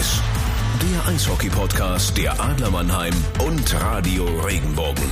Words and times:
Audiobeweis. 0.00 0.22
Der 0.80 1.12
Eishockey-Podcast 1.12 2.16
der 2.16 2.40
Adler 2.40 2.70
Mannheim 2.70 3.12
und 3.46 3.74
Radio 3.74 4.24
Regenbogen. 4.24 5.04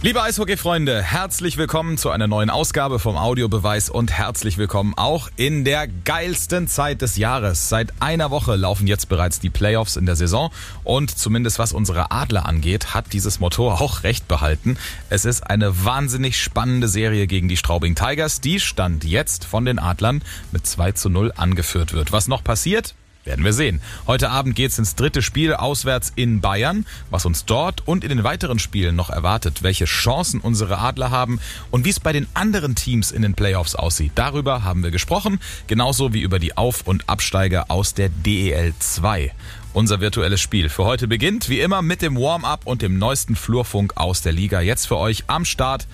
Liebe 0.00 0.22
Eishockey-Freunde, 0.22 1.02
herzlich 1.02 1.56
willkommen 1.56 1.96
zu 1.96 2.10
einer 2.10 2.26
neuen 2.26 2.50
Ausgabe 2.50 2.98
vom 2.98 3.16
Audiobeweis 3.16 3.88
und 3.88 4.12
herzlich 4.12 4.58
willkommen 4.58 4.94
auch 4.96 5.30
in 5.36 5.64
der 5.64 5.86
geilsten 5.88 6.68
Zeit 6.68 7.00
des 7.02 7.16
Jahres. 7.16 7.68
Seit 7.68 7.92
einer 8.00 8.30
Woche 8.30 8.56
laufen 8.56 8.86
jetzt 8.86 9.08
bereits 9.08 9.40
die 9.40 9.50
Playoffs 9.50 9.96
in 9.96 10.04
der 10.04 10.16
Saison 10.16 10.50
und 10.84 11.16
zumindest 11.16 11.58
was 11.58 11.72
unsere 11.72 12.10
Adler 12.10 12.46
angeht, 12.46 12.94
hat 12.94 13.12
dieses 13.12 13.40
Motto 13.40 13.70
auch 13.72 14.04
recht 14.04 14.28
behalten. 14.28 14.76
Es 15.10 15.24
ist 15.24 15.42
eine 15.42 15.84
wahnsinnig 15.84 16.38
spannende 16.38 16.88
Serie 16.88 17.26
gegen 17.26 17.48
die 17.48 17.56
Straubing 17.56 17.94
Tigers, 17.94 18.40
die 18.40 18.60
Stand 18.60 19.04
jetzt 19.04 19.44
von 19.44 19.64
den 19.64 19.78
Adlern 19.78 20.22
mit 20.52 20.66
2 20.66 20.92
zu 20.92 21.08
0 21.08 21.32
angeführt 21.36 21.94
wird. 21.94 22.12
Was 22.12 22.28
noch 22.28 22.44
passiert? 22.44 22.94
Werden 23.24 23.44
wir 23.44 23.54
sehen. 23.54 23.80
Heute 24.06 24.30
Abend 24.30 24.54
geht's 24.54 24.78
ins 24.78 24.96
dritte 24.96 25.22
Spiel 25.22 25.54
auswärts 25.54 26.12
in 26.14 26.40
Bayern. 26.40 26.84
Was 27.10 27.24
uns 27.24 27.46
dort 27.46 27.86
und 27.86 28.04
in 28.04 28.10
den 28.10 28.24
weiteren 28.24 28.58
Spielen 28.58 28.96
noch 28.96 29.08
erwartet, 29.08 29.62
welche 29.62 29.86
Chancen 29.86 30.40
unsere 30.40 30.78
Adler 30.78 31.10
haben 31.10 31.40
und 31.70 31.84
wie 31.84 31.90
es 31.90 32.00
bei 32.00 32.12
den 32.12 32.26
anderen 32.34 32.74
Teams 32.74 33.12
in 33.12 33.22
den 33.22 33.34
Playoffs 33.34 33.74
aussieht. 33.74 34.12
Darüber 34.14 34.62
haben 34.64 34.82
wir 34.82 34.90
gesprochen, 34.90 35.40
genauso 35.66 36.12
wie 36.12 36.20
über 36.20 36.38
die 36.38 36.56
Auf- 36.56 36.86
und 36.86 37.08
Absteiger 37.08 37.70
aus 37.70 37.94
der 37.94 38.10
DEL 38.10 38.74
2. 38.78 39.32
Unser 39.72 40.00
virtuelles 40.00 40.40
Spiel 40.40 40.68
für 40.68 40.84
heute 40.84 41.08
beginnt 41.08 41.48
wie 41.48 41.60
immer 41.60 41.82
mit 41.82 42.02
dem 42.02 42.16
Warm-up 42.16 42.66
und 42.66 42.82
dem 42.82 42.98
neuesten 42.98 43.36
Flurfunk 43.36 43.96
aus 43.96 44.22
der 44.22 44.32
Liga. 44.32 44.60
Jetzt 44.60 44.86
für 44.86 44.98
euch 44.98 45.24
am 45.26 45.44
Start 45.44 45.86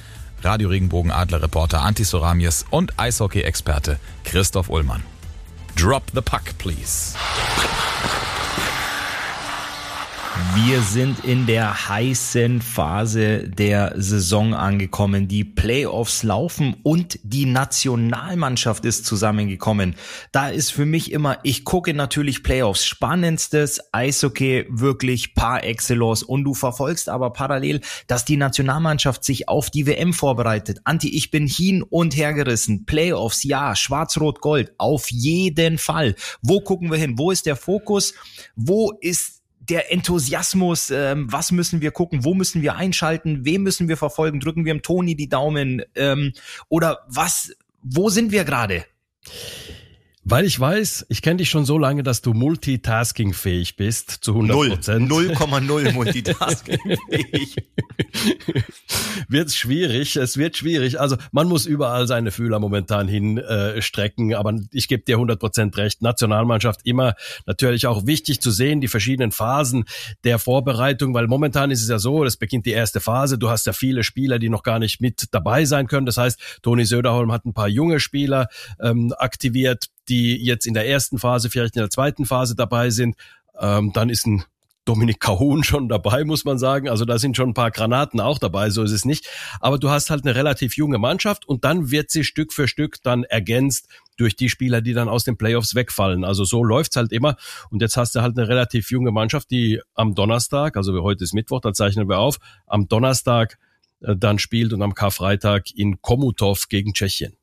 Radio 0.42 0.68
Regenbogen 0.68 1.10
Adler 1.10 1.42
Reporter 1.42 1.82
Anti 1.82 2.04
Soramies 2.04 2.64
und 2.70 2.98
Eishockey-Experte 2.98 3.98
Christoph 4.24 4.68
Ullmann. 4.68 5.02
Drop 5.80 6.10
the 6.10 6.20
puck, 6.20 6.44
please. 6.58 7.16
Wir 10.54 10.80
sind 10.80 11.24
in 11.24 11.46
der 11.46 11.88
heißen 11.88 12.62
Phase 12.62 13.48
der 13.48 13.94
Saison 13.96 14.54
angekommen. 14.54 15.28
Die 15.28 15.44
Playoffs 15.44 16.22
laufen 16.22 16.76
und 16.82 17.18
die 17.22 17.46
Nationalmannschaft 17.46 18.84
ist 18.84 19.04
zusammengekommen. 19.06 19.96
Da 20.32 20.48
ist 20.48 20.70
für 20.70 20.86
mich 20.86 21.12
immer, 21.12 21.38
ich 21.42 21.64
gucke 21.64 21.94
natürlich 21.94 22.42
Playoffs, 22.42 22.84
spannendstes 22.84 23.80
Eishockey 23.92 24.66
wirklich 24.68 25.34
par 25.34 25.64
excellence 25.64 26.22
und 26.22 26.44
du 26.44 26.54
verfolgst 26.54 27.08
aber 27.08 27.30
parallel, 27.30 27.80
dass 28.06 28.24
die 28.24 28.36
Nationalmannschaft 28.36 29.24
sich 29.24 29.48
auf 29.48 29.70
die 29.70 29.86
WM 29.86 30.12
vorbereitet. 30.12 30.80
Anti, 30.84 31.08
ich 31.08 31.30
bin 31.30 31.46
hin 31.46 31.82
und 31.82 32.16
her 32.16 32.32
gerissen. 32.32 32.86
Playoffs, 32.86 33.44
ja, 33.44 33.76
schwarz-rot-gold, 33.76 34.72
auf 34.78 35.10
jeden 35.10 35.78
Fall. 35.78 36.14
Wo 36.42 36.60
gucken 36.60 36.90
wir 36.90 36.98
hin? 36.98 37.18
Wo 37.18 37.30
ist 37.30 37.46
der 37.46 37.56
Fokus? 37.56 38.14
Wo 38.56 38.92
ist 39.00 39.39
der 39.60 39.92
Enthusiasmus, 39.92 40.90
ähm, 40.90 41.30
was 41.30 41.52
müssen 41.52 41.80
wir 41.80 41.90
gucken, 41.90 42.24
wo 42.24 42.34
müssen 42.34 42.62
wir 42.62 42.76
einschalten, 42.76 43.44
wem 43.44 43.62
müssen 43.62 43.88
wir 43.88 43.96
verfolgen, 43.96 44.40
drücken 44.40 44.64
wir 44.64 44.74
dem 44.74 44.82
Toni 44.82 45.14
die 45.14 45.28
Daumen 45.28 45.82
ähm, 45.94 46.32
oder 46.68 47.00
was, 47.08 47.54
wo 47.82 48.08
sind 48.08 48.32
wir 48.32 48.44
gerade? 48.44 48.84
Weil 50.22 50.44
ich 50.44 50.60
weiß, 50.60 51.06
ich 51.08 51.22
kenne 51.22 51.38
dich 51.38 51.48
schon 51.48 51.64
so 51.64 51.78
lange, 51.78 52.02
dass 52.02 52.20
du 52.20 52.34
multitaskingfähig 52.34 53.76
bist, 53.76 54.10
zu 54.10 54.32
100 54.32 54.56
Prozent. 54.68 55.10
0,0 55.10 55.92
multitaskingfähig. 55.92 57.56
wird 59.28 59.52
schwierig, 59.52 60.16
es 60.16 60.36
wird 60.36 60.58
schwierig. 60.58 61.00
Also 61.00 61.16
man 61.32 61.48
muss 61.48 61.64
überall 61.64 62.06
seine 62.06 62.32
Fühler 62.32 62.58
momentan 62.58 63.08
hinstrecken, 63.08 64.32
äh, 64.32 64.34
aber 64.34 64.58
ich 64.72 64.88
gebe 64.88 65.02
dir 65.04 65.16
100 65.16 65.40
Prozent 65.40 65.76
recht. 65.78 66.02
Nationalmannschaft 66.02 66.80
immer 66.84 67.14
natürlich 67.46 67.86
auch 67.86 68.06
wichtig 68.06 68.40
zu 68.40 68.50
sehen, 68.50 68.82
die 68.82 68.88
verschiedenen 68.88 69.32
Phasen 69.32 69.84
der 70.24 70.38
Vorbereitung, 70.38 71.14
weil 71.14 71.28
momentan 71.28 71.70
ist 71.70 71.82
es 71.82 71.88
ja 71.88 71.98
so, 71.98 72.24
es 72.24 72.36
beginnt 72.36 72.66
die 72.66 72.72
erste 72.72 73.00
Phase, 73.00 73.38
du 73.38 73.48
hast 73.48 73.66
ja 73.66 73.72
viele 73.72 74.04
Spieler, 74.04 74.38
die 74.38 74.48
noch 74.48 74.62
gar 74.62 74.78
nicht 74.78 75.00
mit 75.00 75.28
dabei 75.30 75.64
sein 75.64 75.86
können. 75.86 76.06
Das 76.06 76.18
heißt, 76.18 76.60
Toni 76.62 76.84
Söderholm 76.84 77.32
hat 77.32 77.46
ein 77.46 77.54
paar 77.54 77.68
junge 77.68 78.00
Spieler 78.00 78.48
ähm, 78.80 79.14
aktiviert, 79.16 79.86
die 80.10 80.36
jetzt 80.36 80.66
in 80.66 80.74
der 80.74 80.86
ersten 80.86 81.18
Phase, 81.18 81.48
vielleicht 81.48 81.76
in 81.76 81.80
der 81.80 81.90
zweiten 81.90 82.26
Phase 82.26 82.54
dabei 82.54 82.90
sind. 82.90 83.16
Ähm, 83.58 83.92
dann 83.94 84.10
ist 84.10 84.26
ein 84.26 84.44
Dominik 84.84 85.20
Cahun 85.20 85.62
schon 85.62 85.88
dabei, 85.88 86.24
muss 86.24 86.44
man 86.44 86.58
sagen. 86.58 86.88
Also 86.88 87.04
da 87.04 87.18
sind 87.18 87.36
schon 87.36 87.50
ein 87.50 87.54
paar 87.54 87.70
Granaten 87.70 88.20
auch 88.20 88.38
dabei, 88.38 88.70
so 88.70 88.82
ist 88.82 88.90
es 88.90 89.04
nicht. 89.04 89.28
Aber 89.60 89.78
du 89.78 89.90
hast 89.90 90.10
halt 90.10 90.24
eine 90.24 90.34
relativ 90.34 90.76
junge 90.76 90.98
Mannschaft 90.98 91.46
und 91.46 91.64
dann 91.64 91.90
wird 91.90 92.10
sie 92.10 92.24
Stück 92.24 92.52
für 92.52 92.66
Stück 92.66 92.96
dann 93.02 93.24
ergänzt 93.24 93.88
durch 94.16 94.36
die 94.36 94.48
Spieler, 94.48 94.80
die 94.80 94.92
dann 94.92 95.08
aus 95.08 95.24
den 95.24 95.36
Playoffs 95.36 95.74
wegfallen. 95.74 96.24
Also 96.24 96.44
so 96.44 96.64
läuft's 96.64 96.96
halt 96.96 97.12
immer. 97.12 97.36
Und 97.70 97.82
jetzt 97.82 97.96
hast 97.96 98.14
du 98.14 98.20
halt 98.20 98.36
eine 98.36 98.48
relativ 98.48 98.90
junge 98.90 99.12
Mannschaft, 99.12 99.50
die 99.50 99.80
am 99.94 100.14
Donnerstag, 100.14 100.76
also 100.76 101.00
heute 101.02 101.24
ist 101.24 101.34
Mittwoch, 101.34 101.60
da 101.60 101.72
zeichnen 101.72 102.08
wir 102.08 102.18
auf, 102.18 102.38
am 102.66 102.88
Donnerstag 102.88 103.58
äh, 104.00 104.16
dann 104.16 104.38
spielt 104.38 104.72
und 104.72 104.82
am 104.82 104.94
Karfreitag 104.94 105.70
in 105.74 106.02
Komutov 106.02 106.68
gegen 106.68 106.94
Tschechien. 106.94 107.36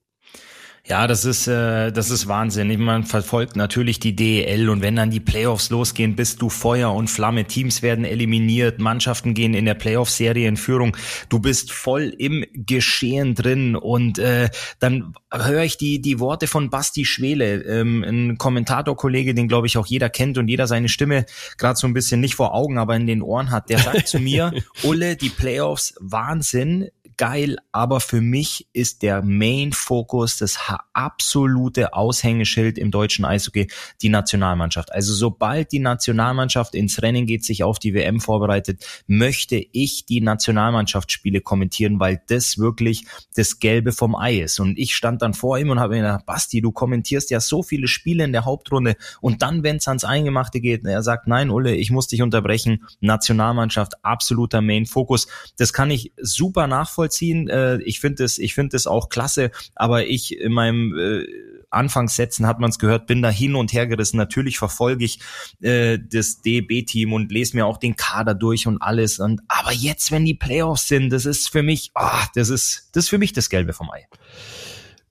Ja, 0.90 1.06
das 1.06 1.26
ist 1.26 1.48
äh, 1.48 1.92
das 1.92 2.10
ist 2.10 2.30
Wahnsinn. 2.30 2.82
Man 2.82 3.04
verfolgt 3.04 3.58
natürlich 3.58 4.00
die 4.00 4.16
DEL 4.16 4.70
und 4.70 4.82
wenn 4.82 4.96
dann 4.96 5.12
die 5.12 5.20
Playoffs 5.20 5.70
losgehen, 5.70 6.16
bist 6.16 6.42
du 6.42 6.50
Feuer 6.50 6.94
und 6.94 7.10
Flamme. 7.10 7.44
Teams 7.44 7.82
werden 7.82 8.06
eliminiert, 8.06 8.80
Mannschaften 8.80 9.34
gehen 9.34 9.54
in 9.54 9.66
der 9.66 9.74
Playoff-Serie 9.74 10.48
in 10.48 10.56
Führung. 10.56 10.96
Du 11.28 11.40
bist 11.40 11.74
voll 11.74 12.14
im 12.18 12.46
Geschehen 12.54 13.36
drin 13.36 13.76
und 13.76 14.18
äh, 14.18 14.50
dann 14.80 15.14
höre 15.30 15.64
ich 15.64 15.76
die 15.76 16.00
die 16.02 16.22
Worte 16.22 16.48
von 16.48 16.70
Basti 16.70 17.04
Schwele, 17.04 17.64
ähm, 17.64 18.06
ein 18.06 18.38
Kommentatorkollege, 18.38 19.34
den 19.34 19.50
glaube 19.50 19.68
ich 19.68 19.78
auch 19.78 19.88
jeder 19.88 20.10
kennt 20.10 20.38
und 20.38 20.48
jeder 20.48 20.68
seine 20.68 20.88
Stimme 20.88 21.26
gerade 21.58 21.78
so 21.78 21.86
ein 21.86 21.94
bisschen 21.94 22.22
nicht 22.22 22.36
vor 22.36 22.54
Augen, 22.54 22.78
aber 22.78 22.96
in 22.96 23.08
den 23.08 23.22
Ohren 23.22 23.52
hat. 23.52 23.70
Der 23.70 23.80
sagt 23.80 24.08
zu 24.08 24.20
mir, 24.20 24.54
Ulle, 24.84 25.18
die 25.18 25.30
Playoffs 25.30 25.96
Wahnsinn 26.00 26.88
geil, 27.18 27.58
aber 27.72 28.00
für 28.00 28.22
mich 28.22 28.68
ist 28.74 29.02
der 29.02 29.24
Main-Fokus 29.24 30.38
das 30.38 30.60
absolute 30.94 31.94
Aushängeschild 31.94 32.78
im 32.78 32.92
deutschen 32.92 33.26
Eishockey 33.26 33.70
die 34.02 34.10
Nationalmannschaft. 34.10 34.94
Also 34.94 35.14
sobald 35.14 35.72
die 35.72 35.80
Nationalmannschaft 35.80 36.76
ins 36.76 37.02
Rennen 37.02 37.26
geht, 37.26 37.44
sich 37.44 37.64
auf 37.64 37.80
die 37.80 37.96
WM 37.96 38.22
vorbereitet, 38.22 38.86
möchte 39.08 39.56
ich 39.72 40.06
die 40.06 40.22
Nationalmannschaftsspiele 40.22 41.42
kommentieren, 41.42 42.00
weil 42.00 42.22
das 42.28 42.60
wirklich 42.60 43.06
das 43.36 43.60
Gelbe 43.60 43.92
vom 43.92 44.16
Ei 44.16 44.42
ist. 44.42 44.60
Und 44.60 44.78
ich 44.78 44.96
stand 44.96 45.24
dann 45.24 45.34
vor 45.34 45.58
ihm 45.58 45.72
und 45.72 45.80
habe 45.80 45.96
mir 45.96 46.02
gedacht, 46.02 46.26
Basti, 46.26 46.62
du 46.62 46.72
kommentierst 46.72 47.32
ja 47.32 47.40
so 47.40 47.64
viele 47.64 47.88
Spiele 47.88 48.24
in 48.24 48.32
der 48.32 48.46
Hauptrunde 48.46 48.96
und 49.22 49.42
dann, 49.42 49.64
wenn 49.64 49.78
es 49.78 49.88
ans 49.88 50.04
Eingemachte 50.04 50.62
geht, 50.62 50.86
er 50.86 51.02
sagt, 51.02 51.28
nein, 51.28 51.50
Ulle, 51.50 51.76
ich 51.76 51.90
muss 51.90 52.08
dich 52.08 52.22
unterbrechen, 52.22 52.86
Nationalmannschaft, 53.00 54.04
absoluter 54.06 54.62
Main-Fokus. 54.62 55.28
Das 55.58 55.74
kann 55.74 55.90
ich 55.90 56.14
super 56.22 56.68
nachvollziehen 56.68 57.07
nachvollziehen. 57.08 57.48
Äh, 57.50 57.82
ich 57.84 58.00
finde 58.00 58.24
es, 58.24 58.38
ich 58.38 58.54
finde 58.54 58.78
es 58.78 58.88
auch 58.88 59.10
klasse, 59.10 59.52
aber 59.76 60.06
ich 60.06 60.38
in 60.40 60.52
meinem 60.52 60.98
äh, 60.98 61.26
Anfangssätzen 61.70 62.48
hat 62.48 62.60
man 62.60 62.70
es 62.70 62.80
gehört, 62.80 63.08
bin 63.08 63.22
da 63.22 63.30
hin 63.30 63.56
und 63.56 63.74
her 63.74 63.88
gerissen. 63.88 64.18
Natürlich 64.18 64.58
verfolge 64.58 65.04
ich 65.06 65.20
äh, 65.62 66.00
das 66.00 66.42
DB-Team 66.42 67.14
und 67.14 67.32
lese 67.32 67.58
mir 67.58 67.66
auch 67.66 67.78
den 67.78 67.96
Kader 67.96 68.36
durch 68.36 68.68
und 68.68 68.82
alles. 68.82 69.20
Und 69.20 69.42
aber 69.48 69.74
jetzt, 69.74 70.12
wenn 70.12 70.26
die 70.26 70.34
Playoffs 70.34 70.88
sind, 70.88 71.10
das 71.10 71.26
ist 71.26 71.50
für 71.50 71.64
mich, 71.64 71.92
oh, 71.96 72.24
das 72.36 72.50
ist, 72.50 72.90
das 72.94 73.06
ist 73.06 73.10
für 73.10 73.18
mich 73.18 73.34
das 73.34 73.50
Gelbe 73.50 73.74
vom 73.74 73.90
Ei. 73.92 74.08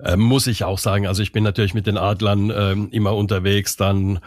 Ähm, 0.03 0.21
muss 0.21 0.47
ich 0.47 0.65
auch 0.65 0.79
sagen. 0.79 1.07
Also 1.07 1.23
ich 1.23 1.33
bin 1.33 1.43
natürlich 1.43 1.75
mit 1.75 1.87
den 1.87 1.97
Adlern 1.97 2.53
ähm, 2.55 2.89
immer 2.91 3.15
unterwegs, 3.15 3.77
dann 3.77 4.21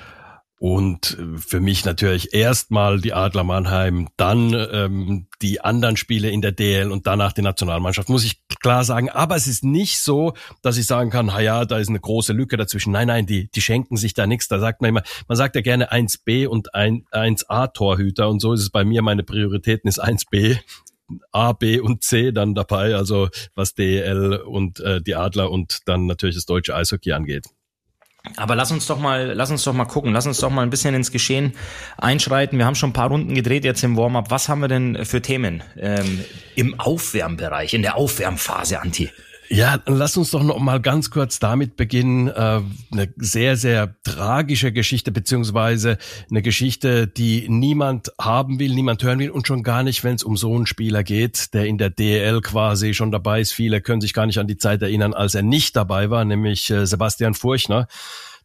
und 0.59 1.17
äh, 1.17 1.37
für 1.37 1.61
mich 1.61 1.85
natürlich 1.85 2.33
erstmal 2.33 2.99
die 2.99 3.13
Adler 3.13 3.45
Mannheim, 3.45 4.09
dann 4.17 4.53
ähm, 4.53 5.27
die 5.41 5.61
anderen 5.61 5.95
Spiele 5.95 6.29
in 6.29 6.41
der 6.41 6.51
DL 6.51 6.91
und 6.91 7.07
danach 7.07 7.31
die 7.31 7.41
Nationalmannschaft, 7.41 8.09
muss 8.09 8.25
ich 8.25 8.41
klar 8.59 8.83
sagen. 8.83 9.09
Aber 9.09 9.37
es 9.37 9.47
ist 9.47 9.63
nicht 9.63 9.99
so, 9.99 10.33
dass 10.61 10.77
ich 10.77 10.85
sagen 10.85 11.09
kann, 11.11 11.33
ha 11.33 11.39
ja, 11.39 11.63
da 11.63 11.77
ist 11.77 11.87
eine 11.87 12.01
große 12.01 12.33
Lücke 12.33 12.57
dazwischen. 12.57 12.91
Nein, 12.91 13.07
nein, 13.07 13.25
die, 13.25 13.49
die 13.49 13.61
schenken 13.61 13.95
sich 13.95 14.13
da 14.13 14.27
nichts. 14.27 14.49
Da 14.49 14.59
sagt 14.59 14.81
man 14.81 14.89
immer, 14.89 15.03
man 15.29 15.37
sagt 15.37 15.55
ja 15.55 15.61
gerne 15.61 15.93
1b 15.93 16.47
und 16.47 16.73
1a 16.73 17.73
Torhüter 17.73 18.27
und 18.27 18.41
so 18.41 18.51
ist 18.51 18.61
es 18.61 18.69
bei 18.69 18.83
mir. 18.83 19.01
Meine 19.01 19.23
Prioritäten 19.23 19.87
ist 19.87 20.03
1b. 20.03 20.59
A, 21.31 21.53
B 21.53 21.79
und 21.79 22.03
C 22.03 22.31
dann 22.31 22.53
dabei, 22.53 22.93
also 22.93 23.29
was 23.55 23.73
DL 23.73 24.35
und 24.45 24.79
äh, 24.79 25.01
die 25.01 25.15
Adler 25.15 25.49
und 25.49 25.79
dann 25.85 26.05
natürlich 26.05 26.35
das 26.35 26.45
deutsche 26.45 26.75
Eishockey 26.75 27.13
angeht. 27.13 27.47
Aber 28.35 28.55
lass 28.55 28.71
uns 28.71 28.85
doch 28.85 28.99
mal, 28.99 29.31
lass 29.33 29.49
uns 29.49 29.63
doch 29.63 29.73
mal 29.73 29.85
gucken, 29.85 30.11
lass 30.11 30.27
uns 30.27 30.39
doch 30.39 30.49
mal 30.49 30.61
ein 30.61 30.69
bisschen 30.69 30.93
ins 30.93 31.11
Geschehen 31.11 31.53
einschreiten. 31.97 32.57
Wir 32.57 32.65
haben 32.65 32.75
schon 32.75 32.89
ein 32.89 32.93
paar 32.93 33.07
Runden 33.07 33.33
gedreht 33.33 33.63
jetzt 33.63 33.83
im 33.83 33.95
Warm-up. 33.95 34.29
Was 34.29 34.49
haben 34.49 34.59
wir 34.59 34.67
denn 34.67 35.05
für 35.05 35.21
Themen 35.21 35.63
ähm, 35.77 36.23
im 36.55 36.79
Aufwärmbereich, 36.79 37.73
in 37.73 37.81
der 37.81 37.95
Aufwärmphase, 37.95 38.81
Anti? 38.81 39.09
Ja, 39.51 39.81
lass 39.87 40.15
uns 40.15 40.29
doch 40.29 40.43
noch 40.43 40.59
mal 40.59 40.79
ganz 40.79 41.09
kurz 41.09 41.39
damit 41.39 41.75
beginnen. 41.75 42.27
Äh, 42.27 42.61
eine 42.91 43.13
sehr, 43.17 43.57
sehr 43.57 43.95
tragische 44.03 44.71
Geschichte, 44.71 45.11
beziehungsweise 45.11 45.97
eine 46.29 46.43
Geschichte, 46.43 47.07
die 47.07 47.49
niemand 47.49 48.11
haben 48.21 48.59
will, 48.59 48.75
niemand 48.75 49.01
hören 49.01 49.17
will 49.17 49.31
und 49.31 49.47
schon 49.47 49.63
gar 49.63 49.81
nicht, 49.81 50.03
wenn 50.03 50.13
es 50.13 50.23
um 50.23 50.37
so 50.37 50.55
einen 50.55 50.67
Spieler 50.67 51.03
geht, 51.03 51.55
der 51.55 51.65
in 51.65 51.79
der 51.79 51.89
DL 51.89 52.41
quasi 52.41 52.93
schon 52.93 53.11
dabei 53.11 53.41
ist. 53.41 53.51
Viele 53.51 53.81
können 53.81 54.01
sich 54.01 54.13
gar 54.13 54.27
nicht 54.27 54.37
an 54.37 54.47
die 54.47 54.57
Zeit 54.57 54.83
erinnern, 54.83 55.15
als 55.15 55.33
er 55.33 55.41
nicht 55.41 55.75
dabei 55.75 56.11
war, 56.11 56.25
nämlich 56.25 56.69
äh, 56.69 56.85
Sebastian 56.85 57.33
Furchner 57.33 57.87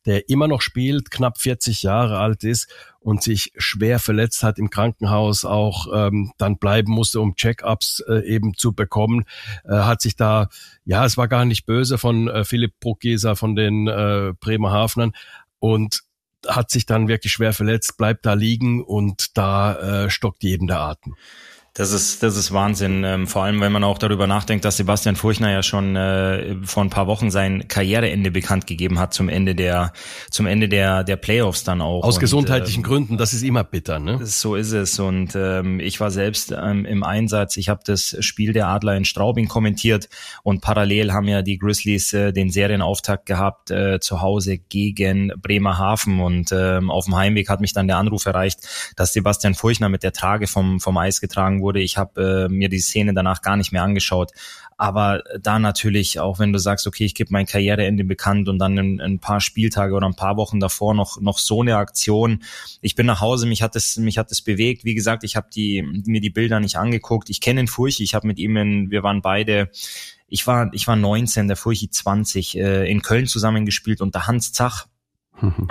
der 0.06 0.28
immer 0.28 0.48
noch 0.48 0.60
spielt, 0.60 1.10
knapp 1.10 1.38
40 1.38 1.82
Jahre 1.82 2.18
alt 2.18 2.44
ist 2.44 2.68
und 3.00 3.22
sich 3.22 3.52
schwer 3.56 3.98
verletzt 3.98 4.42
hat 4.42 4.58
im 4.58 4.70
Krankenhaus, 4.70 5.44
auch 5.44 5.86
ähm, 5.94 6.32
dann 6.38 6.58
bleiben 6.58 6.92
musste, 6.92 7.20
um 7.20 7.36
Check-ups 7.36 8.02
äh, 8.08 8.26
eben 8.26 8.54
zu 8.54 8.72
bekommen, 8.72 9.24
äh, 9.64 9.74
hat 9.74 10.00
sich 10.00 10.16
da, 10.16 10.48
ja, 10.84 11.04
es 11.04 11.16
war 11.16 11.28
gar 11.28 11.44
nicht 11.44 11.66
böse 11.66 11.98
von 11.98 12.28
äh, 12.28 12.44
Philipp 12.44 12.80
Bruckgeser 12.80 13.36
von 13.36 13.56
den 13.56 13.88
äh, 13.88 14.32
Bremerhavenern 14.40 15.12
und 15.58 16.02
hat 16.46 16.70
sich 16.70 16.86
dann 16.86 17.08
wirklich 17.08 17.32
schwer 17.32 17.52
verletzt, 17.52 17.96
bleibt 17.96 18.26
da 18.26 18.34
liegen 18.34 18.82
und 18.82 19.36
da 19.36 20.04
äh, 20.04 20.10
stockt 20.10 20.42
jedem 20.42 20.66
der 20.66 20.80
Atem. 20.80 21.14
Das 21.76 21.90
ist, 21.90 22.22
das 22.22 22.36
ist 22.36 22.52
Wahnsinn. 22.52 23.02
Ähm, 23.02 23.26
vor 23.26 23.42
allem, 23.42 23.60
wenn 23.60 23.72
man 23.72 23.82
auch 23.82 23.98
darüber 23.98 24.28
nachdenkt, 24.28 24.64
dass 24.64 24.76
Sebastian 24.76 25.16
Furchner 25.16 25.50
ja 25.50 25.64
schon 25.64 25.96
äh, 25.96 26.54
vor 26.62 26.84
ein 26.84 26.90
paar 26.90 27.08
Wochen 27.08 27.32
sein 27.32 27.66
Karriereende 27.66 28.30
bekannt 28.30 28.68
gegeben 28.68 29.00
hat 29.00 29.12
zum 29.12 29.28
Ende 29.28 29.56
der, 29.56 29.92
zum 30.30 30.46
Ende 30.46 30.68
der, 30.68 31.02
der 31.02 31.16
Playoffs 31.16 31.64
dann 31.64 31.80
auch. 31.80 32.04
Aus 32.04 32.14
und, 32.14 32.20
gesundheitlichen 32.20 32.84
äh, 32.84 32.86
Gründen, 32.86 33.18
das 33.18 33.32
ist 33.32 33.42
immer 33.42 33.64
bitter, 33.64 33.98
ne? 33.98 34.24
So 34.24 34.54
ist 34.54 34.70
es. 34.70 35.00
Und 35.00 35.34
ähm, 35.34 35.80
ich 35.80 35.98
war 35.98 36.12
selbst 36.12 36.52
ähm, 36.56 36.84
im 36.84 37.02
Einsatz. 37.02 37.56
Ich 37.56 37.68
habe 37.68 37.80
das 37.84 38.18
Spiel 38.20 38.52
der 38.52 38.68
Adler 38.68 38.94
in 38.94 39.04
Straubing 39.04 39.48
kommentiert 39.48 40.08
und 40.44 40.60
parallel 40.60 41.12
haben 41.12 41.26
ja 41.26 41.42
die 41.42 41.58
Grizzlies 41.58 42.12
äh, 42.12 42.32
den 42.32 42.50
Serienauftakt 42.50 43.26
gehabt 43.26 43.72
äh, 43.72 43.98
zu 43.98 44.20
Hause 44.20 44.58
gegen 44.58 45.32
Bremerhaven. 45.42 46.20
Und 46.20 46.52
ähm, 46.52 46.92
auf 46.92 47.06
dem 47.06 47.16
Heimweg 47.16 47.48
hat 47.48 47.60
mich 47.60 47.72
dann 47.72 47.88
der 47.88 47.96
Anruf 47.96 48.26
erreicht, 48.26 48.60
dass 48.94 49.12
Sebastian 49.12 49.54
Furchner 49.54 49.88
mit 49.88 50.04
der 50.04 50.12
Trage 50.12 50.46
vom, 50.46 50.78
vom 50.78 50.96
Eis 50.98 51.20
getragen 51.20 51.62
wurde. 51.62 51.63
Ich 51.72 51.96
habe 51.96 52.46
äh, 52.46 52.52
mir 52.52 52.68
die 52.68 52.80
Szene 52.80 53.14
danach 53.14 53.42
gar 53.42 53.56
nicht 53.56 53.72
mehr 53.72 53.82
angeschaut. 53.82 54.32
Aber 54.76 55.22
da 55.40 55.58
natürlich, 55.58 56.18
auch 56.18 56.38
wenn 56.38 56.52
du 56.52 56.58
sagst, 56.58 56.86
okay, 56.86 57.04
ich 57.04 57.14
gebe 57.14 57.32
mein 57.32 57.46
Karriereende 57.46 58.04
bekannt 58.04 58.48
und 58.48 58.58
dann 58.58 58.76
in, 58.76 58.98
in 58.98 59.00
ein 59.00 59.18
paar 59.20 59.40
Spieltage 59.40 59.94
oder 59.94 60.06
ein 60.06 60.16
paar 60.16 60.36
Wochen 60.36 60.58
davor 60.58 60.94
noch, 60.94 61.20
noch 61.20 61.38
so 61.38 61.62
eine 61.62 61.76
Aktion. 61.76 62.42
Ich 62.80 62.94
bin 62.94 63.06
nach 63.06 63.20
Hause, 63.20 63.46
mich 63.46 63.62
hat 63.62 63.76
es, 63.76 63.96
mich 63.96 64.18
hat 64.18 64.32
es 64.32 64.42
bewegt. 64.42 64.84
Wie 64.84 64.94
gesagt, 64.94 65.22
ich 65.24 65.36
habe 65.36 65.46
die, 65.54 65.82
mir 65.82 66.20
die 66.20 66.30
Bilder 66.30 66.60
nicht 66.60 66.76
angeguckt. 66.76 67.30
Ich 67.30 67.40
kenne 67.40 67.60
den 67.60 67.68
Furchi, 67.68 68.02
ich 68.02 68.14
habe 68.14 68.26
mit 68.26 68.38
ihm 68.38 68.56
in, 68.56 68.90
wir 68.90 69.02
waren 69.02 69.22
beide 69.22 69.70
ich 70.26 70.48
war, 70.48 70.68
ich 70.72 70.88
war 70.88 70.96
19, 70.96 71.46
der 71.46 71.56
Furchi 71.56 71.90
20, 71.90 72.56
äh, 72.56 72.90
in 72.90 73.02
Köln 73.02 73.26
zusammengespielt 73.26 74.00
und 74.00 74.16
der 74.16 74.26
Hans 74.26 74.52
Zach, 74.52 74.88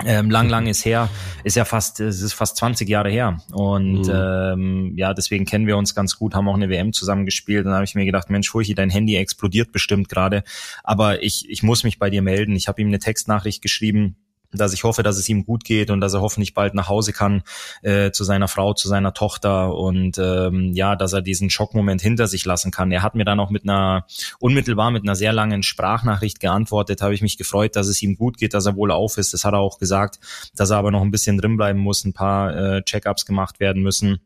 ähm, 0.04 0.30
lang, 0.30 0.48
lang 0.48 0.66
ist 0.66 0.84
her, 0.84 1.08
ist 1.42 1.56
ja 1.56 1.64
fast, 1.64 2.00
es 2.00 2.20
ist 2.20 2.32
fast 2.32 2.56
20 2.56 2.88
Jahre 2.88 3.10
her. 3.10 3.38
Und 3.52 4.02
mhm. 4.02 4.12
ähm, 4.12 4.92
ja, 4.96 5.14
deswegen 5.14 5.44
kennen 5.44 5.66
wir 5.66 5.76
uns 5.76 5.94
ganz 5.94 6.18
gut, 6.18 6.34
haben 6.34 6.48
auch 6.48 6.54
eine 6.54 6.68
WM 6.68 6.92
zusammen 6.92 7.24
gespielt. 7.24 7.60
Und 7.60 7.66
dann 7.66 7.74
habe 7.74 7.84
ich 7.84 7.94
mir 7.94 8.04
gedacht, 8.04 8.30
Mensch, 8.30 8.50
Furchi, 8.50 8.74
dein 8.74 8.90
Handy 8.90 9.16
explodiert 9.16 9.72
bestimmt 9.72 10.08
gerade. 10.08 10.44
Aber 10.82 11.22
ich, 11.22 11.48
ich 11.48 11.62
muss 11.62 11.84
mich 11.84 11.98
bei 11.98 12.10
dir 12.10 12.22
melden. 12.22 12.54
Ich 12.56 12.68
habe 12.68 12.80
ihm 12.80 12.88
eine 12.88 12.98
Textnachricht 12.98 13.62
geschrieben 13.62 14.16
dass 14.54 14.72
ich 14.72 14.84
hoffe, 14.84 15.02
dass 15.02 15.18
es 15.18 15.28
ihm 15.28 15.44
gut 15.44 15.64
geht 15.64 15.90
und 15.90 16.00
dass 16.00 16.14
er 16.14 16.20
hoffentlich 16.20 16.54
bald 16.54 16.74
nach 16.74 16.88
Hause 16.88 17.12
kann 17.12 17.42
äh, 17.82 18.10
zu 18.10 18.24
seiner 18.24 18.48
Frau, 18.48 18.74
zu 18.74 18.88
seiner 18.88 19.14
Tochter 19.14 19.74
und 19.74 20.18
ähm, 20.18 20.72
ja, 20.74 20.96
dass 20.96 21.12
er 21.12 21.22
diesen 21.22 21.50
Schockmoment 21.50 22.00
hinter 22.00 22.26
sich 22.26 22.44
lassen 22.44 22.70
kann. 22.70 22.92
Er 22.92 23.02
hat 23.02 23.14
mir 23.14 23.24
dann 23.24 23.40
auch 23.40 23.50
mit 23.50 23.64
einer 23.64 24.06
unmittelbar 24.38 24.90
mit 24.90 25.02
einer 25.02 25.16
sehr 25.16 25.32
langen 25.32 25.62
Sprachnachricht 25.62 26.40
geantwortet. 26.40 27.02
Habe 27.02 27.14
ich 27.14 27.22
mich 27.22 27.36
gefreut, 27.36 27.76
dass 27.76 27.88
es 27.88 28.02
ihm 28.02 28.16
gut 28.16 28.38
geht, 28.38 28.54
dass 28.54 28.66
er 28.66 28.76
wohl 28.76 28.90
auf 28.90 29.18
ist. 29.18 29.34
Das 29.34 29.44
hat 29.44 29.54
er 29.54 29.60
auch 29.60 29.78
gesagt, 29.78 30.18
dass 30.56 30.70
er 30.70 30.78
aber 30.78 30.90
noch 30.90 31.02
ein 31.02 31.10
bisschen 31.10 31.38
drin 31.38 31.56
bleiben 31.56 31.80
muss, 31.80 32.04
ein 32.04 32.12
paar 32.12 32.56
äh, 32.56 32.82
Check-ups 32.82 33.26
gemacht 33.26 33.60
werden 33.60 33.82
müssen. 33.82 34.20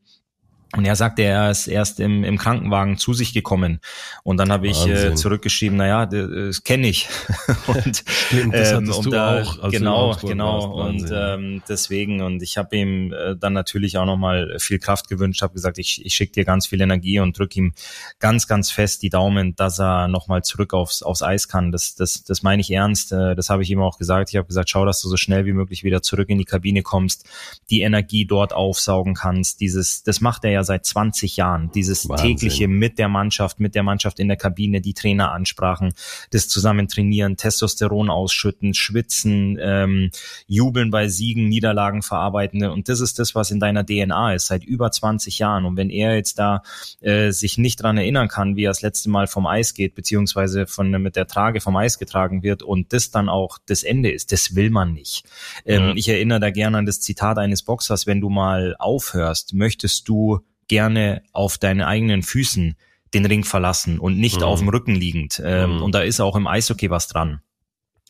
Und 0.76 0.85
er 0.85 0.97
sagte, 0.97 1.23
er 1.23 1.50
ist 1.50 1.67
erst 1.67 1.99
im, 1.99 2.25
im 2.25 2.37
Krankenwagen 2.37 2.99
zu 2.99 3.15
sich 3.15 3.32
gekommen. 3.32 3.81
Und 4.23 4.37
dann 4.37 4.53
habe 4.53 4.69
ich 4.69 4.87
äh, 4.87 5.15
zurückgeschrieben, 5.15 5.79
naja, 5.79 6.05
das 6.05 6.62
kenne 6.62 6.88
ich. 6.88 7.09
und 7.67 8.05
Stimmt, 8.06 8.55
das 8.55 8.73
ähm, 8.73 8.93
und 8.93 9.11
da, 9.11 9.43
auch, 9.43 9.70
genau, 9.70 10.15
genau. 10.17 10.87
Und 10.87 11.11
ähm, 11.11 11.62
deswegen, 11.67 12.20
und 12.20 12.43
ich 12.43 12.59
habe 12.59 12.76
ihm 12.76 13.15
äh, 13.15 13.35
dann 13.35 13.55
natürlich 13.55 13.97
auch 13.97 14.05
nochmal 14.05 14.56
viel 14.59 14.79
Kraft 14.79 15.09
gewünscht, 15.09 15.41
habe 15.41 15.55
gesagt, 15.55 15.79
ich, 15.79 16.05
ich 16.05 16.15
schicke 16.15 16.32
dir 16.32 16.44
ganz 16.44 16.67
viel 16.67 16.82
Energie 16.82 17.19
und 17.19 17.38
drück 17.38 17.56
ihm 17.56 17.73
ganz, 18.19 18.47
ganz 18.47 18.71
fest 18.71 19.03
die 19.03 19.09
Daumen, 19.09 19.56
dass 19.56 19.81
er 19.81 20.06
nochmal 20.06 20.43
zurück 20.43 20.75
aufs, 20.75 21.03
aufs 21.03 21.23
Eis 21.23 21.49
kann. 21.49 21.73
Das, 21.73 21.94
das, 21.94 22.25
das 22.25 22.43
meine 22.43 22.61
ich 22.61 22.71
ernst. 22.71 23.12
Äh, 23.12 23.35
das 23.35 23.49
habe 23.49 23.62
ich 23.62 23.71
ihm 23.71 23.81
auch 23.81 23.97
gesagt. 23.97 24.29
Ich 24.29 24.37
habe 24.37 24.47
gesagt, 24.47 24.69
schau, 24.69 24.85
dass 24.85 25.00
du 25.00 25.09
so 25.09 25.17
schnell 25.17 25.47
wie 25.47 25.55
möglich 25.55 25.82
wieder 25.82 26.03
zurück 26.03 26.29
in 26.29 26.37
die 26.37 26.44
Kabine 26.44 26.82
kommst, 26.82 27.26
die 27.71 27.81
Energie 27.81 28.26
dort 28.26 28.53
aufsaugen 28.53 29.14
kannst. 29.14 29.62
Dieses, 29.62 30.03
das 30.03 30.21
macht 30.21 30.44
er 30.44 30.50
ja 30.50 30.58
ja 30.59 30.65
seit 30.65 30.85
20 30.85 31.37
Jahren. 31.37 31.71
Dieses 31.75 32.09
Wahnsinn. 32.09 32.37
tägliche 32.37 32.69
mit 32.69 32.99
der 32.99 33.09
Mannschaft, 33.09 33.61
mit 33.61 33.75
der 33.75 33.83
Mannschaft 33.83 34.21
in 34.21 34.29
der 34.29 34.37
Kabine, 34.37 34.81
die 34.81 34.95
Trainer 34.95 35.33
ansprachen, 35.33 35.95
das 36.31 36.49
zusammen 36.49 36.89
trainieren, 36.89 37.37
Testosteron 37.37 38.11
ausschütten, 38.11 38.75
schwitzen, 38.75 39.59
ähm, 39.61 40.11
jubeln 40.47 40.91
bei 40.91 41.09
Siegen, 41.09 41.49
Niederlagen 41.49 42.03
verarbeiten. 42.03 42.65
Und 42.65 42.89
das 42.89 43.01
ist 43.01 43.19
das, 43.19 43.35
was 43.35 43.51
in 43.51 43.61
deiner 43.61 43.85
DNA 43.85 44.35
ist, 44.35 44.47
seit 44.47 44.65
über 44.65 44.91
20 44.91 45.39
Jahren. 45.39 45.65
Und 45.65 45.77
wenn 45.77 45.91
er 45.91 46.15
jetzt 46.15 46.39
da 46.39 46.63
äh, 47.01 47.31
sich 47.31 47.59
nicht 47.59 47.83
dran 47.83 47.97
erinnern 47.97 48.29
kann, 48.29 48.57
wie 48.57 48.65
er 48.65 48.71
das 48.71 48.83
letzte 48.83 49.11
Mal 49.11 49.27
vom 49.27 49.47
Eis 49.47 49.75
geht, 49.75 49.95
beziehungsweise 49.95 50.67
von 50.67 50.91
mit 50.91 51.17
der 51.17 51.27
Trage 51.27 51.61
vom 51.61 51.77
Eis 51.77 51.99
getragen 51.99 52.43
wird 52.43 52.63
und 52.63 52.93
das 52.93 53.11
dann 53.11 53.29
auch 53.29 53.59
das 53.67 53.83
Ende 53.83 54.11
ist, 54.11 54.33
das 54.33 54.55
will 54.55 54.71
man 54.71 54.93
nicht. 54.93 55.25
Ähm, 55.65 55.89
ja. 55.89 55.95
Ich 55.95 56.09
erinnere 56.09 56.41
da 56.41 56.51
gerne 56.51 56.79
an 56.79 56.87
das 56.87 57.01
Zitat 57.01 57.39
eines 57.39 57.63
Boxers, 57.63 58.07
wenn 58.07 58.21
du 58.21 58.31
mal 58.31 58.75
aufhörst, 58.79 59.55
möchtest 59.55 60.09
du 60.09 60.41
gerne 60.69 61.23
auf 61.32 61.59
deinen 61.59 61.82
eigenen 61.82 62.23
Füßen 62.23 62.76
den 63.15 63.26
Ring 63.26 63.44
verlassen 63.44 63.99
und 63.99 64.19
nicht 64.19 64.38
mhm. 64.38 64.43
auf 64.44 64.59
dem 64.61 64.69
Rücken 64.69 64.94
liegend. 64.94 65.41
Ähm, 65.44 65.76
mhm. 65.76 65.82
Und 65.82 65.94
da 65.94 66.00
ist 66.00 66.20
auch 66.20 66.37
im 66.37 66.47
Eishockey 66.47 66.91
was 66.91 67.09
dran 67.09 67.41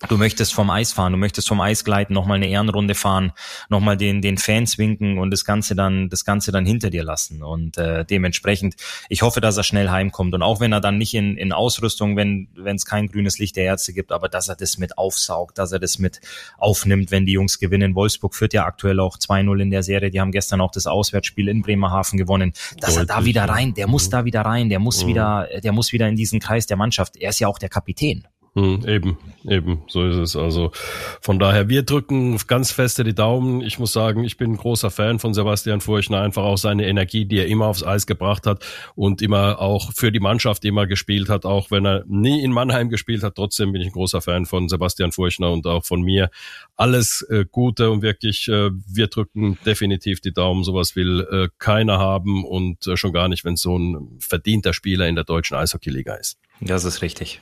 du 0.09 0.17
möchtest 0.17 0.55
vom 0.55 0.71
Eis 0.71 0.93
fahren, 0.93 1.13
du 1.13 1.19
möchtest 1.19 1.49
vom 1.49 1.61
Eis 1.61 1.85
gleiten, 1.85 2.15
nochmal 2.15 2.37
eine 2.37 2.49
Ehrenrunde 2.49 2.95
fahren, 2.95 3.33
nochmal 3.69 3.97
den, 3.97 4.23
den 4.23 4.39
Fans 4.39 4.79
winken 4.79 5.19
und 5.19 5.31
das 5.31 5.45
Ganze 5.45 5.75
dann, 5.75 6.09
das 6.09 6.25
Ganze 6.25 6.53
dann 6.53 6.65
hinter 6.65 6.91
dir 6.91 7.03
lassen. 7.03 7.43
Und 7.43 7.79
äh, 7.79 8.05
dementsprechend, 8.05 8.77
ich 9.09 9.23
hoffe, 9.23 9.41
dass 9.41 9.57
er 9.57 9.65
schnell 9.65 9.91
heimkommt. 9.91 10.35
Und 10.35 10.43
auch 10.43 10.61
wenn 10.61 10.73
er 10.73 10.81
dann 10.81 10.99
nicht 10.99 11.15
in, 11.15 11.37
in 11.37 11.53
Ausrüstung, 11.53 12.17
wenn 12.17 12.49
wenn 12.55 12.77
es 12.77 12.85
kein 12.85 13.09
grünes 13.09 13.39
Licht 13.39 13.57
der 13.57 13.65
Ärzte 13.65 13.93
gibt, 13.93 14.13
aber 14.13 14.29
dass 14.29 14.49
er 14.49 14.57
das 14.57 14.79
mit 14.79 14.99
aufsaugt, 14.99 15.59
dass 15.59 15.73
er 15.73 15.79
das 15.79 15.99
mit 15.99 16.21
aufnimmt, 16.59 17.11
wenn 17.11 17.27
die 17.27 17.33
Jungs 17.33 17.59
gewinnen. 17.59 17.95
Wolfsburg 17.95 18.35
führt 18.35 18.53
ja 18.53 18.65
aktuell 18.67 19.01
auch 19.01 19.17
2-0 19.17 19.61
in 19.61 19.71
der 19.71 19.83
Serie. 19.83 20.11
Die 20.11 20.21
haben 20.21 20.33
gestern 20.33 20.61
auch 20.61 20.71
das 20.71 20.87
Auswärtsspiel 20.87 21.49
in 21.49 21.63
Bremerhaven 21.63 22.19
gewonnen. 22.19 22.53
Dass 22.79 22.95
Deutlich, 22.95 23.11
er 23.11 23.17
da 23.17 23.25
wieder 23.25 23.45
rein, 23.45 23.75
der 23.75 23.89
muss 23.89 24.07
mhm. 24.07 24.11
da 24.11 24.25
wieder 24.25 24.43
rein, 24.43 24.69
der 24.69 24.79
muss 24.79 25.05
mhm. 25.05 25.09
wieder, 25.09 25.49
der 25.63 25.73
muss 25.73 25.93
wieder 25.93 26.09
in 26.09 26.17
diesen 26.17 26.41
Kreis 26.41 26.67
der 26.67 26.77
Mannschaft. 26.77 27.17
Er 27.17 27.31
ist 27.31 27.41
ja 27.41 27.49
auch 27.49 27.59
der 27.59 27.69
Kapitän. 27.69 28.27
Hm, 28.59 28.85
eben, 28.89 29.19
eben, 29.49 29.83
so 29.87 30.05
ist 30.05 30.17
es. 30.17 30.35
Also 30.35 30.73
von 31.21 31.39
daher, 31.39 31.69
wir 31.69 31.85
drücken 31.85 32.37
ganz 32.49 32.73
feste 32.73 33.05
die 33.05 33.15
Daumen. 33.15 33.61
Ich 33.61 33.79
muss 33.79 33.93
sagen, 33.93 34.25
ich 34.25 34.37
bin 34.37 34.53
ein 34.53 34.57
großer 34.57 34.91
Fan 34.91 35.21
von 35.21 35.33
Sebastian 35.33 35.81
Furchner, 35.81 36.23
einfach 36.23 36.43
auch 36.43 36.59
seine 36.59 36.89
Energie, 36.89 37.25
die 37.25 37.39
er 37.39 37.47
immer 37.47 37.67
aufs 37.67 37.85
Eis 37.85 38.09
gebracht 38.09 38.47
hat 38.47 38.65
und 38.97 39.23
immer 39.23 39.61
auch 39.61 39.93
für 39.93 40.11
die 40.11 40.19
Mannschaft 40.19 40.65
immer 40.65 40.89
gespielt 40.89 41.29
hat, 41.29 41.45
auch 41.45 41.71
wenn 41.71 41.87
er 41.87 42.03
nie 42.09 42.43
in 42.43 42.51
Mannheim 42.51 42.89
gespielt 42.89 43.23
hat. 43.23 43.37
Trotzdem 43.37 43.71
bin 43.71 43.81
ich 43.81 43.89
ein 43.89 43.93
großer 43.93 44.21
Fan 44.21 44.45
von 44.45 44.69
Sebastian 44.69 45.13
Furchner 45.13 45.53
und 45.53 45.65
auch 45.69 45.85
von 45.85 46.03
mir. 46.03 46.29
Alles 46.75 47.23
äh, 47.31 47.45
Gute 47.49 47.93
und 47.93 48.03
wirklich, 48.03 48.49
äh, 48.49 48.71
wir 48.89 49.07
drücken 49.07 49.57
definitiv 49.65 50.21
die 50.21 50.33
Daumen. 50.33 50.65
Sowas 50.65 50.97
will 50.97 51.21
äh, 51.31 51.49
keiner 51.59 51.99
haben 51.99 52.45
und 52.45 52.89
äh, 52.89 52.97
schon 52.97 53.13
gar 53.13 53.29
nicht, 53.29 53.45
wenn 53.45 53.55
es 53.55 53.63
so 53.63 53.79
ein 53.79 54.19
verdienter 54.19 54.73
Spieler 54.73 55.07
in 55.07 55.15
der 55.15 55.25
deutschen 55.25 55.57
Eishockeyliga 55.57 56.15
ist. 56.15 56.39
Das 56.61 56.83
ist 56.85 57.03
richtig. 57.03 57.41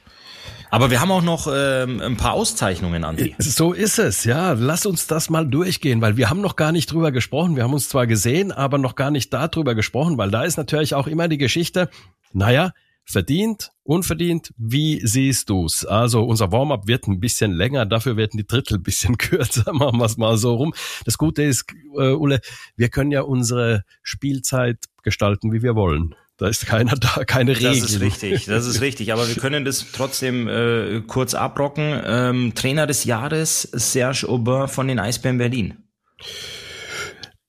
Aber 0.71 0.91
wir 0.91 1.01
haben 1.01 1.11
auch 1.11 1.23
noch 1.23 1.49
ähm, 1.53 2.01
ein 2.01 2.17
paar 2.17 2.33
Auszeichnungen, 2.33 3.05
Andi. 3.05 3.35
So 3.39 3.73
ist 3.73 3.99
es, 3.99 4.25
ja. 4.25 4.53
Lass 4.53 4.87
uns 4.87 5.07
das 5.07 5.31
mal 5.31 5.47
durchgehen, 5.47 6.01
weil 6.01 6.17
wir 6.17 6.29
haben 6.29 6.41
noch 6.41 6.57
gar 6.57 6.73
nicht 6.73 6.93
drüber 6.93 7.13
gesprochen. 7.13 7.57
Wir 7.57 7.63
haben 7.63 7.75
uns 7.75 7.89
zwar 7.89 8.07
gesehen, 8.07 8.53
aber 8.53 8.79
noch 8.79 8.95
gar 8.95 9.11
nicht 9.11 9.33
darüber 9.33 9.75
gesprochen, 9.75 10.19
weil 10.19 10.31
da 10.31 10.45
ist 10.45 10.57
natürlich 10.57 10.95
auch 10.95 11.07
immer 11.07 11.29
die 11.29 11.39
Geschichte, 11.39 11.89
naja, 12.33 12.73
verdient, 13.07 13.71
unverdient, 13.85 14.53
wie 14.59 15.01
siehst 15.07 15.49
du's? 15.49 15.85
Also 15.85 16.25
unser 16.25 16.51
Warm-up 16.51 16.89
wird 16.89 17.07
ein 17.07 17.21
bisschen 17.21 17.53
länger, 17.53 17.87
dafür 17.87 18.17
werden 18.17 18.37
die 18.37 18.47
Drittel 18.47 18.79
ein 18.79 18.83
bisschen 18.83 19.17
kürzer, 19.19 19.73
machen 19.73 19.99
wir 19.99 20.05
es 20.05 20.17
mal 20.17 20.37
so 20.37 20.55
rum. 20.55 20.75
Das 21.05 21.17
Gute 21.17 21.45
ist, 21.45 21.67
äh, 21.97 22.11
Ulle, 22.11 22.41
wir 22.77 22.89
können 22.89 23.13
ja 23.13 23.23
unsere 23.23 23.85
Spielzeit 24.03 24.79
gestalten, 25.03 25.53
wie 25.53 25.63
wir 25.63 25.77
wollen. 25.77 26.17
Da 26.39 26.49
ist 26.49 26.67
keiner 26.67 26.97
da, 26.97 27.25
keine 27.25 27.57
Regel. 27.57 27.81
Das 27.81 27.91
ist 27.91 28.01
richtig, 28.01 28.45
das 28.45 28.67
ist 28.67 28.81
richtig. 28.81 29.13
Aber 29.13 29.27
wir 29.27 29.37
können 29.41 29.65
das 29.65 29.87
trotzdem 29.93 30.49
äh, 30.49 31.01
kurz 31.07 31.35
abrocken. 31.35 32.01
Ähm, 32.05 32.53
Trainer 32.55 32.87
des 32.87 33.05
Jahres 33.05 33.63
Serge 33.63 34.29
Aubin 34.29 34.69
von 34.69 34.89
den 34.89 34.99
Eisbären 34.99 35.39
Berlin. 35.39 35.79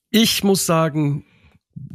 Ich 0.10 0.44
muss 0.44 0.66
sagen, 0.66 1.26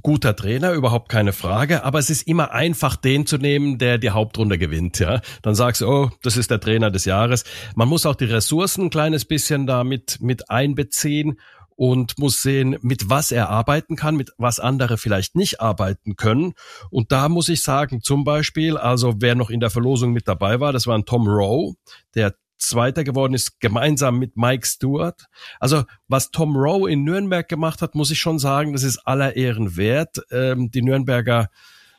guter 0.02 0.36
Trainer, 0.36 0.72
überhaupt 0.72 1.08
keine 1.08 1.32
Frage, 1.32 1.84
aber 1.84 1.98
es 1.98 2.10
ist 2.10 2.26
immer 2.26 2.52
einfach, 2.52 2.96
den 2.96 3.26
zu 3.26 3.38
nehmen, 3.38 3.78
der 3.78 3.98
die 3.98 4.10
Hauptrunde 4.10 4.58
gewinnt, 4.58 4.98
ja. 4.98 5.20
Dann 5.42 5.54
sagst 5.54 5.80
du, 5.80 5.88
oh, 5.88 6.10
das 6.22 6.36
ist 6.36 6.50
der 6.50 6.60
Trainer 6.60 6.90
des 6.90 7.04
Jahres. 7.04 7.44
Man 7.74 7.88
muss 7.88 8.06
auch 8.06 8.14
die 8.14 8.26
Ressourcen 8.26 8.84
ein 8.84 8.90
kleines 8.90 9.24
bisschen 9.24 9.66
damit 9.66 10.18
mit 10.20 10.50
einbeziehen 10.50 11.38
und 11.82 12.16
muss 12.16 12.42
sehen, 12.42 12.78
mit 12.82 13.10
was 13.10 13.32
er 13.32 13.48
arbeiten 13.48 13.96
kann, 13.96 14.14
mit 14.14 14.30
was 14.38 14.60
andere 14.60 14.98
vielleicht 14.98 15.34
nicht 15.34 15.60
arbeiten 15.60 16.14
können. 16.14 16.52
Und 16.90 17.10
da 17.10 17.28
muss 17.28 17.48
ich 17.48 17.64
sagen, 17.64 18.02
zum 18.02 18.22
Beispiel, 18.22 18.76
also 18.76 19.14
wer 19.18 19.34
noch 19.34 19.50
in 19.50 19.58
der 19.58 19.68
Verlosung 19.68 20.12
mit 20.12 20.28
dabei 20.28 20.60
war, 20.60 20.72
das 20.72 20.86
war 20.86 20.96
ein 20.96 21.06
Tom 21.06 21.26
Rowe, 21.26 21.74
der 22.14 22.36
Zweiter 22.56 23.02
geworden 23.02 23.34
ist, 23.34 23.58
gemeinsam 23.58 24.20
mit 24.20 24.36
Mike 24.36 24.64
Stewart. 24.64 25.26
Also 25.58 25.82
was 26.06 26.30
Tom 26.30 26.54
Rowe 26.54 26.88
in 26.88 27.02
Nürnberg 27.02 27.48
gemacht 27.48 27.82
hat, 27.82 27.96
muss 27.96 28.12
ich 28.12 28.20
schon 28.20 28.38
sagen, 28.38 28.74
das 28.74 28.84
ist 28.84 28.98
aller 28.98 29.34
Ehren 29.34 29.76
wert. 29.76 30.22
Ähm, 30.30 30.70
die 30.70 30.82
Nürnberger, 30.82 31.48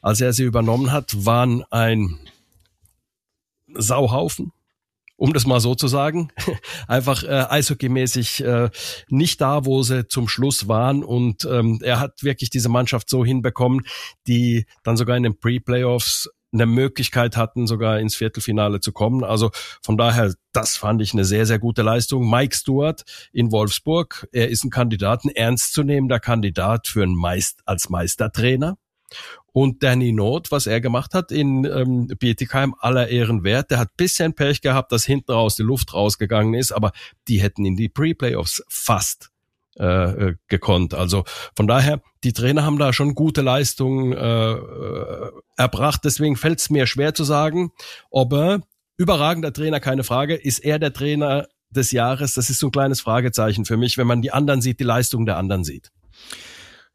als 0.01 0.21
er 0.21 0.31
sie 0.31 0.43
übernommen 0.43 0.93
hat, 0.93 1.25
waren 1.25 1.61
ein 1.71 2.19
Sauhaufen 3.67 4.53
um 5.15 5.33
das 5.33 5.45
mal 5.45 5.59
so 5.59 5.75
zu 5.75 5.87
sagen, 5.87 6.31
einfach 6.87 7.23
äh, 7.23 7.45
eishockeymäßig 7.49 8.43
äh, 8.43 8.69
nicht 9.09 9.41
da, 9.41 9.65
wo 9.65 9.83
sie 9.83 10.07
zum 10.07 10.27
Schluss 10.27 10.67
waren. 10.67 11.03
Und 11.03 11.45
ähm, 11.45 11.79
er 11.81 11.99
hat 11.99 12.23
wirklich 12.23 12.49
diese 12.49 12.69
Mannschaft 12.69 13.09
so 13.09 13.23
hinbekommen, 13.23 13.81
die 14.27 14.65
dann 14.83 14.97
sogar 14.97 15.17
in 15.17 15.23
den 15.23 15.39
Pre-Playoffs 15.39 16.29
eine 16.53 16.65
Möglichkeit 16.65 17.35
hatten, 17.35 17.67
sogar 17.67 17.99
ins 17.99 18.15
Viertelfinale 18.15 18.79
zu 18.79 18.91
kommen. 18.91 19.23
Also 19.23 19.49
von 19.81 19.97
daher, 19.97 20.33
das 20.53 20.77
fand 20.77 21.01
ich 21.01 21.13
eine 21.13 21.25
sehr, 21.25 21.45
sehr 21.45 21.59
gute 21.59 21.81
Leistung. 21.81 22.29
Mike 22.29 22.55
Stewart 22.55 23.03
in 23.31 23.51
Wolfsburg, 23.51 24.27
er 24.31 24.49
ist 24.49 24.63
ein 24.63 24.69
Kandidat, 24.69 25.25
ein 25.25 25.29
ernstzunehmender 25.29 26.19
Kandidat 26.19 26.87
für 26.87 27.03
einen 27.03 27.15
Meist 27.15 27.61
als 27.65 27.89
Meistertrainer. 27.89 28.77
Und 29.51 29.83
Danny 29.83 30.11
Not, 30.11 30.51
was 30.51 30.65
er 30.65 30.81
gemacht 30.81 31.13
hat 31.13 31.31
in 31.31 31.65
ähm, 31.65 32.07
Bietigheim, 32.19 32.73
aller 32.79 33.09
Ehren 33.09 33.43
wert. 33.43 33.71
Der 33.71 33.79
hat 33.79 33.95
bisschen 33.97 34.33
Pech 34.33 34.61
gehabt, 34.61 34.91
dass 34.91 35.05
hinten 35.05 35.31
raus 35.31 35.55
die 35.55 35.63
Luft 35.63 35.93
rausgegangen 35.93 36.55
ist, 36.55 36.71
aber 36.71 36.91
die 37.27 37.41
hätten 37.41 37.65
in 37.65 37.75
die 37.75 37.89
Pre-Playoffs 37.89 38.63
fast 38.67 39.29
äh, 39.77 39.83
äh 39.85 40.35
gekonnt. 40.47 40.93
Also 40.93 41.23
von 41.55 41.67
daher, 41.67 42.01
die 42.23 42.33
Trainer 42.33 42.65
haben 42.65 42.79
da 42.79 42.93
schon 42.93 43.13
gute 43.15 43.41
Leistungen 43.41 44.13
äh, 44.13 44.51
äh 44.53 45.31
erbracht. 45.55 46.01
Deswegen 46.03 46.35
fällt 46.35 46.59
es 46.59 46.71
mir 46.71 46.87
schwer 46.87 47.13
zu 47.13 47.23
sagen, 47.23 47.71
ob 48.09 48.33
er 48.33 48.61
überragender 48.97 49.53
Trainer, 49.53 49.79
keine 49.79 50.03
Frage, 50.03 50.35
ist 50.35 50.59
er 50.59 50.79
der 50.79 50.93
Trainer 50.93 51.47
des 51.69 51.91
Jahres. 51.91 52.33
Das 52.33 52.49
ist 52.49 52.59
so 52.59 52.67
ein 52.67 52.71
kleines 52.71 53.01
Fragezeichen 53.01 53.65
für 53.65 53.77
mich, 53.77 53.97
wenn 53.97 54.07
man 54.07 54.21
die 54.21 54.31
anderen 54.31 54.61
sieht, 54.61 54.79
die 54.79 54.85
Leistung 54.85 55.25
der 55.25 55.37
anderen 55.37 55.63
sieht. 55.63 55.91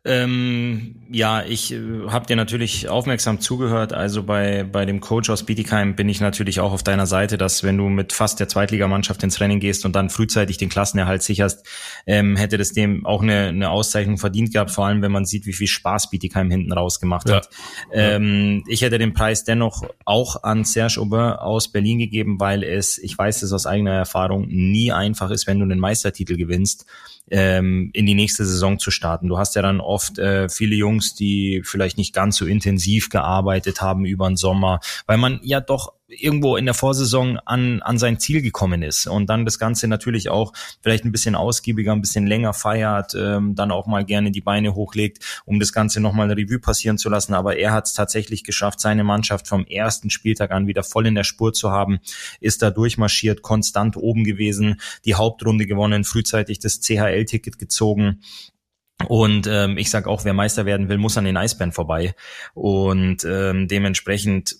Ähm, 0.08 0.94
ja, 1.10 1.42
ich 1.42 1.72
äh, 1.72 1.78
habe 2.08 2.26
dir 2.26 2.36
natürlich 2.36 2.88
aufmerksam 2.88 3.40
zugehört. 3.40 3.92
Also 3.92 4.22
bei, 4.22 4.64
bei 4.64 4.86
dem 4.86 5.00
Coach 5.00 5.28
aus 5.28 5.44
Bietigheim 5.44 5.96
bin 5.96 6.08
ich 6.08 6.22
natürlich 6.22 6.60
auch 6.60 6.72
auf 6.72 6.82
deiner 6.82 7.06
Seite, 7.06 7.36
dass 7.36 7.62
wenn 7.62 7.76
du 7.76 7.90
mit 7.90 8.14
fast 8.14 8.40
der 8.40 8.48
Zweitligamannschaft 8.48 9.22
ins 9.22 9.38
Rennen 9.38 9.60
gehst 9.60 9.84
und 9.84 9.94
dann 9.94 10.08
frühzeitig 10.08 10.56
den 10.56 10.70
Klassenerhalt 10.70 11.22
sicherst, 11.22 11.66
ähm, 12.06 12.36
hätte 12.36 12.56
das 12.56 12.72
dem 12.72 13.04
auch 13.04 13.22
eine, 13.22 13.48
eine 13.48 13.68
Auszeichnung 13.68 14.16
verdient 14.16 14.52
gehabt, 14.52 14.70
vor 14.70 14.86
allem 14.86 15.02
wenn 15.02 15.12
man 15.12 15.26
sieht, 15.26 15.44
wie 15.44 15.52
viel 15.52 15.66
Spaß 15.66 16.08
Bietigheim 16.08 16.50
hinten 16.50 16.72
raus 16.72 17.00
gemacht 17.00 17.30
hat. 17.30 17.50
Ja. 17.92 17.98
Ähm, 17.98 18.64
ich 18.66 18.80
hätte 18.80 18.96
den 18.96 19.12
Preis 19.12 19.44
dennoch 19.44 19.82
auch 20.06 20.42
an 20.42 20.64
Serge 20.64 21.00
Aubin 21.00 21.18
aus 21.18 21.70
Berlin 21.70 21.98
gegeben, 21.98 22.40
weil 22.40 22.64
es, 22.64 22.96
ich 22.96 23.16
weiß 23.16 23.42
es 23.42 23.52
aus 23.52 23.66
eigener 23.66 23.92
Erfahrung, 23.92 24.48
nie 24.48 24.90
einfach 24.90 25.30
ist, 25.30 25.46
wenn 25.46 25.58
du 25.58 25.64
einen 25.64 25.80
Meistertitel 25.80 26.36
gewinnst 26.36 26.86
ähm, 27.30 27.90
in 27.92 28.06
die 28.06 28.14
nächste 28.14 28.44
Saison 28.44 28.78
zu 28.78 28.90
starten. 28.90 29.28
Du 29.28 29.38
hast 29.38 29.54
ja 29.54 29.62
dann 29.62 29.80
oft 29.80 30.18
äh, 30.18 30.48
viele 30.48 30.76
Jungs, 30.76 31.14
die 31.14 31.62
vielleicht 31.64 31.98
nicht 31.98 32.14
ganz 32.14 32.36
so 32.36 32.46
intensiv 32.46 33.08
gearbeitet 33.08 33.80
haben 33.80 34.04
über 34.04 34.28
den 34.28 34.36
Sommer, 34.36 34.80
weil 35.06 35.18
man 35.18 35.40
ja 35.42 35.60
doch 35.60 35.92
irgendwo 36.08 36.56
in 36.56 36.64
der 36.64 36.74
Vorsaison 36.74 37.38
an, 37.44 37.82
an 37.82 37.98
sein 37.98 38.18
Ziel 38.18 38.40
gekommen 38.40 38.82
ist 38.82 39.06
und 39.06 39.26
dann 39.26 39.44
das 39.44 39.58
Ganze 39.58 39.88
natürlich 39.88 40.30
auch 40.30 40.52
vielleicht 40.82 41.04
ein 41.04 41.12
bisschen 41.12 41.34
ausgiebiger, 41.34 41.92
ein 41.92 42.00
bisschen 42.00 42.26
länger 42.26 42.54
feiert, 42.54 43.14
ähm, 43.14 43.54
dann 43.54 43.70
auch 43.70 43.86
mal 43.86 44.04
gerne 44.04 44.30
die 44.30 44.40
Beine 44.40 44.74
hochlegt, 44.74 45.42
um 45.44 45.60
das 45.60 45.72
Ganze 45.72 46.00
nochmal 46.00 46.32
Revue 46.32 46.58
passieren 46.58 46.96
zu 46.96 47.10
lassen. 47.10 47.34
Aber 47.34 47.56
er 47.56 47.72
hat 47.72 47.86
es 47.86 47.94
tatsächlich 47.94 48.42
geschafft, 48.42 48.80
seine 48.80 49.04
Mannschaft 49.04 49.48
vom 49.48 49.66
ersten 49.66 50.08
Spieltag 50.08 50.50
an 50.50 50.66
wieder 50.66 50.82
voll 50.82 51.06
in 51.06 51.14
der 51.14 51.24
Spur 51.24 51.52
zu 51.52 51.70
haben, 51.70 51.98
ist 52.40 52.62
da 52.62 52.70
durchmarschiert, 52.70 53.42
konstant 53.42 53.96
oben 53.96 54.24
gewesen, 54.24 54.80
die 55.04 55.14
Hauptrunde 55.14 55.66
gewonnen, 55.66 56.04
frühzeitig 56.04 56.58
das 56.58 56.80
CHL-Ticket 56.80 57.58
gezogen 57.58 58.20
und 59.06 59.46
ähm, 59.46 59.78
ich 59.78 59.90
sage 59.90 60.10
auch, 60.10 60.24
wer 60.24 60.34
Meister 60.34 60.66
werden 60.66 60.88
will, 60.88 60.98
muss 60.98 61.16
an 61.16 61.24
den 61.24 61.36
Eisbären 61.36 61.70
vorbei. 61.70 62.16
Und 62.54 63.24
ähm, 63.24 63.68
dementsprechend 63.68 64.56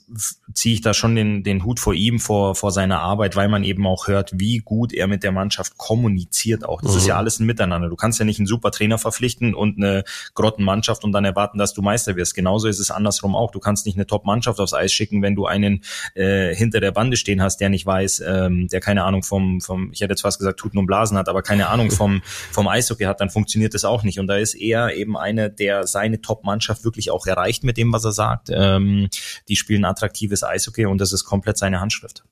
ziehe 0.55 0.77
ich 0.77 0.81
da 0.81 0.95
schon 0.95 1.17
den, 1.17 1.43
den 1.43 1.65
Hut 1.65 1.81
vor 1.81 1.93
ihm, 1.93 2.21
vor, 2.21 2.55
vor 2.55 2.71
seiner 2.71 3.01
Arbeit, 3.01 3.35
weil 3.35 3.49
man 3.49 3.65
eben 3.65 3.85
auch 3.85 4.07
hört, 4.07 4.31
wie 4.39 4.59
gut 4.59 4.93
er 4.93 5.09
mit 5.09 5.25
der 5.25 5.33
Mannschaft 5.33 5.77
kommuniziert 5.77 6.65
auch. 6.65 6.81
Das 6.81 6.93
mhm. 6.93 6.99
ist 6.99 7.07
ja 7.09 7.17
alles 7.17 7.41
ein 7.41 7.47
Miteinander. 7.47 7.89
Du 7.89 7.97
kannst 7.97 8.21
ja 8.21 8.25
nicht 8.25 8.39
einen 8.39 8.47
super 8.47 8.71
Trainer 8.71 8.97
verpflichten 8.97 9.57
und 9.57 9.77
eine 9.77 10.05
Grottenmannschaft 10.35 11.03
und 11.03 11.11
dann 11.11 11.25
erwarten, 11.25 11.59
dass 11.59 11.75
du 11.75 11.83
Meister 11.83 12.15
wirst. 12.15 12.37
Genauso 12.37 12.69
ist 12.69 12.79
es 12.79 12.93
andersrum 12.93 13.35
auch. 13.35 13.51
Du 13.51 13.59
kannst 13.59 13.87
nicht 13.87 13.97
eine 13.97 14.07
Top-Mannschaft 14.07 14.61
aufs 14.61 14.73
Eis 14.73 14.93
schicken, 14.93 15.21
wenn 15.21 15.35
du 15.35 15.47
einen 15.47 15.83
äh, 16.15 16.55
hinter 16.55 16.79
der 16.79 16.93
Bande 16.93 17.17
stehen 17.17 17.43
hast, 17.43 17.57
der 17.57 17.71
nicht 17.71 17.87
weiß, 17.87 18.23
ähm, 18.25 18.69
der 18.69 18.79
keine 18.79 19.03
Ahnung 19.03 19.25
vom, 19.25 19.61
vom, 19.61 19.91
ich 19.93 20.01
hätte 20.01 20.13
jetzt 20.13 20.23
fast 20.23 20.39
gesagt, 20.39 20.61
Tuten 20.61 20.79
und 20.79 20.87
Blasen 20.87 21.19
hat, 21.19 21.29
aber 21.29 21.43
keine 21.43 21.71
Ahnung 21.71 21.91
vom, 21.91 22.23
vom 22.53 22.69
Eishockey 22.69 23.03
hat, 23.03 23.21
dann 23.21 23.31
funktioniert 23.31 23.75
das 23.75 23.85
auch 23.85 24.05
nicht. 24.05 24.21
Und 24.21 24.28
da 24.29 24.37
ist 24.37 24.55
er 24.55 24.95
eben 24.95 25.17
einer, 25.17 25.49
der 25.49 25.87
seine 25.87 26.21
Top-Mannschaft 26.21 26.85
wirklich 26.85 27.11
auch 27.11 27.27
erreicht 27.27 27.65
mit 27.65 27.77
dem, 27.77 27.93
was 27.93 28.05
er 28.05 28.13
sagt. 28.13 28.49
Ähm, 28.51 29.09
die 29.49 29.57
spielen 29.57 29.85
attraktives 29.85 30.43
Eishockey 30.43 30.87
und 30.87 31.01
das 31.01 31.13
ist 31.13 31.25
komplett 31.25 31.59
seine 31.59 31.81
Handschrift. 31.81 32.25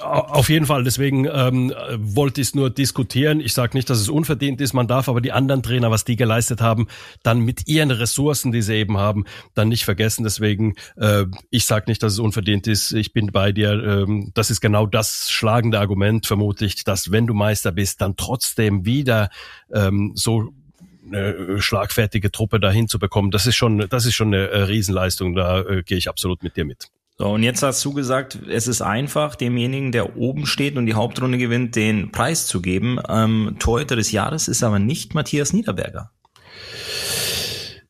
Auf 0.00 0.48
jeden 0.48 0.66
Fall, 0.66 0.84
deswegen 0.84 1.24
ähm, 1.24 1.74
wollte 1.98 2.40
ich 2.40 2.48
es 2.48 2.54
nur 2.54 2.70
diskutieren. 2.70 3.40
Ich 3.40 3.54
sage 3.54 3.76
nicht, 3.76 3.90
dass 3.90 3.98
es 3.98 4.08
unverdient 4.08 4.60
ist, 4.60 4.72
man 4.72 4.86
darf 4.86 5.08
aber 5.08 5.20
die 5.20 5.32
anderen 5.32 5.64
Trainer, 5.64 5.90
was 5.90 6.04
die 6.04 6.14
geleistet 6.14 6.60
haben, 6.60 6.86
dann 7.24 7.40
mit 7.40 7.66
ihren 7.66 7.90
Ressourcen, 7.90 8.52
die 8.52 8.62
sie 8.62 8.74
eben 8.74 8.98
haben, 8.98 9.24
dann 9.54 9.68
nicht 9.68 9.84
vergessen. 9.84 10.22
Deswegen, 10.22 10.74
äh, 10.96 11.24
ich 11.50 11.64
sage 11.64 11.86
nicht, 11.88 12.04
dass 12.04 12.12
es 12.12 12.18
unverdient 12.20 12.68
ist. 12.68 12.92
Ich 12.92 13.12
bin 13.12 13.32
bei 13.32 13.50
dir. 13.50 13.72
Ähm, 13.72 14.30
das 14.34 14.48
ist 14.48 14.60
genau 14.60 14.86
das 14.86 15.28
schlagende 15.28 15.80
Argument, 15.80 16.24
vermutlich, 16.24 16.84
dass 16.84 17.10
wenn 17.10 17.26
du 17.26 17.34
Meister 17.34 17.72
bist, 17.72 18.00
dann 18.00 18.14
trotzdem 18.14 18.84
wieder 18.86 19.28
ähm, 19.74 20.12
so 20.14 20.52
eine 21.12 21.60
schlagfertige 21.60 22.30
Truppe 22.30 22.60
dahin 22.60 22.88
zu 22.88 22.98
bekommen, 22.98 23.30
das 23.30 23.46
ist 23.46 23.56
schon, 23.56 23.86
das 23.88 24.06
ist 24.06 24.14
schon 24.14 24.28
eine 24.28 24.48
äh, 24.48 24.62
Riesenleistung. 24.62 25.34
Da 25.34 25.60
äh, 25.60 25.82
gehe 25.82 25.98
ich 25.98 26.08
absolut 26.08 26.42
mit 26.42 26.56
dir 26.56 26.64
mit. 26.64 26.88
So, 27.18 27.28
und 27.28 27.42
jetzt 27.42 27.62
hast 27.62 27.84
du 27.84 27.92
gesagt, 27.92 28.38
es 28.48 28.66
ist 28.66 28.80
einfach, 28.80 29.34
demjenigen, 29.34 29.92
der 29.92 30.16
oben 30.16 30.46
steht 30.46 30.76
und 30.76 30.86
die 30.86 30.94
Hauptrunde 30.94 31.36
gewinnt, 31.36 31.76
den 31.76 32.12
Preis 32.12 32.46
zu 32.46 32.62
geben. 32.62 32.98
Ähm, 33.10 33.56
Torhüter 33.58 33.94
des 33.94 34.10
Jahres 34.10 34.48
ist 34.48 34.62
aber 34.62 34.78
nicht 34.78 35.14
Matthias 35.14 35.52
Niederberger. 35.52 36.10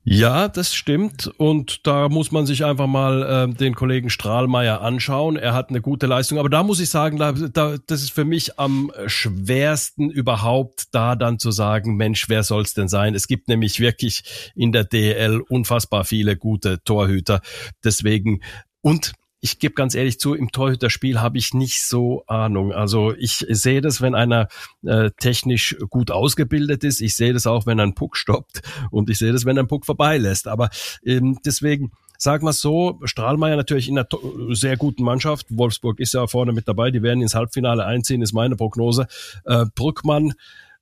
Ja, 0.02 0.48
das 0.48 0.74
stimmt. 0.74 1.26
Und 1.36 1.86
da 1.86 2.08
muss 2.08 2.32
man 2.32 2.46
sich 2.46 2.64
einfach 2.64 2.86
mal 2.86 3.22
äh, 3.50 3.54
den 3.54 3.74
Kollegen 3.74 4.08
Strahlmeier 4.08 4.80
anschauen. 4.80 5.36
Er 5.36 5.52
hat 5.52 5.68
eine 5.68 5.82
gute 5.82 6.06
Leistung. 6.06 6.38
Aber 6.38 6.48
da 6.48 6.62
muss 6.62 6.80
ich 6.80 6.88
sagen, 6.88 7.18
da, 7.18 7.32
da, 7.32 7.76
das 7.86 8.02
ist 8.02 8.12
für 8.12 8.24
mich 8.24 8.58
am 8.58 8.90
schwersten 9.06 10.10
überhaupt 10.10 10.86
da 10.92 11.16
dann 11.16 11.38
zu 11.38 11.50
sagen, 11.50 11.96
Mensch, 11.96 12.30
wer 12.30 12.42
soll's 12.44 12.72
denn 12.72 12.88
sein? 12.88 13.14
Es 13.14 13.26
gibt 13.26 13.48
nämlich 13.48 13.78
wirklich 13.78 14.22
in 14.54 14.72
der 14.72 14.84
DL 14.84 15.42
unfassbar 15.48 16.04
viele 16.04 16.36
gute 16.36 16.82
Torhüter. 16.82 17.42
Deswegen 17.84 18.40
und 18.80 19.12
ich 19.40 19.58
gebe 19.58 19.74
ganz 19.74 19.94
ehrlich 19.94 20.20
zu, 20.20 20.34
im 20.34 20.52
Torhüterspiel 20.52 21.20
habe 21.20 21.38
ich 21.38 21.54
nicht 21.54 21.86
so 21.86 22.24
Ahnung. 22.26 22.72
Also 22.72 23.14
ich 23.14 23.46
sehe 23.48 23.80
das, 23.80 24.02
wenn 24.02 24.14
einer 24.14 24.48
äh, 24.84 25.10
technisch 25.18 25.76
gut 25.88 26.10
ausgebildet 26.10 26.84
ist. 26.84 27.00
Ich 27.00 27.16
sehe 27.16 27.32
das 27.32 27.46
auch, 27.46 27.64
wenn 27.66 27.80
ein 27.80 27.94
Puck 27.94 28.16
stoppt. 28.16 28.60
Und 28.90 29.08
ich 29.08 29.18
sehe 29.18 29.32
das, 29.32 29.46
wenn 29.46 29.58
ein 29.58 29.66
Puck 29.66 29.86
vorbeilässt. 29.86 30.46
Aber 30.46 30.68
ähm, 31.04 31.38
deswegen, 31.44 31.92
sagen 32.18 32.44
wir 32.44 32.52
so, 32.52 33.00
Strahlmeier 33.04 33.56
natürlich 33.56 33.88
in 33.88 33.98
einer 33.98 34.08
sehr 34.50 34.76
guten 34.76 35.04
Mannschaft. 35.04 35.46
Wolfsburg 35.48 36.00
ist 36.00 36.12
ja 36.12 36.26
vorne 36.26 36.52
mit 36.52 36.68
dabei. 36.68 36.90
Die 36.90 37.02
werden 37.02 37.22
ins 37.22 37.34
Halbfinale 37.34 37.86
einziehen, 37.86 38.20
ist 38.20 38.34
meine 38.34 38.56
Prognose. 38.56 39.06
Äh, 39.46 39.64
Brückmann, 39.74 40.34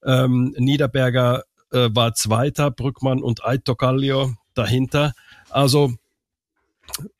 ähm, 0.04 0.52
Niederberger 0.58 1.44
äh, 1.70 1.90
war 1.92 2.14
Zweiter, 2.14 2.72
Brückmann 2.72 3.22
und 3.22 3.44
Aito 3.44 3.76
Kallio 3.76 4.34
dahinter. 4.54 5.14
Also 5.48 5.92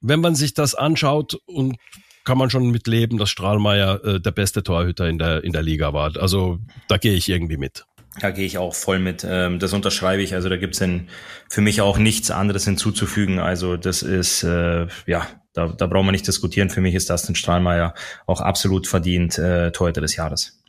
wenn 0.00 0.20
man 0.20 0.34
sich 0.34 0.54
das 0.54 0.74
anschaut 0.74 1.38
und 1.46 1.76
kann 2.24 2.38
man 2.38 2.50
schon 2.50 2.70
mit 2.70 2.86
leben, 2.86 3.16
dass 3.16 3.30
Strahlmeier 3.30 4.04
äh, 4.04 4.20
der 4.20 4.32
beste 4.32 4.62
Torhüter 4.62 5.08
in 5.08 5.18
der, 5.18 5.44
in 5.44 5.52
der 5.52 5.62
Liga 5.62 5.94
war. 5.94 6.14
Also 6.18 6.58
da 6.86 6.98
gehe 6.98 7.14
ich 7.14 7.28
irgendwie 7.28 7.56
mit. 7.56 7.86
Da 8.20 8.30
gehe 8.30 8.44
ich 8.44 8.58
auch 8.58 8.74
voll 8.74 8.98
mit. 8.98 9.24
Ähm, 9.28 9.58
das 9.58 9.72
unterschreibe 9.72 10.22
ich. 10.22 10.34
Also 10.34 10.48
da 10.48 10.56
gibt's 10.56 10.78
denn 10.78 11.08
für 11.48 11.60
mich 11.60 11.80
auch 11.80 11.98
nichts 11.98 12.30
anderes 12.30 12.64
hinzuzufügen. 12.64 13.38
Also 13.38 13.76
das 13.76 14.02
ist, 14.02 14.42
äh, 14.42 14.86
ja, 15.06 15.26
da, 15.54 15.68
da 15.68 15.86
brauchen 15.86 16.06
wir 16.06 16.12
nicht 16.12 16.26
diskutieren. 16.26 16.70
Für 16.70 16.80
mich 16.80 16.94
ist 16.94 17.08
Dustin 17.08 17.34
Strahlmeier 17.34 17.94
auch 18.26 18.40
absolut 18.40 18.86
verdient 18.86 19.38
äh, 19.38 19.72
Torhüter 19.72 20.00
des 20.00 20.16
Jahres. 20.16 20.62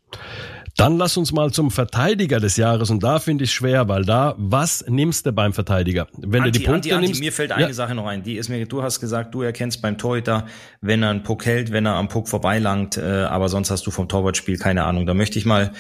Dann 0.80 0.98
lass 0.98 1.18
uns 1.18 1.34
mal 1.34 1.52
zum 1.52 1.72
Verteidiger 1.72 2.40
des 2.40 2.56
Jahres 2.56 2.90
und 2.90 3.04
da 3.04 3.20
finde 3.20 3.44
ich 3.44 3.50
es 3.50 3.54
schwer, 3.54 3.90
weil 3.90 4.06
da, 4.06 4.34
was 4.38 4.86
nimmst 4.88 5.26
du 5.26 5.34
beim 5.34 5.52
Verteidiger? 5.52 6.08
Wenn 6.18 6.44
Anti, 6.44 6.52
du 6.54 6.60
die 6.60 6.66
Punkte 6.66 6.76
Anti, 6.76 6.94
Anti, 6.94 7.08
nimmst, 7.08 7.20
mir 7.20 7.34
fällt 7.34 7.52
eine 7.52 7.68
ja. 7.68 7.74
Sache 7.74 7.96
noch 7.96 8.06
ein, 8.06 8.24
die 8.24 8.38
ist 8.38 8.48
mir, 8.48 8.66
du 8.66 8.82
hast 8.82 9.02
gesagt, 9.02 9.36
du 9.36 9.42
erkennst 9.42 9.82
beim 9.82 9.98
Torhüter, 9.98 10.46
wenn 10.80 11.04
er 11.04 11.10
einen 11.10 11.24
Puck 11.24 11.46
hält, 11.46 11.74
wenn 11.74 11.86
er 11.86 11.96
am 11.96 12.08
Puck 12.08 12.30
vorbeilangt, 12.30 12.96
äh, 12.96 13.02
aber 13.02 13.50
sonst 13.50 13.72
hast 13.72 13.86
du 13.88 13.92
vom 13.92 14.08
Torwartspiel 14.08 14.58
keine 14.58 14.86
Ahnung. 14.86 15.06
Da 15.06 15.14
möchte 15.14 15.38
ich 15.38 15.46
mal 15.46 15.74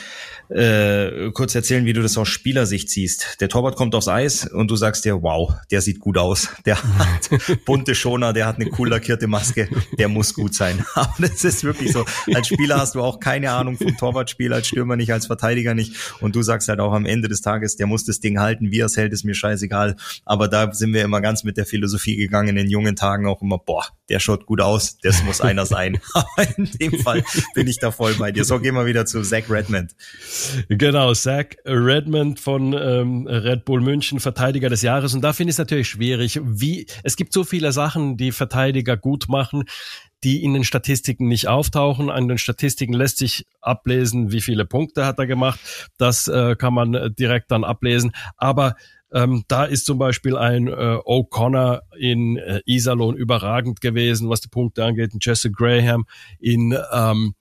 äh, 0.50 1.32
kurz 1.32 1.56
erzählen, 1.56 1.86
wie 1.86 1.94
du 1.94 2.02
das 2.02 2.18
aus 2.18 2.28
Spielersicht 2.28 2.90
siehst. 2.90 3.40
Der 3.40 3.50
Torwart 3.50 3.76
kommt 3.76 3.96
aufs 3.96 4.08
Eis 4.08 4.48
und 4.48 4.70
du 4.70 4.76
sagst 4.76 5.06
dir, 5.06 5.22
wow, 5.22 5.54
der 5.72 5.82
sieht 5.82 6.00
gut 6.00 6.18
aus. 6.18 6.50
Der 6.66 6.76
hat 6.82 7.30
bunte 7.66 7.96
Schoner, 7.96 8.34
der 8.34 8.48
hat 8.48 8.58
eine 8.58 8.70
cool 8.78 8.90
lackierte 8.90 9.28
Maske, 9.28 9.70
der 9.98 10.10
muss 10.10 10.34
gut 10.34 10.56
sein. 10.56 10.84
Aber 10.96 11.14
das 11.20 11.44
ist 11.44 11.64
wirklich 11.64 11.94
so. 11.94 12.04
Als 12.34 12.48
Spieler 12.48 12.80
hast 12.80 12.96
du 12.96 13.02
auch 13.02 13.20
keine 13.20 13.52
Ahnung 13.52 13.78
vom 13.78 13.96
Torwartspiel, 13.96 14.52
als 14.52 14.68
Stürmer 14.68 14.89
nicht, 14.96 15.14
als 15.14 15.28
Verteidiger 15.28 15.74
nicht. 15.74 15.96
Und 16.22 16.36
du 16.36 16.42
sagst 16.42 16.68
halt 16.70 16.80
auch 16.80 16.94
am 16.94 17.06
Ende 17.06 17.28
des 17.28 17.42
Tages, 17.42 17.76
der 17.76 17.88
muss 17.88 18.06
das 18.06 18.20
Ding 18.20 18.40
halten, 18.40 18.72
wie 18.72 18.80
er 18.80 18.86
es 18.88 18.98
hält, 18.98 19.14
ist 19.14 19.24
mir 19.24 19.36
scheißegal. 19.36 19.96
Aber 20.26 20.48
da 20.48 20.72
sind 20.74 20.94
wir 20.94 21.04
immer 21.04 21.22
ganz 21.22 21.44
mit 21.44 21.58
der 21.58 21.66
Philosophie 21.66 22.16
gegangen 22.16 22.58
in 22.58 22.70
jungen 22.70 22.96
Tagen 22.96 23.28
auch 23.28 23.42
immer, 23.42 23.58
boah, 23.58 23.86
der 24.10 24.20
schaut 24.20 24.46
gut 24.46 24.62
aus, 24.62 24.98
das 25.02 25.24
muss 25.24 25.42
einer 25.42 25.66
sein. 25.66 26.00
Aber 26.14 26.58
in 26.58 26.70
dem 26.80 27.00
Fall 27.00 27.24
bin 27.54 27.68
ich 27.68 27.80
da 27.80 27.92
voll 27.92 28.16
bei 28.16 28.32
dir. 28.32 28.44
So, 28.44 28.60
gehen 28.60 28.76
wir 28.76 28.86
wieder 28.86 29.06
zu 29.06 29.22
Zach 29.22 29.50
Redmond. 29.50 29.96
Genau, 30.68 31.14
Zach 31.14 31.46
Redmond 31.66 32.40
von 32.40 32.74
ähm, 32.74 33.28
Red 33.28 33.66
Bull 33.66 33.82
München, 33.82 34.20
Verteidiger 34.20 34.70
des 34.70 34.82
Jahres. 34.82 35.14
Und 35.14 35.22
da 35.22 35.34
finde 35.34 35.52
ich 35.52 35.56
es 35.56 35.60
natürlich 35.60 35.90
schwierig. 35.90 36.40
Wie, 36.44 36.88
es 37.04 37.16
gibt 37.16 37.34
so 37.34 37.44
viele 37.44 37.72
Sachen, 37.72 38.18
die 38.18 38.32
Verteidiger 38.32 38.98
gut 38.98 39.30
machen, 39.30 39.64
die 40.24 40.44
in 40.44 40.54
den 40.54 40.64
Statistiken 40.64 41.28
nicht 41.28 41.48
auftauchen. 41.48 42.10
An 42.10 42.28
den 42.28 42.38
Statistiken 42.38 42.94
lässt 42.94 43.18
sich 43.18 43.46
ablesen, 43.62 44.32
wie 44.32 44.42
viele 44.42 44.66
Punkte 44.66 45.06
hat 45.06 45.20
er 45.20 45.28
gemacht. 45.28 45.60
Das 45.98 46.28
äh, 46.28 46.56
kann 46.56 46.74
man 46.74 47.14
direkt 47.18 47.52
dann 47.52 47.64
ablesen. 47.64 48.12
Aber 48.38 48.76
ähm, 49.12 49.44
da 49.48 49.66
ist 49.66 49.86
zum 49.86 49.98
Beispiel 49.98 50.38
ein 50.38 50.68
äh, 50.68 50.72
O'Connor 50.72 51.82
in 51.98 52.38
äh, 52.38 52.62
Iserlohn 52.66 53.16
überragend 53.16 53.82
gewesen, 53.82 54.30
was 54.30 54.42
die 54.42 54.50
Punkte 54.50 54.84
angeht. 54.86 55.14
Ein 55.14 55.20
Jesse 55.22 55.52
Graham 55.52 56.06
in 56.40 56.78
ähm, 56.92 57.34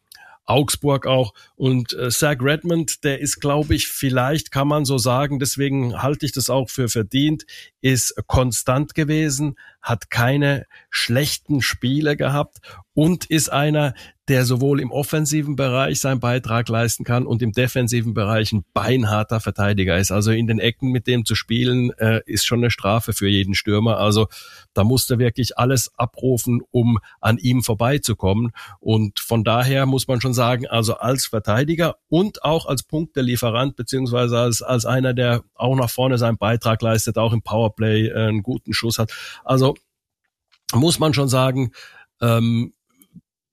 Augsburg 0.48 1.06
auch. 1.06 1.34
Und 1.56 1.92
äh, 1.92 2.08
Zach 2.08 2.36
Redmond, 2.40 3.04
der 3.04 3.20
ist, 3.20 3.40
glaube 3.40 3.74
ich, 3.74 3.88
vielleicht 3.88 4.50
kann 4.50 4.66
man 4.66 4.86
so 4.86 4.96
sagen, 4.96 5.38
deswegen 5.38 6.00
halte 6.00 6.24
ich 6.24 6.32
das 6.32 6.48
auch 6.48 6.70
für 6.70 6.88
verdient, 6.88 7.44
ist 7.82 8.14
konstant 8.26 8.94
gewesen, 8.94 9.56
hat 9.82 10.10
keine 10.10 10.64
schlechten 10.90 11.60
Spiele 11.62 12.16
gehabt 12.16 12.58
und 12.94 13.26
ist 13.26 13.52
einer, 13.52 13.94
der 14.28 14.44
sowohl 14.44 14.80
im 14.80 14.90
offensiven 14.90 15.56
Bereich 15.56 16.00
seinen 16.00 16.20
Beitrag 16.20 16.68
leisten 16.68 17.04
kann 17.04 17.26
und 17.26 17.40
im 17.42 17.52
defensiven 17.52 18.12
Bereich 18.12 18.52
ein 18.52 18.64
beinharter 18.74 19.40
Verteidiger 19.40 19.96
ist. 19.96 20.10
Also 20.10 20.32
in 20.32 20.46
den 20.46 20.58
Ecken 20.58 20.90
mit 20.90 21.06
dem 21.06 21.24
zu 21.24 21.34
spielen, 21.34 21.90
äh, 21.98 22.20
ist 22.26 22.44
schon 22.44 22.58
eine 22.58 22.70
Strafe 22.70 23.12
für 23.12 23.28
jeden 23.28 23.54
Stürmer. 23.54 23.98
Also 23.98 24.26
da 24.74 24.84
musste 24.84 25.18
wirklich 25.18 25.56
alles 25.56 25.92
abrufen, 25.96 26.60
um 26.70 26.98
an 27.20 27.38
ihm 27.38 27.62
vorbeizukommen. 27.62 28.50
Und 28.80 29.20
von 29.20 29.44
daher 29.44 29.86
muss 29.86 30.08
man 30.08 30.20
schon 30.20 30.34
sagen, 30.34 30.66
also 30.66 30.94
als 30.94 31.26
Verteidiger 31.26 31.96
und 32.08 32.44
auch 32.44 32.66
als 32.66 32.82
Punktelieferant, 32.82 33.76
beziehungsweise 33.76 34.38
als, 34.38 34.60
als 34.60 34.84
einer, 34.84 35.14
der 35.14 35.42
auch 35.54 35.76
nach 35.76 35.90
vorne 35.90 36.18
seinen 36.18 36.36
Beitrag 36.36 36.82
leistet, 36.82 37.16
auch 37.16 37.32
im 37.32 37.42
Powerplay 37.42 38.08
äh, 38.08 38.28
einen 38.28 38.42
guten 38.42 38.74
Schuss 38.74 38.98
hat. 38.98 39.12
Also 39.44 39.74
muss 40.74 40.98
man 40.98 41.14
schon 41.14 41.28
sagen, 41.28 41.72
ähm, 42.20 42.74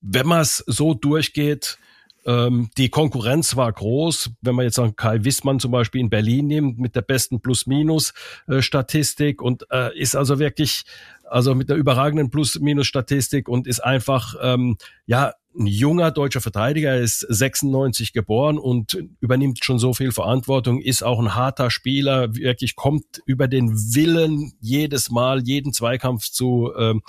wenn 0.02 0.28
man 0.28 0.42
es 0.42 0.64
so 0.68 0.94
durchgeht, 0.94 1.78
ähm, 2.26 2.70
die 2.78 2.90
Konkurrenz 2.90 3.56
war 3.56 3.72
groß. 3.72 4.32
Wenn 4.42 4.56
man 4.56 4.66
jetzt 4.66 4.80
an 4.80 4.96
Kai 4.96 5.24
Wissmann 5.24 5.60
zum 5.60 5.72
Beispiel 5.72 6.02
in 6.02 6.10
Berlin 6.10 6.48
nimmt, 6.48 6.80
mit 6.80 6.96
der 6.96 7.02
besten 7.02 7.42
Plus-Minus-Statistik 7.42 9.42
und 9.42 9.66
äh, 9.72 9.98
ist 9.98 10.16
also 10.16 10.40
wirklich, 10.40 10.84
also 11.30 11.56
mit 11.56 11.70
der 11.70 11.78
überragenden 11.78 12.32
Plus-Minus-Statistik 12.32 13.48
und 13.48 13.68
ist 13.68 13.80
einfach, 13.80 14.36
ähm, 14.42 14.78
ja, 15.06 15.34
ein 15.58 15.68
junger 15.68 16.12
deutscher 16.12 16.42
Verteidiger, 16.42 16.92
er 16.92 17.02
ist 17.02 17.20
96 17.20 18.14
geboren 18.14 18.58
und 18.58 18.98
übernimmt 19.20 19.64
schon 19.64 19.80
so 19.80 19.94
viel 19.94 20.12
Verantwortung, 20.12 20.82
ist 20.82 21.04
auch 21.04 21.20
ein 21.20 21.36
harter 21.36 21.72
Spieler, 21.72 22.36
wirklich 22.36 22.76
kommt 22.76 23.22
über 23.26 23.48
den 23.48 23.72
Willen 23.96 24.54
jedes 24.60 25.10
Mal, 25.10 25.42
jeden 25.44 25.74
Zweikampf 25.74 26.30
zu, 26.30 26.72
ähm, 26.78 27.02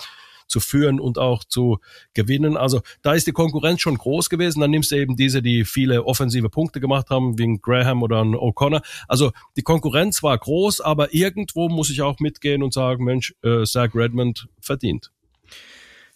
zu 0.47 0.59
führen 0.59 0.99
und 0.99 1.17
auch 1.17 1.43
zu 1.43 1.79
gewinnen. 2.13 2.57
Also 2.57 2.81
da 3.01 3.13
ist 3.13 3.27
die 3.27 3.33
Konkurrenz 3.33 3.81
schon 3.81 3.97
groß 3.97 4.29
gewesen. 4.29 4.61
Dann 4.61 4.71
nimmst 4.71 4.91
du 4.91 4.95
eben 4.95 5.15
diese, 5.15 5.41
die 5.41 5.65
viele 5.65 6.05
offensive 6.05 6.49
Punkte 6.49 6.79
gemacht 6.79 7.09
haben, 7.09 7.37
wie 7.37 7.43
ein 7.43 7.61
Graham 7.61 8.01
oder 8.01 8.23
ein 8.23 8.33
O'Connor. 8.33 8.81
Also 9.07 9.31
die 9.57 9.63
Konkurrenz 9.63 10.23
war 10.23 10.37
groß, 10.37 10.81
aber 10.81 11.13
irgendwo 11.13 11.69
muss 11.69 11.89
ich 11.89 12.01
auch 12.01 12.19
mitgehen 12.19 12.63
und 12.63 12.73
sagen, 12.73 13.03
Mensch, 13.03 13.35
äh, 13.43 13.63
Zach 13.65 13.93
Redmond 13.93 14.47
verdient. 14.61 15.11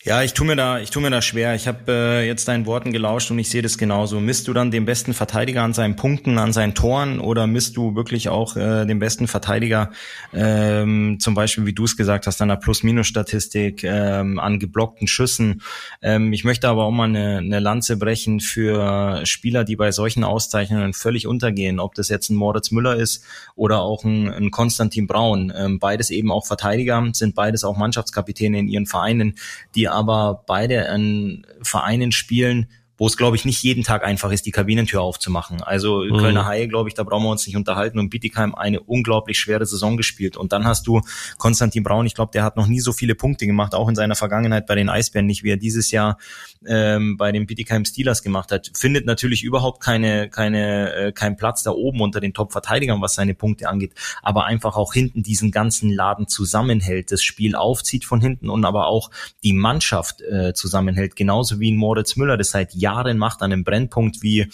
Ja, 0.03 0.23
ich 0.23 0.33
tue 0.33 0.47
mir 0.47 0.55
da, 0.55 0.79
ich 0.79 0.89
tue 0.89 0.99
mir 0.99 1.11
da 1.11 1.21
schwer. 1.21 1.53
Ich 1.53 1.67
habe 1.67 1.79
äh, 1.87 2.25
jetzt 2.25 2.47
deinen 2.47 2.65
Worten 2.65 2.91
gelauscht 2.91 3.29
und 3.29 3.37
ich 3.37 3.51
sehe 3.51 3.61
das 3.61 3.77
genauso. 3.77 4.19
Misst 4.19 4.47
du 4.47 4.53
dann 4.53 4.71
den 4.71 4.83
besten 4.83 5.13
Verteidiger 5.13 5.61
an 5.61 5.73
seinen 5.73 5.95
Punkten, 5.95 6.39
an 6.39 6.53
seinen 6.53 6.73
Toren 6.73 7.19
oder 7.19 7.45
misst 7.45 7.77
du 7.77 7.93
wirklich 7.93 8.27
auch 8.27 8.55
äh, 8.55 8.87
den 8.87 8.97
besten 8.97 9.27
Verteidiger, 9.27 9.91
ähm, 10.33 11.17
zum 11.19 11.35
Beispiel, 11.35 11.67
wie 11.67 11.73
du 11.73 11.83
es 11.83 11.97
gesagt 11.97 12.25
hast, 12.25 12.41
an 12.41 12.47
der 12.47 12.55
Plus-Minus-Statistik, 12.55 13.83
ähm, 13.83 14.39
an 14.39 14.57
geblockten 14.57 15.07
Schüssen? 15.07 15.61
Ähm, 16.01 16.33
ich 16.33 16.45
möchte 16.45 16.67
aber 16.67 16.85
auch 16.85 16.91
mal 16.91 17.03
eine, 17.03 17.37
eine 17.37 17.59
Lanze 17.59 17.95
brechen 17.95 18.39
für 18.39 19.23
Spieler, 19.27 19.63
die 19.65 19.75
bei 19.75 19.91
solchen 19.91 20.23
Auszeichnungen 20.23 20.93
völlig 20.93 21.27
untergehen. 21.27 21.79
Ob 21.79 21.93
das 21.93 22.09
jetzt 22.09 22.31
ein 22.31 22.37
Moritz 22.37 22.71
Müller 22.71 22.95
ist 22.95 23.23
oder 23.53 23.81
auch 23.81 24.03
ein, 24.03 24.33
ein 24.33 24.49
Konstantin 24.49 25.05
Braun. 25.05 25.53
Ähm, 25.55 25.77
beides 25.77 26.09
eben 26.09 26.31
auch 26.31 26.47
Verteidiger, 26.47 27.07
sind 27.13 27.35
beides 27.35 27.63
auch 27.63 27.77
Mannschaftskapitäne 27.77 28.57
in 28.57 28.67
ihren 28.67 28.87
Vereinen, 28.87 29.35
die 29.75 29.90
aber 29.91 30.43
beide 30.47 30.89
an 30.89 31.45
Vereinen 31.61 32.11
spielen, 32.11 32.67
wo 33.01 33.07
es, 33.07 33.17
glaube 33.17 33.35
ich, 33.35 33.45
nicht 33.45 33.63
jeden 33.63 33.83
Tag 33.83 34.05
einfach 34.05 34.31
ist, 34.31 34.45
die 34.45 34.51
Kabinentür 34.51 35.01
aufzumachen. 35.01 35.63
Also 35.63 36.03
mhm. 36.03 36.17
Kölner 36.19 36.45
Haie, 36.45 36.67
glaube 36.67 36.87
ich, 36.87 36.93
da 36.93 37.01
brauchen 37.01 37.23
wir 37.23 37.31
uns 37.31 37.47
nicht 37.47 37.55
unterhalten 37.55 37.97
und 37.97 38.11
Bietigheim 38.11 38.53
eine 38.53 38.79
unglaublich 38.79 39.39
schwere 39.39 39.65
Saison 39.65 39.97
gespielt. 39.97 40.37
Und 40.37 40.53
dann 40.53 40.65
hast 40.65 40.85
du 40.85 41.01
Konstantin 41.39 41.81
Braun, 41.81 42.05
ich 42.05 42.13
glaube, 42.13 42.29
der 42.31 42.43
hat 42.43 42.57
noch 42.57 42.67
nie 42.67 42.79
so 42.79 42.93
viele 42.93 43.15
Punkte 43.15 43.47
gemacht, 43.47 43.73
auch 43.73 43.89
in 43.89 43.95
seiner 43.95 44.13
Vergangenheit 44.13 44.67
bei 44.67 44.75
den 44.75 44.87
Eisbären 44.87 45.25
nicht, 45.25 45.41
wie 45.43 45.49
er 45.49 45.57
dieses 45.57 45.89
Jahr 45.89 46.19
ähm, 46.67 47.17
bei 47.17 47.31
den 47.31 47.47
Bietigheim 47.47 47.85
Steelers 47.85 48.21
gemacht 48.21 48.51
hat. 48.51 48.69
Findet 48.77 49.07
natürlich 49.07 49.41
überhaupt 49.41 49.81
keine, 49.81 50.29
keine, 50.29 50.93
äh, 50.93 51.11
keinen 51.11 51.37
Platz 51.37 51.63
da 51.63 51.71
oben 51.71 52.01
unter 52.01 52.19
den 52.19 52.35
Top-Verteidigern, 52.35 53.01
was 53.01 53.15
seine 53.15 53.33
Punkte 53.33 53.67
angeht, 53.67 53.95
aber 54.21 54.45
einfach 54.45 54.75
auch 54.77 54.93
hinten 54.93 55.23
diesen 55.23 55.49
ganzen 55.49 55.89
Laden 55.89 56.27
zusammenhält, 56.27 57.11
das 57.11 57.23
Spiel 57.23 57.55
aufzieht 57.55 58.05
von 58.05 58.21
hinten 58.21 58.47
und 58.51 58.63
aber 58.63 58.85
auch 58.85 59.09
die 59.43 59.53
Mannschaft 59.53 60.21
äh, 60.21 60.53
zusammenhält, 60.53 61.15
genauso 61.15 61.59
wie 61.59 61.71
ein 61.71 61.77
Moritz 61.77 62.15
Müller, 62.15 62.37
das 62.37 62.51
seit 62.51 62.75
Jahren 62.75 62.90
Jahren 62.91 63.17
macht 63.17 63.41
an 63.41 63.51
einem 63.51 63.63
Brennpunkt 63.63 64.21
wie 64.21 64.47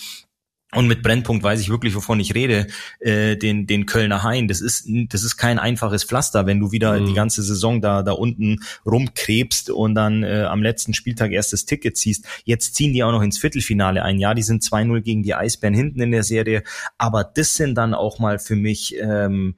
und 0.76 0.88
mit 0.88 1.02
Brennpunkt 1.02 1.44
weiß 1.44 1.62
ich 1.62 1.70
wirklich, 1.70 1.96
wovon 1.96 2.20
ich 2.20 2.36
rede, 2.36 2.68
äh, 3.00 3.38
den, 3.38 3.68
den 3.68 3.86
Kölner 3.86 4.24
Hain. 4.24 4.50
Das 4.50 4.60
ist, 4.60 4.86
das 5.10 5.24
ist 5.24 5.38
kein 5.38 5.60
einfaches 5.60 6.04
Pflaster, 6.04 6.46
wenn 6.46 6.60
du 6.60 6.74
wieder 6.74 7.00
mhm. 7.00 7.06
die 7.06 7.14
ganze 7.14 7.42
Saison 7.42 7.80
da, 7.80 8.04
da 8.04 8.12
unten 8.12 8.60
rumkrebst 8.86 9.70
und 9.70 9.96
dann 9.96 10.24
äh, 10.24 10.44
am 10.44 10.62
letzten 10.62 10.94
Spieltag 10.94 11.32
erstes 11.32 11.66
Ticket 11.66 11.96
ziehst. 11.96 12.26
Jetzt 12.44 12.76
ziehen 12.76 12.92
die 12.92 13.02
auch 13.06 13.14
noch 13.14 13.22
ins 13.22 13.38
Viertelfinale 13.38 14.04
ein. 14.04 14.20
Ja, 14.20 14.34
die 14.34 14.44
sind 14.44 14.62
2-0 14.62 15.00
gegen 15.02 15.24
die 15.24 15.36
Eisbären 15.36 15.74
hinten 15.74 16.02
in 16.02 16.12
der 16.12 16.24
Serie. 16.24 16.64
Aber 16.98 17.24
das 17.24 17.56
sind 17.56 17.76
dann 17.76 17.94
auch 17.94 18.20
mal 18.20 18.38
für 18.38 18.58
mich, 18.58 18.94
ähm, 19.00 19.56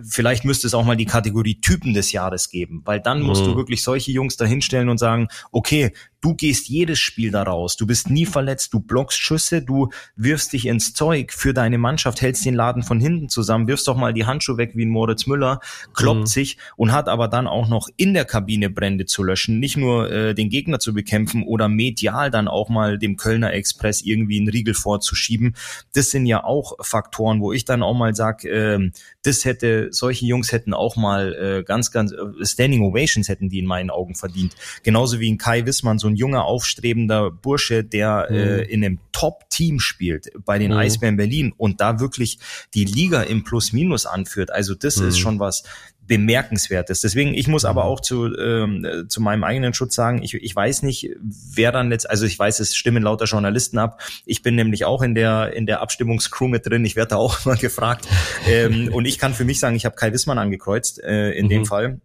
vielleicht 0.00 0.44
müsste 0.44 0.68
es 0.68 0.74
auch 0.74 0.84
mal 0.84 0.96
die 0.96 1.06
Kategorie 1.06 1.60
Typen 1.60 1.92
des 1.92 2.12
Jahres 2.12 2.50
geben, 2.50 2.82
weil 2.84 3.00
dann 3.00 3.22
musst 3.22 3.42
mhm. 3.42 3.46
du 3.46 3.56
wirklich 3.56 3.82
solche 3.82 4.12
Jungs 4.12 4.36
da 4.36 4.44
hinstellen 4.44 4.88
und 4.88 4.98
sagen, 4.98 5.26
okay, 5.50 5.92
du 6.22 6.34
gehst 6.34 6.68
jedes 6.68 7.00
Spiel 7.00 7.30
daraus, 7.30 7.76
du 7.76 7.86
bist 7.86 8.08
nie 8.08 8.24
verletzt, 8.24 8.72
du 8.72 8.80
blockst 8.80 9.18
Schüsse, 9.18 9.60
du 9.60 9.90
wirfst 10.16 10.52
dich 10.52 10.66
ins 10.66 10.94
Zeug 10.94 11.32
für 11.32 11.52
deine 11.52 11.78
Mannschaft, 11.78 12.22
hältst 12.22 12.44
den 12.46 12.54
Laden 12.54 12.82
von 12.82 13.00
hinten 13.00 13.28
zusammen, 13.28 13.66
wirfst 13.66 13.88
doch 13.88 13.96
mal 13.96 14.14
die 14.14 14.24
Handschuhe 14.24 14.56
weg 14.56 14.72
wie 14.74 14.84
ein 14.84 14.88
Moritz 14.88 15.26
Müller, 15.26 15.60
kloppt 15.92 16.20
mhm. 16.20 16.26
sich 16.26 16.58
und 16.76 16.92
hat 16.92 17.08
aber 17.08 17.28
dann 17.28 17.46
auch 17.46 17.68
noch 17.68 17.88
in 17.96 18.14
der 18.14 18.24
Kabine 18.24 18.70
Brände 18.70 19.04
zu 19.04 19.24
löschen, 19.24 19.58
nicht 19.58 19.76
nur 19.76 20.10
äh, 20.10 20.34
den 20.34 20.48
Gegner 20.48 20.78
zu 20.78 20.94
bekämpfen 20.94 21.42
oder 21.42 21.68
medial 21.68 22.30
dann 22.30 22.46
auch 22.46 22.68
mal 22.68 22.98
dem 22.98 23.16
Kölner 23.16 23.52
Express 23.52 24.00
irgendwie 24.02 24.38
einen 24.38 24.48
Riegel 24.48 24.74
vorzuschieben. 24.74 25.56
Das 25.92 26.10
sind 26.10 26.26
ja 26.26 26.44
auch 26.44 26.76
Faktoren, 26.80 27.40
wo 27.40 27.52
ich 27.52 27.64
dann 27.64 27.82
auch 27.82 27.94
mal 27.94 28.14
sag, 28.14 28.44
äh, 28.44 28.90
das 29.22 29.44
hätte, 29.44 29.88
solche 29.90 30.24
Jungs 30.26 30.52
hätten 30.52 30.72
auch 30.72 30.94
mal 30.94 31.34
äh, 31.34 31.64
ganz, 31.64 31.90
ganz 31.90 32.12
äh, 32.12 32.44
Standing 32.44 32.84
Ovations 32.84 33.28
hätten 33.28 33.48
die 33.48 33.58
in 33.58 33.66
meinen 33.66 33.90
Augen 33.90 34.14
verdient. 34.14 34.54
Genauso 34.84 35.18
wie 35.18 35.30
ein 35.30 35.38
Kai 35.38 35.66
Wissmann, 35.66 35.98
so 35.98 36.11
ein 36.12 36.16
junger, 36.16 36.44
aufstrebender 36.44 37.30
Bursche, 37.30 37.84
der 37.84 38.28
mhm. 38.30 38.36
äh, 38.36 38.62
in 38.62 38.84
einem 38.84 38.98
Top-Team 39.12 39.80
spielt 39.80 40.30
bei 40.44 40.58
den 40.58 40.72
mhm. 40.72 40.78
Eisbären 40.78 41.16
Berlin 41.16 41.52
und 41.56 41.80
da 41.80 42.00
wirklich 42.00 42.38
die 42.74 42.84
Liga 42.84 43.22
im 43.22 43.44
Plus-Minus 43.44 44.06
anführt. 44.06 44.52
Also 44.52 44.74
das 44.74 44.96
mhm. 44.96 45.08
ist 45.08 45.18
schon 45.18 45.38
was 45.38 45.64
bemerkenswertes. 46.06 47.00
Deswegen, 47.00 47.32
ich 47.34 47.46
muss 47.48 47.64
aber 47.64 47.84
mhm. 47.84 47.88
auch 47.88 48.00
zu, 48.00 48.36
ähm, 48.36 49.06
zu 49.08 49.20
meinem 49.20 49.44
eigenen 49.44 49.72
Schutz 49.72 49.94
sagen, 49.94 50.22
ich, 50.22 50.34
ich 50.34 50.54
weiß 50.54 50.82
nicht, 50.82 51.10
wer 51.20 51.72
dann 51.72 51.88
letzt, 51.88 52.10
also 52.10 52.26
ich 52.26 52.38
weiß, 52.38 52.60
es 52.60 52.74
stimmen 52.74 53.02
lauter 53.02 53.24
Journalisten 53.24 53.78
ab. 53.78 54.00
Ich 54.26 54.42
bin 54.42 54.54
nämlich 54.54 54.84
auch 54.84 55.02
in 55.02 55.14
der 55.14 55.54
in 55.54 55.66
der 55.66 55.80
Abstimmungscrew 55.80 56.48
mit 56.48 56.66
drin. 56.66 56.84
Ich 56.84 56.96
werde 56.96 57.10
da 57.10 57.16
auch 57.16 57.44
mal 57.44 57.56
gefragt. 57.56 58.06
ähm, 58.46 58.92
und 58.92 59.04
ich 59.04 59.18
kann 59.18 59.32
für 59.32 59.44
mich 59.44 59.60
sagen, 59.60 59.76
ich 59.76 59.84
habe 59.84 59.96
Kai 59.96 60.12
Wissmann 60.12 60.38
angekreuzt 60.38 61.02
äh, 61.02 61.30
in 61.30 61.46
mhm. 61.46 61.50
dem 61.50 61.66
Fall 61.66 62.00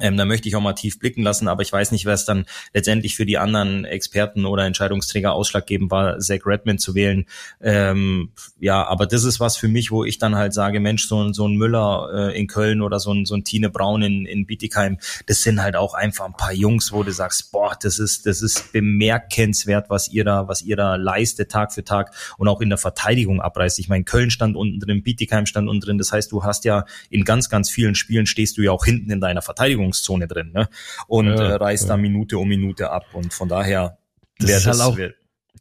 Ähm, 0.00 0.16
da 0.16 0.24
möchte 0.24 0.48
ich 0.48 0.54
auch 0.54 0.60
mal 0.60 0.74
tief 0.74 1.00
blicken 1.00 1.24
lassen, 1.24 1.48
aber 1.48 1.62
ich 1.62 1.72
weiß 1.72 1.90
nicht, 1.90 2.06
wer 2.06 2.14
es 2.14 2.24
dann 2.24 2.46
letztendlich 2.72 3.16
für 3.16 3.26
die 3.26 3.38
anderen 3.38 3.84
Experten 3.84 4.44
oder 4.44 4.64
Entscheidungsträger 4.64 5.32
ausschlaggebend 5.32 5.90
war, 5.90 6.20
Zach 6.20 6.46
Redmond 6.46 6.80
zu 6.80 6.94
wählen. 6.94 7.26
Ähm, 7.60 8.30
ja, 8.60 8.86
aber 8.86 9.06
das 9.06 9.24
ist 9.24 9.40
was 9.40 9.56
für 9.56 9.66
mich, 9.66 9.90
wo 9.90 10.04
ich 10.04 10.18
dann 10.18 10.36
halt 10.36 10.54
sage, 10.54 10.78
Mensch, 10.78 11.08
so, 11.08 11.20
ein 11.20 11.34
so 11.34 11.48
ein 11.48 11.56
Müller 11.56 12.08
äh, 12.30 12.38
in 12.38 12.46
Köln 12.46 12.82
oder 12.82 13.00
so 13.00 13.12
ein, 13.12 13.26
so 13.26 13.34
ein 13.34 13.42
Tine 13.42 13.68
Braun 13.68 14.02
in, 14.02 14.26
in 14.26 14.46
Bietigheim, 14.46 14.98
das 15.26 15.42
sind 15.42 15.60
halt 15.60 15.74
auch 15.74 15.94
einfach 15.94 16.26
ein 16.26 16.36
paar 16.36 16.52
Jungs, 16.52 16.92
wo 16.92 17.02
du 17.02 17.10
sagst, 17.10 17.50
boah, 17.50 17.76
das 17.80 17.98
ist, 17.98 18.26
das 18.26 18.42
ist 18.42 18.72
bemerkenswert, 18.72 19.90
was 19.90 20.06
ihr 20.08 20.24
da, 20.24 20.46
was 20.46 20.62
ihr 20.62 20.76
da 20.76 20.94
leistet 20.94 21.50
Tag 21.50 21.72
für 21.72 21.82
Tag 21.82 22.14
und 22.38 22.46
auch 22.46 22.60
in 22.60 22.68
der 22.68 22.78
Verteidigung 22.78 23.40
abreißt. 23.40 23.80
Ich 23.80 23.88
meine, 23.88 24.04
Köln 24.04 24.30
stand 24.30 24.54
unten 24.54 24.78
drin, 24.78 25.02
Bietigheim 25.02 25.46
stand 25.46 25.68
unten 25.68 25.80
drin. 25.80 25.98
Das 25.98 26.12
heißt, 26.12 26.30
du 26.30 26.44
hast 26.44 26.64
ja 26.64 26.84
in 27.08 27.24
ganz, 27.24 27.48
ganz 27.48 27.70
vielen 27.70 27.96
Spielen 27.96 28.26
stehst 28.26 28.56
du 28.56 28.62
ja 28.62 28.70
auch 28.70 28.84
hinten 28.84 29.10
in 29.10 29.20
deiner 29.20 29.42
Verteidigung 29.42 29.79
Verteidigungszone 29.80 30.28
drin 30.28 30.52
ne? 30.52 30.68
und 31.06 31.26
ja, 31.26 31.34
äh, 31.34 31.54
reißt 31.54 31.84
ja. 31.84 31.88
da 31.90 31.96
Minute 31.96 32.38
um 32.38 32.48
Minute 32.48 32.90
ab. 32.90 33.06
Und 33.12 33.32
von 33.32 33.48
daher 33.48 33.98
wäre 34.38 34.62
das, 34.62 34.80
halt 34.80 34.96
wär, 34.96 35.14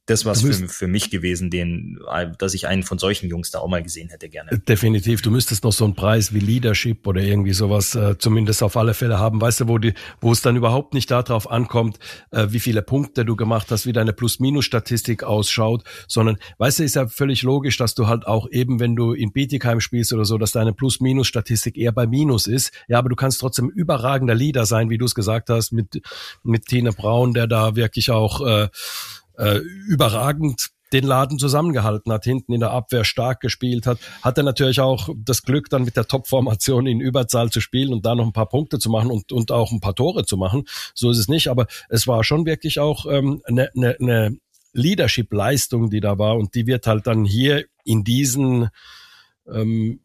das 0.09 0.25
was 0.25 0.41
für, 0.41 0.67
für 0.67 0.87
mich 0.87 1.09
gewesen, 1.09 1.49
den, 1.49 1.99
dass 2.37 2.53
ich 2.53 2.67
einen 2.67 2.83
von 2.83 2.97
solchen 2.97 3.29
Jungs 3.29 3.51
da 3.51 3.59
auch 3.59 3.67
mal 3.67 3.83
gesehen 3.83 4.09
hätte 4.09 4.29
gerne. 4.29 4.57
Definitiv. 4.67 5.21
Du 5.21 5.31
müsstest 5.31 5.63
noch 5.63 5.71
so 5.71 5.85
einen 5.85 5.95
Preis 5.95 6.33
wie 6.33 6.39
Leadership 6.39 7.05
oder 7.05 7.21
irgendwie 7.21 7.53
sowas 7.53 7.95
äh, 7.95 8.17
zumindest 8.17 8.63
auf 8.63 8.77
alle 8.77 8.93
Fälle 8.93 9.19
haben. 9.19 9.39
Weißt 9.39 9.61
du, 9.61 9.67
wo 9.67 9.77
die, 9.77 9.93
wo 10.21 10.31
es 10.31 10.41
dann 10.41 10.55
überhaupt 10.55 10.93
nicht 10.93 11.11
darauf 11.11 11.49
ankommt, 11.49 11.99
äh, 12.31 12.47
wie 12.49 12.59
viele 12.59 12.81
Punkte 12.81 13.25
du 13.25 13.35
gemacht 13.35 13.67
hast, 13.69 13.85
wie 13.85 13.93
deine 13.93 14.13
Plus-Minus-Statistik 14.13 15.23
ausschaut, 15.23 15.83
sondern, 16.07 16.37
weißt 16.57 16.79
du, 16.79 16.83
ist 16.83 16.95
ja 16.95 17.07
völlig 17.07 17.43
logisch, 17.43 17.77
dass 17.77 17.95
du 17.95 18.07
halt 18.07 18.25
auch 18.27 18.49
eben, 18.51 18.79
wenn 18.79 18.95
du 18.95 19.13
in 19.13 19.31
Bietigheim 19.31 19.79
spielst 19.79 20.13
oder 20.13 20.25
so, 20.25 20.37
dass 20.37 20.51
deine 20.51 20.73
Plus-Minus-Statistik 20.73 21.77
eher 21.77 21.91
bei 21.91 22.07
Minus 22.07 22.47
ist. 22.47 22.71
Ja, 22.87 22.99
aber 22.99 23.09
du 23.09 23.15
kannst 23.15 23.39
trotzdem 23.41 23.69
überragender 23.69 24.35
Leader 24.35 24.65
sein, 24.65 24.89
wie 24.89 24.97
du 24.97 25.05
es 25.05 25.15
gesagt 25.15 25.49
hast, 25.49 25.71
mit, 25.71 26.01
mit 26.43 26.65
Tine 26.65 26.91
Braun, 26.91 27.33
der 27.33 27.47
da 27.47 27.75
wirklich 27.75 28.11
auch, 28.11 28.45
äh, 28.45 28.69
äh, 29.39 29.57
überragend 29.87 30.69
den 30.91 31.03
Laden 31.03 31.37
zusammengehalten 31.37 32.11
hat, 32.11 32.23
hinten 32.23 32.53
in 32.53 32.61
der 32.61 32.71
Abwehr 32.71 33.03
stark 33.03 33.41
gespielt 33.41 33.85
hat, 33.85 33.99
hat 34.21 34.37
er 34.37 34.43
natürlich 34.43 34.79
auch 34.79 35.09
das 35.15 35.43
Glück, 35.43 35.69
dann 35.69 35.83
mit 35.83 35.95
der 35.95 36.07
Top-Formation 36.07 36.87
in 36.87 36.99
Überzahl 36.99 37.51
zu 37.51 37.61
spielen 37.61 37.93
und 37.93 38.05
da 38.05 38.15
noch 38.15 38.25
ein 38.25 38.33
paar 38.33 38.49
Punkte 38.49 38.79
zu 38.79 38.89
machen 38.89 39.11
und, 39.11 39.31
und 39.31 39.51
auch 39.51 39.71
ein 39.71 39.81
paar 39.81 39.95
Tore 39.95 40.25
zu 40.25 40.37
machen. 40.37 40.63
So 40.95 41.11
ist 41.11 41.19
es 41.19 41.27
nicht, 41.27 41.47
aber 41.47 41.67
es 41.89 42.07
war 42.07 42.23
schon 42.23 42.45
wirklich 42.45 42.79
auch 42.79 43.05
ähm, 43.05 43.41
eine, 43.45 43.69
eine, 43.75 43.97
eine 43.99 44.37
Leadership-Leistung, 44.73 45.89
die 45.89 45.99
da 45.99 46.17
war 46.17 46.37
und 46.37 46.55
die 46.55 46.67
wird 46.67 46.87
halt 46.87 47.07
dann 47.07 47.25
hier 47.25 47.65
in 47.83 48.03
diesen 48.03 48.69
ähm, 49.47 49.99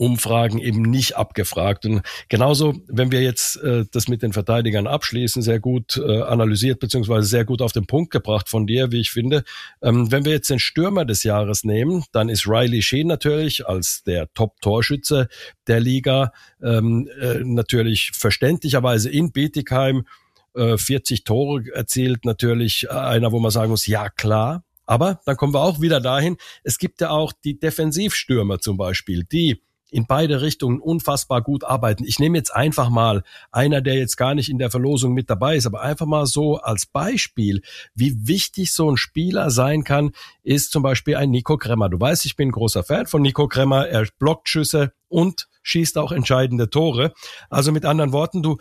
Umfragen 0.00 0.58
eben 0.58 0.80
nicht 0.80 1.16
abgefragt. 1.16 1.84
Und 1.84 2.00
genauso, 2.30 2.74
wenn 2.88 3.12
wir 3.12 3.20
jetzt 3.20 3.56
äh, 3.56 3.84
das 3.92 4.08
mit 4.08 4.22
den 4.22 4.32
Verteidigern 4.32 4.86
abschließen, 4.86 5.42
sehr 5.42 5.60
gut 5.60 5.98
äh, 5.98 6.22
analysiert 6.22 6.80
beziehungsweise 6.80 7.26
sehr 7.26 7.44
gut 7.44 7.60
auf 7.60 7.72
den 7.72 7.86
Punkt 7.86 8.10
gebracht 8.10 8.48
von 8.48 8.66
dir, 8.66 8.92
wie 8.92 9.00
ich 9.00 9.10
finde. 9.10 9.44
Ähm, 9.82 10.10
wenn 10.10 10.24
wir 10.24 10.32
jetzt 10.32 10.48
den 10.48 10.58
Stürmer 10.58 11.04
des 11.04 11.22
Jahres 11.22 11.64
nehmen, 11.64 12.04
dann 12.12 12.30
ist 12.30 12.48
Riley 12.48 12.80
Sheen 12.80 13.08
natürlich 13.08 13.66
als 13.66 14.02
der 14.04 14.32
Top-Torschütze 14.32 15.28
der 15.66 15.80
Liga 15.80 16.32
ähm, 16.62 17.06
äh, 17.20 17.40
natürlich 17.44 18.12
verständlicherweise 18.14 19.10
in 19.10 19.32
Bietigheim 19.32 20.06
40 20.54 21.20
äh, 21.20 21.22
Tore 21.22 21.64
erzielt, 21.72 22.24
natürlich 22.24 22.90
einer, 22.90 23.30
wo 23.30 23.38
man 23.38 23.52
sagen 23.52 23.70
muss, 23.70 23.86
ja 23.86 24.08
klar. 24.08 24.64
Aber 24.84 25.20
dann 25.24 25.36
kommen 25.36 25.54
wir 25.54 25.62
auch 25.62 25.80
wieder 25.80 26.00
dahin, 26.00 26.38
es 26.64 26.78
gibt 26.78 27.00
ja 27.00 27.10
auch 27.10 27.32
die 27.44 27.60
Defensivstürmer 27.60 28.58
zum 28.58 28.76
Beispiel, 28.76 29.22
die 29.22 29.62
in 29.92 30.06
beide 30.06 30.42
Richtungen 30.42 30.80
unfassbar 30.80 31.42
gut 31.42 31.64
arbeiten. 31.64 32.04
Ich 32.04 32.18
nehme 32.18 32.38
jetzt 32.38 32.54
einfach 32.54 32.90
mal 32.90 33.22
einer, 33.52 33.80
der 33.80 33.94
jetzt 33.94 34.16
gar 34.16 34.34
nicht 34.34 34.48
in 34.48 34.58
der 34.58 34.70
Verlosung 34.70 35.12
mit 35.12 35.30
dabei 35.30 35.56
ist, 35.56 35.66
aber 35.66 35.82
einfach 35.82 36.06
mal 36.06 36.26
so 36.26 36.56
als 36.56 36.86
Beispiel, 36.86 37.62
wie 37.94 38.26
wichtig 38.26 38.72
so 38.72 38.90
ein 38.90 38.96
Spieler 38.96 39.50
sein 39.50 39.84
kann, 39.84 40.12
ist 40.42 40.72
zum 40.72 40.82
Beispiel 40.82 41.16
ein 41.16 41.30
Nico 41.30 41.56
Kremmer. 41.56 41.88
Du 41.88 42.00
weißt, 42.00 42.26
ich 42.26 42.36
bin 42.36 42.48
ein 42.48 42.52
großer 42.52 42.84
Fan 42.84 43.06
von 43.06 43.22
Nico 43.22 43.48
Kremmer. 43.48 43.88
Er 43.88 44.06
blockt 44.18 44.48
Schüsse 44.48 44.92
und 45.08 45.48
schießt 45.62 45.98
auch 45.98 46.12
entscheidende 46.12 46.70
Tore. 46.70 47.12
Also 47.48 47.72
mit 47.72 47.84
anderen 47.84 48.12
Worten, 48.12 48.42
du 48.42 48.56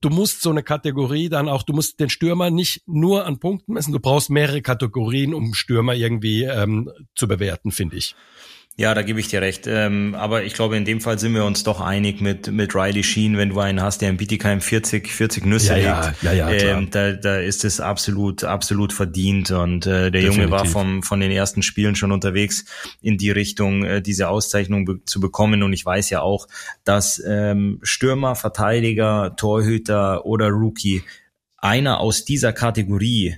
du 0.00 0.10
musst 0.10 0.42
so 0.42 0.50
eine 0.50 0.62
Kategorie 0.62 1.28
dann 1.28 1.48
auch, 1.48 1.62
du 1.62 1.72
musst 1.72 2.00
den 2.00 2.10
Stürmer 2.10 2.50
nicht 2.50 2.82
nur 2.86 3.26
an 3.26 3.40
Punkten 3.40 3.72
messen, 3.72 3.92
du 3.92 4.00
brauchst 4.00 4.30
mehrere 4.30 4.62
Kategorien, 4.62 5.34
um 5.34 5.54
Stürmer 5.54 5.94
irgendwie 5.94 6.44
ähm, 6.44 6.90
zu 7.14 7.26
bewerten, 7.26 7.72
finde 7.72 7.96
ich. 7.96 8.14
Ja, 8.78 8.92
da 8.92 9.00
gebe 9.00 9.18
ich 9.18 9.28
dir 9.28 9.40
recht. 9.40 9.66
Ähm, 9.66 10.14
aber 10.14 10.44
ich 10.44 10.52
glaube, 10.52 10.76
in 10.76 10.84
dem 10.84 11.00
Fall 11.00 11.18
sind 11.18 11.32
wir 11.32 11.46
uns 11.46 11.64
doch 11.64 11.80
einig 11.80 12.20
mit, 12.20 12.52
mit 12.52 12.74
Riley 12.74 13.02
Sheen, 13.02 13.38
wenn 13.38 13.48
du 13.48 13.58
einen 13.58 13.80
hast, 13.80 14.02
der 14.02 14.10
in 14.10 14.18
Bietigheim 14.18 14.60
40, 14.60 15.08
40 15.10 15.46
Nüsse 15.46 15.78
ja, 15.78 16.08
legt. 16.08 16.22
Ja, 16.22 16.32
ja, 16.32 16.50
ja, 16.50 16.76
ähm, 16.76 16.90
da, 16.90 17.12
da 17.12 17.38
ist 17.38 17.64
es 17.64 17.80
absolut, 17.80 18.44
absolut 18.44 18.92
verdient. 18.92 19.50
Und 19.50 19.86
äh, 19.86 20.10
der 20.10 20.20
Definitiv. 20.20 20.36
Junge 20.36 20.50
war 20.50 20.66
vom, 20.66 21.02
von 21.02 21.20
den 21.20 21.30
ersten 21.30 21.62
Spielen 21.62 21.96
schon 21.96 22.12
unterwegs 22.12 22.66
in 23.00 23.16
die 23.16 23.30
Richtung, 23.30 23.82
äh, 23.82 24.02
diese 24.02 24.28
Auszeichnung 24.28 24.84
be 24.84 25.00
zu 25.06 25.20
bekommen. 25.20 25.62
Und 25.62 25.72
ich 25.72 25.86
weiß 25.86 26.10
ja 26.10 26.20
auch, 26.20 26.46
dass 26.84 27.22
ähm, 27.26 27.80
Stürmer, 27.82 28.34
Verteidiger, 28.34 29.36
Torhüter 29.36 30.26
oder 30.26 30.48
Rookie 30.48 31.02
einer 31.56 32.00
aus 32.00 32.26
dieser 32.26 32.52
Kategorie 32.52 33.36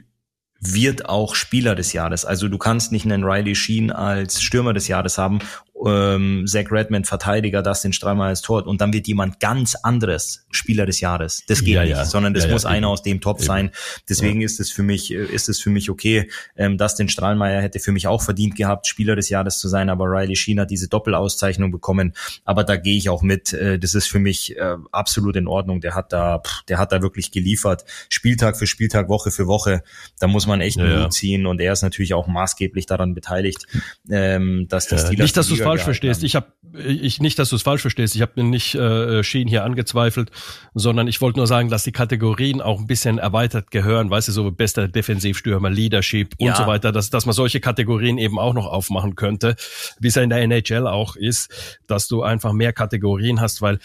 wird 0.61 1.09
auch 1.09 1.35
Spieler 1.35 1.75
des 1.75 1.93
Jahres. 1.93 2.25
Also 2.25 2.49
du 2.49 2.59
kannst 2.59 2.93
nicht 2.93 3.05
einen 3.05 3.25
Riley 3.25 3.55
Sheen 3.55 3.93
als 3.93 4.43
Stürmer 4.43 4.73
des 4.73 4.89
Jahres 4.89 5.19
haben 5.19 5.39
ähm, 5.87 6.45
Zach 6.47 6.71
Redmond 6.71 7.07
Verteidiger, 7.07 7.63
das 7.63 7.83
den 7.83 7.93
Streimer 7.93 8.25
als 8.25 8.43
Tor 8.43 8.67
und 8.67 8.81
dann 8.81 8.93
wird 8.93 9.07
jemand 9.07 9.41
ganz 9.41 9.75
anderes 9.75 10.47
Spieler 10.51 10.87
des 10.87 11.01
Jahres. 11.01 11.45
Das 11.47 11.61
geht 11.61 11.75
ja, 11.75 11.83
nicht, 11.83 11.91
ja. 11.91 12.05
sondern 12.05 12.35
das 12.35 12.47
ja, 12.47 12.51
muss 12.51 12.65
einer 12.65 12.89
aus 12.89 13.03
dem 13.03 13.21
Top 13.21 13.41
sein. 13.41 13.71
Deswegen 14.09 14.41
ist 14.41 14.61
es 14.61 14.71
für 14.71 14.83
mich, 14.83 15.13
äh, 15.13 15.25
ist 15.25 15.49
es 15.49 15.61
für 15.61 15.71
mich 15.71 15.91
okay. 15.91 16.31
Ähm, 16.57 16.79
Dustin 16.79 17.09
Strahlmeier 17.09 17.61
hätte 17.61 17.79
für 17.79 17.93
mich 17.93 18.07
auch 18.07 18.23
verdient 18.23 18.57
gehabt, 18.57 18.87
Spieler 18.87 19.17
des 19.17 19.29
Jahres 19.29 19.59
zu 19.59 19.69
sein, 19.69 19.91
aber 19.91 20.07
Riley 20.07 20.37
Sheen 20.37 20.61
hat 20.61 20.71
diese 20.71 20.89
Doppelauszeichnung 20.89 21.71
bekommen. 21.71 22.15
Aber 22.45 22.65
da 22.65 22.77
gehe 22.77 22.97
ich 22.97 23.09
auch 23.09 23.23
mit. 23.23 23.53
Äh, 23.53 23.79
das 23.79 23.95
ist 23.95 24.09
für 24.09 24.19
mich 24.19 24.57
äh, 24.57 24.77
absolut 24.93 25.37
in 25.37 25.47
Ordnung. 25.47 25.81
Der 25.81 25.95
hat 25.95 26.13
da, 26.13 26.41
pff, 26.41 26.63
der 26.69 26.79
hat 26.79 26.93
da 26.93 27.03
wirklich 27.03 27.31
geliefert. 27.31 27.85
Spieltag 28.09 28.57
für 28.57 28.67
Spieltag, 28.67 29.09
Woche 29.09 29.31
für 29.31 29.47
Woche. 29.47 29.83
Da 30.19 30.27
muss 30.27 30.47
man 30.47 30.61
echt 30.61 30.79
ja, 30.79 31.11
ziehen 31.11 31.47
und 31.47 31.61
er 31.61 31.73
ist 31.73 31.83
natürlich 31.83 32.15
auch 32.15 32.27
maßgeblich 32.27 32.87
daran 32.87 33.15
beteiligt, 33.15 33.67
ähm, 34.11 34.67
dass 34.69 34.89
das 34.89 35.11
ja. 35.11 35.19
Nicht, 35.19 35.37
dass 35.37 35.49
du 35.49 35.57
falsch 35.69 35.83
verstehst. 35.83 36.23
Ich 36.25 36.37
habe 36.37 36.53
ich 36.75 37.21
nicht, 37.21 37.39
dass 37.39 37.49
du 37.51 37.57
es 37.57 37.63
falsch 37.63 37.81
verstehst. 37.81 38.15
Ich 38.15 38.21
habe 38.21 38.33
mir 38.37 38.45
nicht 38.45 38.75
äh, 38.75 39.23
Schien 39.23 39.49
hier 39.49 39.65
angezweifelt, 39.65 40.31
sondern 40.75 41.09
ich 41.09 41.21
wollte 41.21 41.39
nur 41.39 41.47
sagen, 41.47 41.71
dass 41.71 41.83
die 41.83 41.93
Kategorien 41.93 42.61
auch 42.61 42.79
ein 42.79 42.87
bisschen 42.87 43.19
erweitert 43.19 43.71
gehören. 43.71 44.11
Weißt 44.11 44.29
du, 44.29 44.33
so 44.33 44.51
bester 44.51 44.89
Defensivstürmer, 44.89 45.71
Leadership 45.71 46.35
und 46.39 46.49
ja. 46.49 46.57
so 46.57 46.67
weiter, 46.67 46.93
dass 46.93 47.11
dass 47.11 47.27
man 47.27 47.33
solche 47.33 47.61
Kategorien 47.61 48.19
eben 48.19 48.39
auch 48.39 48.55
noch 48.55 48.67
aufmachen 48.67 49.15
könnte, 49.15 49.57
wie 49.99 50.09
es 50.09 50.15
ja 50.15 50.23
in 50.23 50.31
der 50.31 50.43
NHL 50.43 50.87
auch 50.87 51.17
ist, 51.17 51.81
dass 51.87 52.09
du 52.09 52.23
einfach 52.23 52.53
mehr 52.53 52.73
Kategorien 52.73 53.41
hast, 53.41 53.63
weil 53.63 53.79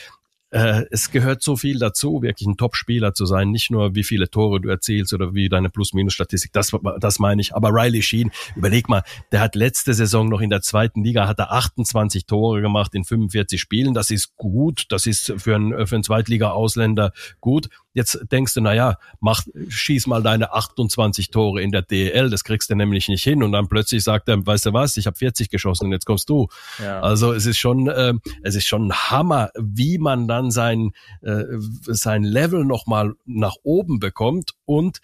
äh, 0.54 0.86
es 0.92 1.10
gehört 1.10 1.42
so 1.42 1.56
viel 1.56 1.80
dazu, 1.80 2.22
wirklich 2.22 2.48
ein 2.48 2.58
Top-Spieler 2.58 3.16
zu 3.16 3.26
sein. 3.26 3.50
Nicht 3.50 3.72
nur, 3.72 3.96
wie 3.96 4.04
viele 4.04 4.30
Tore 4.30 4.62
du 4.62 4.70
erzielst 4.70 5.12
oder 5.12 5.34
wie 5.34 5.50
deine 5.50 5.70
Plus-Minus-Statistik. 5.72 6.54
Das, 6.54 6.72
das 7.00 7.18
meine 7.18 7.42
ich. 7.42 7.56
Aber 7.56 7.70
Riley 7.72 8.04
Sheen, 8.04 8.32
überleg 8.56 8.88
mal, 8.88 9.02
der 9.32 9.40
hat 9.40 9.56
letzte 9.56 9.96
Saison 9.96 10.30
noch 10.30 10.42
in 10.42 10.52
der 10.52 10.62
zweiten 10.62 11.04
Liga, 11.04 11.28
hat 11.28 11.40
er 11.40 11.52
28 11.52 12.28
Tore 12.28 12.62
gemacht 12.62 12.94
in 12.94 13.04
45 13.04 13.60
Spielen. 13.60 13.96
Das 13.96 14.12
ist 14.12 14.36
gut. 14.36 14.86
Das 14.90 15.08
ist 15.08 15.34
für 15.38 15.56
einen, 15.56 15.88
für 15.88 15.96
einen 15.96 16.04
Zweitliga-Ausländer 16.04 17.14
gut. 17.42 17.70
Jetzt 17.94 18.20
denkst 18.32 18.54
du, 18.56 18.62
na 18.62 18.74
ja, 18.74 18.98
mach, 19.20 19.44
schieß 19.68 20.08
mal 20.08 20.24
deine 20.24 20.54
28 20.54 21.30
Tore 21.30 21.62
in 21.62 21.72
der 21.72 21.84
DEL, 21.84 22.30
das 22.30 22.44
kriegst 22.44 22.70
du 22.70 22.76
nämlich 22.76 23.08
nicht 23.08 23.24
hin. 23.24 23.44
Und 23.44 23.52
dann 23.52 23.68
plötzlich 23.68 24.04
sagt 24.04 24.28
er, 24.30 24.46
weißt 24.46 24.68
du 24.68 24.74
was, 24.74 24.98
ich 24.98 25.06
habe 25.06 25.18
40 25.18 25.50
geschossen 25.50 25.86
und 25.86 25.92
jetzt 25.92 26.06
kommst 26.06 26.30
du. 26.30 26.48
Ja. 26.82 27.02
Also 27.02 27.34
es 27.34 27.46
ist 27.46 27.58
schon, 27.58 27.88
äh, 27.88 28.14
es 28.42 28.56
ist 28.56 28.66
schon 28.66 28.88
ein 28.88 28.94
Hammer, 28.94 29.52
wie 29.56 29.98
man 29.98 30.28
dann 30.28 30.52
sein, 30.52 30.92
äh, 31.22 31.44
sein 31.86 32.24
Level 32.24 32.66
nochmal 32.66 33.14
nach 33.26 33.56
oben 33.64 34.00
bekommt. 34.00 34.54
Und 34.66 35.00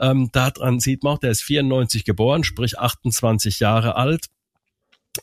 ähm, 0.00 0.30
daran 0.32 0.80
sieht 0.80 1.04
man 1.04 1.14
auch, 1.14 1.18
der 1.18 1.30
ist 1.30 1.42
94 1.42 2.04
geboren, 2.04 2.44
sprich 2.44 2.78
28 2.78 3.60
Jahre 3.60 3.96
alt 3.96 4.26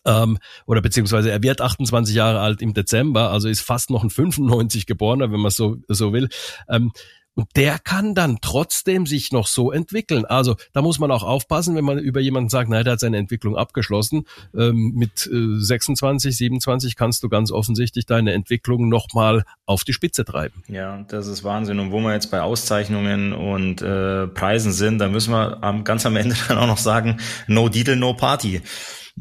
ähm, 0.06 0.38
oder 0.66 0.82
beziehungsweise 0.82 1.32
er 1.32 1.42
wird 1.42 1.62
28 1.62 2.16
Jahre 2.16 2.40
alt 2.40 2.62
im 2.62 2.74
Dezember, 2.74 3.32
also 3.32 3.48
ist 3.48 3.62
fast 3.62 3.90
noch 3.90 4.04
ein 4.04 4.10
95 4.10 4.86
geborener, 4.86 5.32
wenn 5.32 5.40
man 5.40 5.52
so 5.52 5.78
so 5.88 6.14
will. 6.14 6.30
Ähm, 6.70 6.92
und 7.40 7.48
der 7.56 7.80
kann 7.80 8.16
dann 8.16 8.40
trotzdem 8.42 9.06
sich 9.06 9.32
noch 9.32 9.48
so 9.48 9.72
entwickeln. 9.72 10.26
Also 10.26 10.58
da 10.74 10.82
muss 10.82 11.00
man 11.00 11.10
auch 11.10 11.24
aufpassen, 11.24 11.74
wenn 11.74 11.86
man 11.86 11.98
über 11.98 12.20
jemanden 12.20 12.50
sagt, 12.50 12.70
nein, 12.70 12.84
der 12.84 12.94
hat 12.94 13.00
seine 13.00 13.16
Entwicklung 13.16 13.56
abgeschlossen. 13.56 14.26
Ähm, 14.54 14.92
mit 14.94 15.26
äh, 15.32 15.58
26, 15.58 16.36
27 16.36 16.98
kannst 16.98 17.24
du 17.24 17.30
ganz 17.30 17.54
offensichtlich 17.54 18.06
deine 18.06 18.34
Entwicklung 18.34 18.90
nochmal 18.90 19.46
auf 19.66 19.86
die 19.86 19.94
Spitze 19.94 20.26
treiben. 20.26 20.64
Ja, 20.68 21.06
das 21.08 21.28
ist 21.28 21.46
Wahnsinn. 21.46 21.80
Und 21.80 21.94
wo 21.94 22.02
wir 22.02 22.14
jetzt 22.14 22.30
bei 22.30 22.42
Auszeichnungen 22.42 23.32
und 23.32 23.82
äh, 23.82 24.28
Preisen 24.28 24.74
sind, 24.74 24.98
da 24.98 25.08
müssen 25.08 25.32
wir 25.32 25.64
am, 25.64 25.86
ganz 25.86 26.06
am 26.06 26.18
Ende 26.18 26.36
dann 26.50 26.58
auch 26.58 26.68
noch 26.68 26.78
sagen, 26.78 27.22
no 27.48 27.70
Deedle, 27.70 27.96
no 27.96 28.16
Party. 28.16 28.62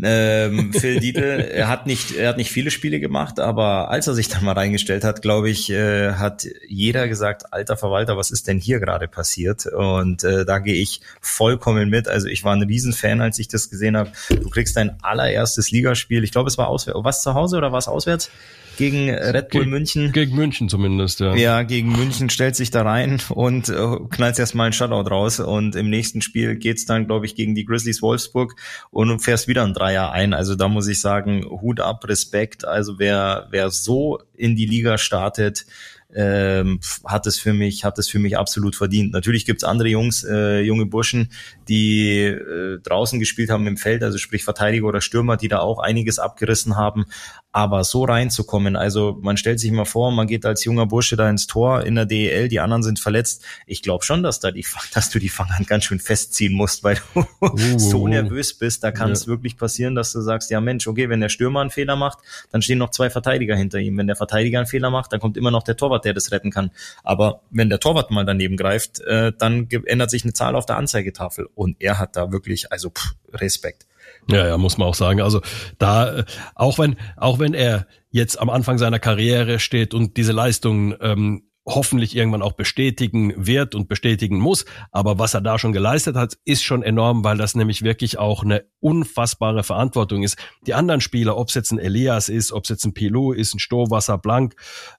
Ähm, 0.02 0.72
Phil 0.78 1.00
Dietl, 1.00 1.40
er 1.40 1.68
hat 1.68 1.86
nicht, 1.86 2.16
er 2.16 2.28
hat 2.28 2.36
nicht 2.36 2.50
viele 2.50 2.70
Spiele 2.70 3.00
gemacht, 3.00 3.40
aber 3.40 3.90
als 3.90 4.06
er 4.06 4.14
sich 4.14 4.28
dann 4.28 4.44
mal 4.44 4.52
reingestellt 4.52 5.04
hat, 5.04 5.22
glaube 5.22 5.50
ich, 5.50 5.70
äh, 5.70 6.12
hat 6.12 6.46
jeder 6.68 7.08
gesagt, 7.08 7.52
alter 7.52 7.76
Verwalter, 7.76 8.16
was 8.16 8.30
ist 8.30 8.46
denn 8.46 8.58
hier 8.58 8.80
gerade 8.80 9.08
passiert? 9.08 9.66
Und 9.66 10.24
äh, 10.24 10.44
da 10.44 10.58
gehe 10.58 10.80
ich 10.80 11.00
vollkommen 11.20 11.88
mit. 11.90 12.08
Also 12.08 12.28
ich 12.28 12.44
war 12.44 12.54
ein 12.54 12.62
Riesenfan, 12.62 13.20
als 13.20 13.38
ich 13.38 13.48
das 13.48 13.70
gesehen 13.70 13.96
habe. 13.96 14.12
Du 14.28 14.48
kriegst 14.50 14.76
dein 14.76 15.02
allererstes 15.02 15.70
Ligaspiel. 15.70 16.24
Ich 16.24 16.32
glaube, 16.32 16.48
es 16.48 16.58
war 16.58 16.68
auswärts. 16.68 16.98
Was 17.02 17.22
zu 17.22 17.34
Hause 17.34 17.56
oder 17.56 17.72
war 17.72 17.78
es 17.78 17.88
auswärts? 17.88 18.30
Gegen 18.78 19.10
Red 19.10 19.50
Bull 19.50 19.62
Ge 19.62 19.70
München. 19.70 20.12
Gegen 20.12 20.34
München 20.34 20.68
zumindest, 20.68 21.20
ja. 21.20 21.34
Ja, 21.34 21.62
gegen 21.64 21.92
München 21.92 22.30
stellt 22.30 22.56
sich 22.56 22.70
da 22.70 22.82
rein 22.82 23.20
und 23.28 23.68
äh, 23.68 23.96
knallt 24.10 24.38
erstmal 24.38 24.66
einen 24.66 24.72
Shutout 24.72 25.10
raus 25.10 25.40
und 25.40 25.74
im 25.74 25.90
nächsten 25.90 26.22
Spiel 26.22 26.56
geht's 26.56 26.86
dann, 26.86 27.06
glaube 27.06 27.26
ich, 27.26 27.34
gegen 27.34 27.54
die 27.54 27.64
Grizzlies 27.64 28.00
Wolfsburg 28.00 28.54
und 28.90 29.18
fährst 29.20 29.48
wieder 29.48 29.64
ein 29.64 29.74
Dreier 29.74 30.12
ein. 30.12 30.32
Also 30.32 30.54
da 30.54 30.68
muss 30.68 30.86
ich 30.86 31.00
sagen, 31.00 31.44
Hut 31.44 31.80
ab, 31.80 32.08
Respekt. 32.08 32.64
Also 32.64 32.98
wer, 32.98 33.48
wer 33.50 33.70
so 33.70 34.20
in 34.34 34.54
die 34.54 34.66
Liga 34.66 34.96
startet, 34.96 35.66
ähm, 36.14 36.80
hat 37.04 37.26
es 37.26 37.38
für 37.38 37.52
mich, 37.52 37.84
hat 37.84 37.98
es 37.98 38.08
für 38.08 38.18
mich 38.18 38.38
absolut 38.38 38.76
verdient. 38.76 39.12
Natürlich 39.12 39.44
gibt's 39.44 39.64
andere 39.64 39.88
Jungs, 39.88 40.24
äh, 40.24 40.60
junge 40.60 40.86
Burschen, 40.86 41.30
die 41.68 42.24
äh, 42.24 42.78
draußen 42.82 43.18
gespielt 43.18 43.50
haben 43.50 43.66
im 43.66 43.76
Feld, 43.76 44.02
also 44.02 44.16
sprich 44.16 44.44
Verteidiger 44.44 44.86
oder 44.86 45.00
Stürmer, 45.00 45.36
die 45.36 45.48
da 45.48 45.58
auch 45.58 45.80
einiges 45.80 46.18
abgerissen 46.18 46.76
haben. 46.76 47.06
Aber 47.50 47.82
so 47.82 48.04
reinzukommen, 48.04 48.76
also 48.76 49.18
man 49.22 49.38
stellt 49.38 49.58
sich 49.58 49.70
mal 49.70 49.86
vor, 49.86 50.12
man 50.12 50.26
geht 50.26 50.44
als 50.44 50.64
junger 50.64 50.84
Bursche 50.84 51.16
da 51.16 51.30
ins 51.30 51.46
Tor 51.46 51.82
in 51.82 51.94
der 51.94 52.04
DEL, 52.04 52.48
die 52.48 52.60
anderen 52.60 52.82
sind 52.82 53.00
verletzt. 53.00 53.42
Ich 53.66 53.80
glaube 53.80 54.04
schon, 54.04 54.22
dass 54.22 54.38
da 54.38 54.50
die, 54.50 54.66
dass 54.94 55.08
du 55.08 55.18
die 55.18 55.30
Fanghand 55.30 55.66
ganz 55.66 55.84
schön 55.84 55.98
festziehen 55.98 56.52
musst, 56.52 56.84
weil 56.84 57.00
du 57.14 57.26
uh, 57.40 57.78
so 57.78 58.06
nervös 58.06 58.52
bist. 58.52 58.84
Da 58.84 58.92
kann 58.92 59.12
es 59.12 59.22
ja. 59.22 59.28
wirklich 59.28 59.56
passieren, 59.56 59.94
dass 59.94 60.12
du 60.12 60.20
sagst, 60.20 60.50
ja 60.50 60.60
Mensch, 60.60 60.86
okay, 60.86 61.08
wenn 61.08 61.20
der 61.20 61.30
Stürmer 61.30 61.62
einen 61.62 61.70
Fehler 61.70 61.96
macht, 61.96 62.18
dann 62.52 62.60
stehen 62.60 62.78
noch 62.78 62.90
zwei 62.90 63.08
Verteidiger 63.08 63.56
hinter 63.56 63.78
ihm. 63.78 63.96
Wenn 63.96 64.06
der 64.06 64.16
Verteidiger 64.16 64.58
einen 64.58 64.66
Fehler 64.66 64.90
macht, 64.90 65.12
dann 65.14 65.20
kommt 65.20 65.38
immer 65.38 65.50
noch 65.50 65.62
der 65.62 65.76
Torwart, 65.76 66.04
der 66.04 66.12
das 66.12 66.30
retten 66.30 66.50
kann. 66.50 66.70
Aber 67.02 67.40
wenn 67.50 67.70
der 67.70 67.80
Torwart 67.80 68.10
mal 68.10 68.26
daneben 68.26 68.58
greift, 68.58 69.00
äh, 69.00 69.32
dann 69.36 69.68
ändert 69.86 70.10
sich 70.10 70.22
eine 70.24 70.34
Zahl 70.34 70.54
auf 70.54 70.66
der 70.66 70.76
Anzeigetafel. 70.76 71.48
Und 71.54 71.76
er 71.80 71.98
hat 71.98 72.14
da 72.14 72.30
wirklich, 72.30 72.70
also 72.70 72.90
pff, 72.90 73.14
Respekt. 73.32 73.87
Ja, 74.30 74.46
ja, 74.46 74.58
muss 74.58 74.78
man 74.78 74.88
auch 74.88 74.94
sagen. 74.94 75.20
Also 75.20 75.40
da, 75.78 76.18
äh, 76.18 76.24
auch 76.54 76.78
wenn, 76.78 76.96
auch 77.16 77.38
wenn 77.38 77.54
er 77.54 77.86
jetzt 78.10 78.38
am 78.40 78.50
Anfang 78.50 78.78
seiner 78.78 78.98
Karriere 78.98 79.58
steht 79.58 79.94
und 79.94 80.16
diese 80.16 80.32
Leistungen 80.32 80.94
ähm, 81.00 81.48
hoffentlich 81.74 82.16
irgendwann 82.16 82.42
auch 82.42 82.52
bestätigen 82.52 83.34
wird 83.36 83.74
und 83.74 83.88
bestätigen 83.88 84.38
muss. 84.38 84.64
Aber 84.90 85.18
was 85.18 85.34
er 85.34 85.40
da 85.40 85.58
schon 85.58 85.72
geleistet 85.72 86.16
hat, 86.16 86.38
ist 86.44 86.62
schon 86.62 86.82
enorm, 86.82 87.24
weil 87.24 87.36
das 87.36 87.54
nämlich 87.54 87.82
wirklich 87.82 88.18
auch 88.18 88.42
eine 88.42 88.64
unfassbare 88.80 89.62
Verantwortung 89.62 90.22
ist. 90.22 90.38
Die 90.66 90.74
anderen 90.74 91.00
Spieler, 91.00 91.36
ob 91.36 91.48
es 91.48 91.54
jetzt 91.54 91.70
ein 91.70 91.78
Elias 91.78 92.28
ist, 92.28 92.52
ob 92.52 92.64
es 92.64 92.70
jetzt 92.70 92.84
ein 92.84 92.94
Pilou 92.94 93.32
ist, 93.32 93.54
ein 93.54 93.58
Stohwasser 93.58 94.18
Blank, 94.18 94.56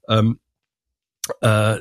ähm, 0.08 0.40
äh, 1.42 1.78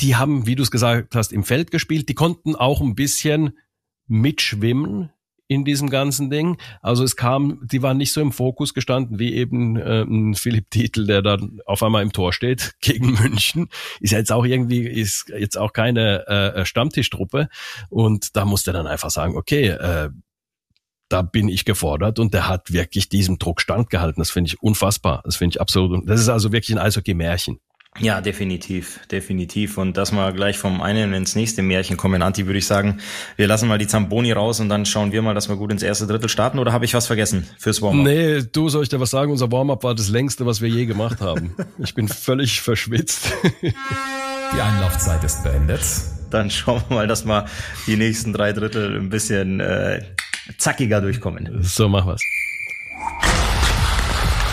die 0.00 0.16
haben, 0.16 0.46
wie 0.46 0.54
du 0.54 0.62
es 0.62 0.70
gesagt 0.70 1.14
hast, 1.14 1.32
im 1.32 1.44
Feld 1.44 1.70
gespielt. 1.70 2.08
Die 2.08 2.14
konnten 2.14 2.56
auch 2.56 2.80
ein 2.80 2.94
bisschen 2.94 3.58
mitschwimmen 4.06 5.10
in 5.46 5.64
diesem 5.64 5.90
ganzen 5.90 6.30
Ding. 6.30 6.58
Also 6.80 7.04
es 7.04 7.16
kam, 7.16 7.60
die 7.62 7.82
waren 7.82 7.96
nicht 7.96 8.12
so 8.12 8.20
im 8.20 8.32
Fokus 8.32 8.74
gestanden 8.74 9.18
wie 9.18 9.34
eben 9.34 9.76
äh, 9.76 10.02
ein 10.02 10.34
Philipp 10.34 10.70
Titel, 10.70 11.06
der 11.06 11.22
dann 11.22 11.60
auf 11.66 11.82
einmal 11.82 12.02
im 12.02 12.12
Tor 12.12 12.32
steht 12.32 12.74
gegen 12.80 13.12
München. 13.12 13.68
Ist 14.00 14.12
ja 14.12 14.18
jetzt 14.18 14.32
auch 14.32 14.44
irgendwie, 14.44 14.86
ist 14.86 15.28
jetzt 15.28 15.58
auch 15.58 15.72
keine 15.72 16.26
äh, 16.26 16.64
Stammtischtruppe. 16.64 17.48
Und 17.90 18.36
da 18.36 18.44
musste 18.44 18.70
er 18.70 18.74
dann 18.74 18.86
einfach 18.86 19.10
sagen, 19.10 19.36
okay, 19.36 19.68
äh, 19.68 20.10
da 21.08 21.22
bin 21.22 21.48
ich 21.48 21.64
gefordert 21.64 22.18
und 22.18 22.32
der 22.32 22.48
hat 22.48 22.72
wirklich 22.72 23.08
diesem 23.08 23.38
Druck 23.38 23.60
standgehalten. 23.60 24.20
Das 24.20 24.30
finde 24.30 24.48
ich 24.48 24.62
unfassbar. 24.62 25.22
Das 25.24 25.36
finde 25.36 25.54
ich 25.54 25.60
absolut. 25.60 26.08
Das 26.08 26.20
ist 26.20 26.28
also 26.28 26.50
wirklich 26.52 26.74
ein 26.74 26.82
Eishockey-Märchen. 26.82 27.60
Ja, 28.00 28.20
definitiv, 28.20 29.06
definitiv. 29.06 29.78
Und 29.78 29.96
dass 29.96 30.10
wir 30.10 30.32
gleich 30.32 30.58
vom 30.58 30.80
einen 30.82 31.14
ins 31.14 31.36
nächste 31.36 31.62
Märchen 31.62 31.96
kommen, 31.96 32.22
Anti, 32.22 32.46
würde 32.46 32.58
ich 32.58 32.66
sagen, 32.66 32.98
wir 33.36 33.46
lassen 33.46 33.68
mal 33.68 33.78
die 33.78 33.86
Zamboni 33.86 34.32
raus 34.32 34.58
und 34.58 34.68
dann 34.68 34.84
schauen 34.84 35.12
wir 35.12 35.22
mal, 35.22 35.32
dass 35.32 35.48
wir 35.48 35.54
gut 35.56 35.70
ins 35.70 35.82
erste 35.84 36.08
Drittel 36.08 36.28
starten. 36.28 36.58
Oder 36.58 36.72
habe 36.72 36.84
ich 36.84 36.94
was 36.94 37.06
vergessen 37.06 37.46
fürs 37.56 37.80
Warm-up? 37.82 38.04
Nee, 38.04 38.42
du 38.50 38.68
soll 38.68 38.82
ich 38.82 38.88
dir 38.88 38.98
was 38.98 39.10
sagen? 39.10 39.30
Unser 39.30 39.52
Warm-up 39.52 39.84
war 39.84 39.94
das 39.94 40.08
längste, 40.08 40.44
was 40.44 40.60
wir 40.60 40.68
je 40.68 40.86
gemacht 40.86 41.20
haben. 41.20 41.54
ich 41.78 41.94
bin 41.94 42.08
völlig 42.08 42.62
verschwitzt. 42.62 43.32
die 43.62 44.60
Einlaufzeit 44.60 45.22
ist 45.22 45.44
beendet. 45.44 45.82
Dann 46.30 46.50
schauen 46.50 46.82
wir 46.88 46.96
mal, 46.96 47.06
dass 47.06 47.24
wir 47.24 47.46
die 47.86 47.96
nächsten 47.96 48.32
drei 48.32 48.52
Drittel 48.52 48.96
ein 48.98 49.08
bisschen 49.08 49.60
äh, 49.60 50.02
zackiger 50.58 51.00
durchkommen. 51.00 51.62
So 51.62 51.88
machen 51.88 52.08
wir's. 52.08 53.33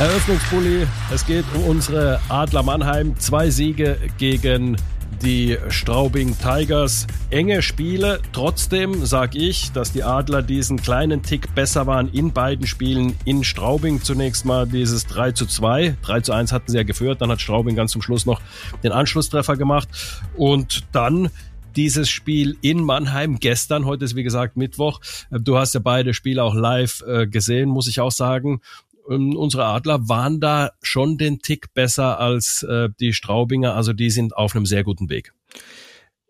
Eröffnungsbully. 0.02 0.88
Es 1.14 1.28
geht 1.28 1.46
um 1.54 1.64
unsere 1.66 2.20
Adler 2.28 2.64
Mannheim. 2.64 3.16
Zwei 3.20 3.52
Siege 3.52 4.00
gegen 4.18 4.76
die 5.22 5.60
Straubing 5.70 6.36
Tigers. 6.40 7.06
Enge 7.30 7.62
Spiele. 7.62 8.20
Trotzdem 8.34 9.06
sage 9.06 9.38
ich, 9.38 9.72
dass 9.74 9.92
die 9.92 10.02
Adler 10.02 10.42
diesen 10.42 10.82
kleinen 10.82 11.22
Tick 11.22 11.54
besser 11.54 11.86
waren 11.86 12.10
in 12.14 12.34
beiden 12.34 12.66
Spielen. 12.66 13.14
In 13.26 13.44
Straubing 13.44 14.02
zunächst 14.02 14.44
mal 14.44 14.66
dieses 14.66 15.06
3 15.06 15.34
zu 15.34 15.46
2. 15.46 15.98
3 16.02 16.22
zu 16.22 16.34
1 16.34 16.52
hatten 16.52 16.72
sie 16.72 16.78
ja 16.78 16.84
geführt. 16.84 17.22
Dann 17.22 17.30
hat 17.30 17.40
Straubing 17.40 17.76
ganz 17.76 17.92
zum 17.92 18.02
Schluss 18.02 18.26
noch 18.26 18.42
den 18.82 18.94
Anschlusstreffer 18.94 19.56
gemacht. 19.56 19.88
Und 20.36 20.82
dann 20.94 21.30
dieses 21.76 22.10
Spiel 22.10 22.58
in 22.62 22.84
Mannheim 22.84 23.40
gestern. 23.40 23.86
Heute 23.86 24.06
ist 24.06 24.16
wie 24.16 24.24
gesagt 24.24 24.58
Mittwoch. 24.58 25.00
Du 25.30 25.60
hast 25.60 25.76
ja 25.76 25.80
beide 25.80 26.16
Spiele 26.16 26.44
auch 26.44 26.56
live 26.56 27.04
äh, 27.06 27.28
gesehen, 27.28 27.70
muss 27.70 27.88
ich 27.88 28.02
auch 28.02 28.12
sagen 28.12 28.62
ähm, 29.10 29.36
unsere 29.36 29.66
Adler 29.66 30.08
waren 30.08 30.40
da 30.40 30.72
schon 30.82 31.18
den 31.18 31.40
Tick 31.40 31.74
besser 31.74 32.20
als 32.20 32.64
äh, 32.64 32.90
die 33.00 33.14
Straubinger. 33.14 33.76
Also 33.76 33.94
die 33.94 34.10
sind 34.10 34.36
auf 34.36 34.56
einem 34.56 34.66
sehr 34.66 34.84
guten 34.84 35.10
Weg. 35.10 35.34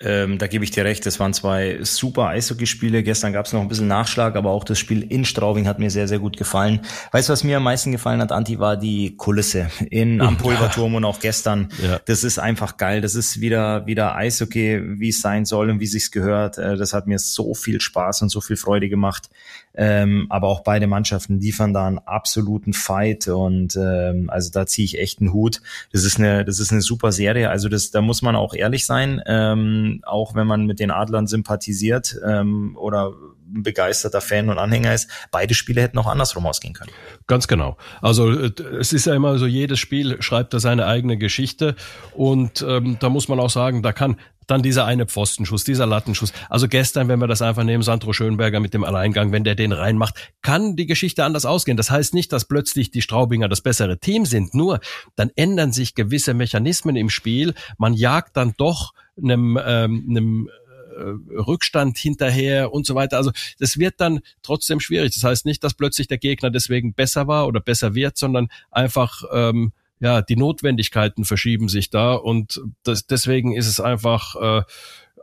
Ähm, 0.04 0.40
da 0.40 0.48
gebe 0.48 0.64
ich 0.64 0.72
dir 0.72 0.84
recht, 0.84 1.06
das 1.06 1.20
waren 1.20 1.34
zwei 1.34 1.80
super 1.84 2.28
Eishockeyspiele. 2.28 3.04
Gestern 3.04 3.34
gab 3.34 3.46
es 3.46 3.54
noch 3.54 3.62
ein 3.62 3.68
bisschen 3.68 3.88
Nachschlag, 3.88 4.36
aber 4.36 4.50
auch 4.50 4.64
das 4.64 4.80
Spiel 4.80 5.04
in 5.04 5.26
Straubing 5.26 5.68
hat 5.68 5.78
mir 5.78 5.92
sehr, 5.92 6.08
sehr 6.08 6.18
gut 6.18 6.38
gefallen. 6.38 6.82
Weißt 7.12 7.30
du, 7.30 7.34
was 7.34 7.44
mir 7.44 7.58
am 7.58 7.64
meisten 7.64 7.92
gefallen 7.92 8.20
hat, 8.20 8.32
Anti, 8.32 8.58
war 8.58 8.78
die 8.78 9.16
Kulisse 9.16 9.70
in, 9.92 10.20
am 10.22 10.38
Pulverturm 10.38 10.96
und 10.96 11.06
auch 11.06 11.20
gestern. 11.20 11.70
Ja. 11.84 12.00
Das 12.06 12.24
ist 12.24 12.40
einfach 12.40 12.78
geil. 12.78 13.02
Das 13.02 13.14
ist 13.14 13.42
wieder, 13.42 13.86
wieder 13.86 14.16
Eishockey, 14.16 15.00
wie 15.00 15.10
es 15.10 15.22
sein 15.22 15.46
soll 15.46 15.70
und 15.70 15.80
wie 15.80 15.88
sich's 15.88 16.10
gehört. 16.10 16.58
Äh, 16.58 16.78
das 16.78 16.94
hat 16.94 17.06
mir 17.06 17.20
so 17.20 17.54
viel 17.54 17.80
Spaß 17.80 18.24
und 18.24 18.30
so 18.30 18.42
viel 18.42 18.58
Freude 18.58 18.90
gemacht. 18.90 19.30
Ähm, 19.74 20.28
aber 20.30 20.48
auch 20.48 20.64
beide 20.64 20.88
Mannschaften 20.88 21.40
liefern 21.40 21.74
da 21.74 21.88
einen 21.88 22.00
absoluten 22.00 22.74
Fight 22.74 23.28
und 23.28 23.76
ähm, 23.76 24.30
also 24.30 24.52
da 24.52 24.66
ziehe 24.66 24.86
ich 24.86 25.00
echt 25.00 25.22
einen 25.22 25.34
Hut. 25.34 25.62
Das 25.92 26.04
ist 26.04 26.20
eine, 26.20 26.44
das 26.44 26.60
ist 26.60 26.72
eine 26.72 26.82
super 26.82 27.12
Serie. 27.12 27.50
Also 27.50 27.70
das, 27.70 27.92
da 27.92 28.02
muss 28.02 28.22
man 28.22 28.36
auch 28.36 28.54
ehrlich 28.54 28.86
sein, 28.86 29.22
ähm, 29.26 30.02
auch 30.04 30.36
wenn 30.36 30.48
man 30.48 30.66
mit 30.66 30.80
den 30.80 30.92
Adlern 30.92 31.28
sympathisiert 31.28 32.20
ähm, 32.26 32.76
oder 32.78 33.14
begeisterter 33.54 34.22
Fan 34.22 34.50
und 34.50 34.58
Anhänger 34.58 34.94
ist. 34.94 35.10
Beide 35.32 35.54
Spiele 35.54 35.82
hätten 35.82 35.98
auch 35.98 36.08
andersrum 36.08 36.46
ausgehen 36.46 36.74
können. 36.74 36.92
Ganz 37.28 37.48
genau. 37.48 37.78
Also 38.02 38.32
äh, 38.32 38.52
es 38.80 38.94
ist 38.94 39.06
ja 39.06 39.16
immer 39.16 39.38
so, 39.38 39.46
jedes 39.46 39.80
Spiel 39.80 40.22
schreibt 40.22 40.54
da 40.54 40.60
seine 40.60 40.86
eigene 40.86 41.18
Geschichte 41.18 41.76
und 42.14 42.66
ähm, 42.68 42.98
da 43.00 43.10
muss 43.10 43.28
man 43.28 43.40
auch 43.40 43.50
sagen, 43.50 43.82
da 43.82 43.94
kann 43.94 44.18
dann 44.52 44.62
dieser 44.62 44.86
eine 44.86 45.06
Pfostenschuss, 45.06 45.64
dieser 45.64 45.86
Lattenschuss. 45.86 46.34
Also 46.50 46.68
gestern, 46.68 47.08
wenn 47.08 47.20
wir 47.20 47.28
das 47.28 47.42
einfach 47.42 47.64
nehmen, 47.64 47.84
Sandro 47.84 48.14
Schönberger 48.14 48.60
mit 48.60 48.74
dem 48.74 48.84
Alleingang, 48.84 49.32
wenn 49.32 49.44
der 49.44 49.56
den 49.56 49.72
reinmacht, 49.72 50.34
kann 50.42 50.76
die 50.76 50.86
Geschichte 50.86 51.24
anders 51.24 51.46
ausgehen. 51.46 51.78
Das 51.78 51.90
heißt 51.90 52.14
nicht, 52.14 52.34
dass 52.34 52.46
plötzlich 52.46 52.92
die 52.92 53.02
Straubinger 53.02 53.48
das 53.48 53.62
bessere 53.62 53.98
Team 53.98 54.26
sind, 54.26 54.54
nur 54.54 54.80
dann 55.16 55.32
ändern 55.36 55.72
sich 55.72 55.96
gewisse 55.96 56.34
Mechanismen 56.34 56.96
im 56.96 57.10
Spiel. 57.10 57.54
Man 57.78 57.94
jagt 57.94 58.36
dann 58.38 58.54
doch 58.58 58.94
einem, 59.18 59.58
ähm, 59.66 60.06
einem 60.10 60.50
äh, 60.96 61.40
Rückstand 61.40 61.98
hinterher 61.98 62.74
und 62.74 62.86
so 62.86 62.96
weiter. 62.96 63.18
Also 63.18 63.32
das 63.60 63.78
wird 63.78 63.96
dann 64.02 64.20
trotzdem 64.44 64.80
schwierig. 64.80 65.14
Das 65.14 65.24
heißt 65.24 65.46
nicht, 65.46 65.64
dass 65.64 65.74
plötzlich 65.74 66.08
der 66.08 66.18
Gegner 66.18 66.50
deswegen 66.50 66.94
besser 66.94 67.28
war 67.28 67.48
oder 67.48 67.62
besser 67.62 67.96
wird, 67.96 68.18
sondern 68.18 68.50
einfach 68.70 69.24
ähm, 69.34 69.72
ja 70.02 70.22
die 70.22 70.36
Notwendigkeiten 70.36 71.24
verschieben 71.24 71.70
sich 71.70 71.90
da 71.90 72.14
und 72.14 72.62
das, 72.84 73.08
deswegen 73.08 73.56
ist 73.56 73.68
es 73.68 73.80
einfach 73.80 74.36
äh, 74.36 74.64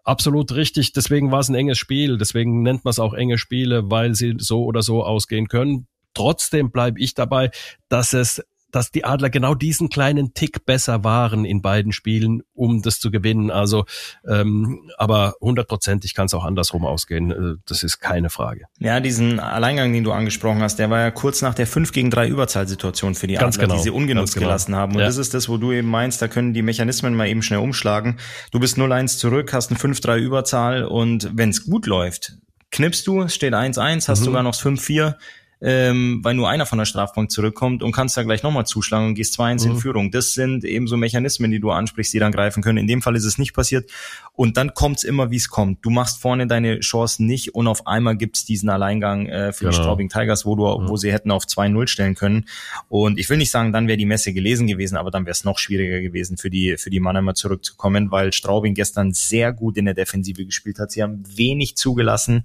absolut 0.08 0.52
richtig. 0.52 0.92
Deswegen 0.92 1.30
war 1.30 1.40
es 1.40 1.48
ein 1.48 1.54
enges 1.54 1.78
Spiel. 1.78 2.16
Deswegen 2.16 2.62
nennt 2.62 2.84
man 2.84 2.90
es 2.90 2.98
auch 2.98 3.12
enge 3.12 3.38
Spiele, 3.38 3.90
weil 3.90 4.14
sie 4.14 4.34
so 4.38 4.64
oder 4.64 4.82
so 4.82 5.04
ausgehen 5.04 5.48
können. 5.48 5.86
Trotzdem 6.14 6.70
bleibe 6.70 6.98
ich 6.98 7.14
dabei, 7.14 7.50
dass 7.88 8.14
es 8.14 8.42
dass 8.70 8.90
die 8.90 9.04
Adler 9.04 9.31
genau 9.31 9.54
diesen 9.54 9.88
kleinen 9.88 10.35
Tick 10.35 10.66
besser 10.66 11.04
waren 11.04 11.44
in 11.44 11.62
beiden 11.62 11.92
Spielen, 11.92 12.42
um 12.54 12.83
das 12.83 13.00
zu 13.00 13.11
gewinnen. 13.11 13.50
Also, 13.50 13.85
ähm, 14.26 14.90
aber 14.98 15.35
hundertprozentig 15.40 16.14
kann 16.14 16.26
es 16.26 16.35
auch 16.35 16.44
andersrum 16.44 16.85
ausgehen. 16.85 17.31
Äh, 17.31 17.57
das 17.66 17.83
ist 17.83 18.00
keine 18.00 18.31
Frage. 18.31 18.66
Ja, 18.78 19.00
diesen 19.00 19.40
Alleingang, 19.40 19.92
den 19.92 20.04
du 20.04 20.12
angesprochen 20.12 20.61
hast, 20.61 20.78
der 20.78 20.90
war 20.90 21.00
ja 21.00 21.11
kurz 21.11 21.42
nach 21.42 21.54
der 21.54 21.66
5 21.66 21.92
gegen 21.92 22.11
3 22.11 22.28
Überzahlsituation 22.28 23.14
für 23.14 23.26
die 23.26 23.35
Ganz 23.35 23.57
Adler, 23.57 23.68
genau. 23.68 23.76
die 23.78 23.83
sie 23.85 23.90
ungenutzt 23.90 24.35
genau. 24.35 24.46
gelassen 24.46 24.76
haben. 24.76 24.92
Und 24.92 25.00
ja. 25.00 25.07
das 25.07 25.16
ist 25.16 25.35
das, 25.35 25.48
wo 25.48 25.57
du 25.57 25.72
eben 25.72 25.88
meinst, 25.88 26.20
da 26.20 26.28
können 26.28 26.52
die 26.52 26.62
Mechanismen 26.62 27.14
mal 27.14 27.28
eben 27.28 27.42
schnell 27.42 27.61
umschlagen. 27.61 28.18
Du 28.52 28.61
bist 28.61 28.76
0-1 28.76 29.18
zurück, 29.18 29.52
hast 29.52 29.70
eine 29.70 29.78
5-3 29.78 30.18
Überzahl 30.18 30.85
und 30.85 31.31
wenn 31.33 31.50
es 31.50 31.64
gut 31.64 31.87
läuft, 31.87 32.35
knippst 32.70 33.07
du, 33.07 33.28
steht 33.28 33.54
1-1, 33.54 34.09
hast 34.09 34.20
mhm. 34.20 34.24
sogar 34.24 34.42
noch 34.42 34.54
5-4 34.54 35.14
ähm, 35.60 36.20
weil 36.22 36.34
nur 36.34 36.48
einer 36.48 36.66
von 36.66 36.78
der 36.78 36.86
Strafbank 36.86 37.30
zurückkommt 37.30 37.82
und 37.82 37.92
kannst 37.92 38.16
da 38.16 38.22
gleich 38.22 38.42
nochmal 38.42 38.66
zuschlagen 38.66 39.08
und 39.08 39.14
gehst 39.14 39.38
2-1 39.38 39.64
mhm. 39.64 39.72
in 39.72 39.78
Führung. 39.78 40.10
Das 40.10 40.34
sind 40.34 40.64
eben 40.64 40.86
so 40.86 40.96
Mechanismen, 40.96 41.50
die 41.50 41.58
du 41.58 41.70
ansprichst, 41.70 42.12
die 42.14 42.18
dann 42.18 42.32
greifen 42.32 42.62
können. 42.62 42.78
In 42.78 42.86
dem 42.86 43.02
Fall 43.02 43.16
ist 43.16 43.24
es 43.24 43.38
nicht 43.38 43.54
passiert. 43.54 43.90
Und 44.34 44.56
dann 44.56 44.74
kommt's 44.74 45.02
immer, 45.02 45.30
wie 45.30 45.36
es 45.36 45.48
kommt. 45.48 45.84
Du 45.84 45.90
machst 45.90 46.20
vorne 46.20 46.46
deine 46.46 46.80
Chancen 46.80 47.26
nicht 47.26 47.54
und 47.54 47.66
auf 47.66 47.86
einmal 47.86 48.16
gibt's 48.16 48.44
diesen 48.44 48.68
Alleingang 48.68 49.26
äh, 49.26 49.52
für 49.52 49.64
genau. 49.64 49.70
die 49.70 49.82
Straubing 49.82 50.08
Tigers, 50.08 50.46
wo 50.46 50.54
du, 50.54 50.66
mhm. 50.66 50.88
wo 50.88 50.96
sie 50.96 51.12
hätten 51.12 51.32
auf 51.32 51.44
2-0 51.44 51.88
stellen 51.88 52.14
können. 52.14 52.44
Und 52.88 53.18
ich 53.18 53.28
will 53.28 53.38
nicht 53.38 53.50
sagen, 53.50 53.72
dann 53.72 53.88
wäre 53.88 53.98
die 53.98 54.06
Messe 54.06 54.32
gelesen 54.32 54.68
gewesen, 54.68 54.96
aber 54.96 55.10
dann 55.10 55.24
wäre 55.24 55.32
es 55.32 55.44
noch 55.44 55.58
schwieriger 55.58 56.00
gewesen 56.00 56.36
für 56.36 56.50
die, 56.50 56.76
für 56.76 56.90
die 56.90 57.00
Mannheimer 57.00 57.34
zurückzukommen, 57.34 58.12
weil 58.12 58.32
Straubing 58.32 58.74
gestern 58.74 59.12
sehr 59.12 59.52
gut 59.52 59.76
in 59.76 59.86
der 59.86 59.94
Defensive 59.94 60.44
gespielt 60.44 60.78
hat. 60.78 60.92
Sie 60.92 61.02
haben 61.02 61.24
wenig 61.36 61.76
zugelassen. 61.76 62.44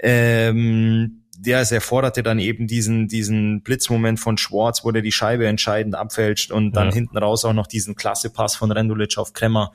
Ähm, 0.00 1.21
der 1.44 1.60
es 1.60 1.72
erforderte 1.72 2.22
dann 2.22 2.38
eben 2.38 2.68
diesen, 2.68 3.08
diesen 3.08 3.62
Blitzmoment 3.62 4.20
von 4.20 4.38
Schwarz, 4.38 4.84
wo 4.84 4.92
der 4.92 5.02
die 5.02 5.10
Scheibe 5.10 5.46
entscheidend 5.48 5.96
abfälscht 5.96 6.52
und 6.52 6.76
dann 6.76 6.88
ja. 6.88 6.94
hinten 6.94 7.18
raus 7.18 7.44
auch 7.44 7.52
noch 7.52 7.66
diesen 7.66 7.96
Klassepass 7.96 8.54
von 8.54 8.70
Rendulic 8.70 9.18
auf 9.18 9.32
Kremmer. 9.32 9.72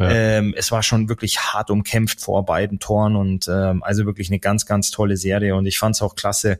Ja. 0.00 0.10
Ähm, 0.10 0.54
es 0.56 0.72
war 0.72 0.82
schon 0.82 1.10
wirklich 1.10 1.38
hart 1.38 1.70
umkämpft 1.70 2.22
vor 2.22 2.46
beiden 2.46 2.78
Toren 2.78 3.16
und 3.16 3.48
ähm, 3.48 3.82
also 3.82 4.06
wirklich 4.06 4.30
eine 4.30 4.38
ganz, 4.38 4.64
ganz 4.64 4.90
tolle 4.90 5.18
Serie 5.18 5.54
und 5.54 5.66
ich 5.66 5.78
fand 5.78 5.94
es 5.94 6.00
auch 6.00 6.14
klasse, 6.14 6.58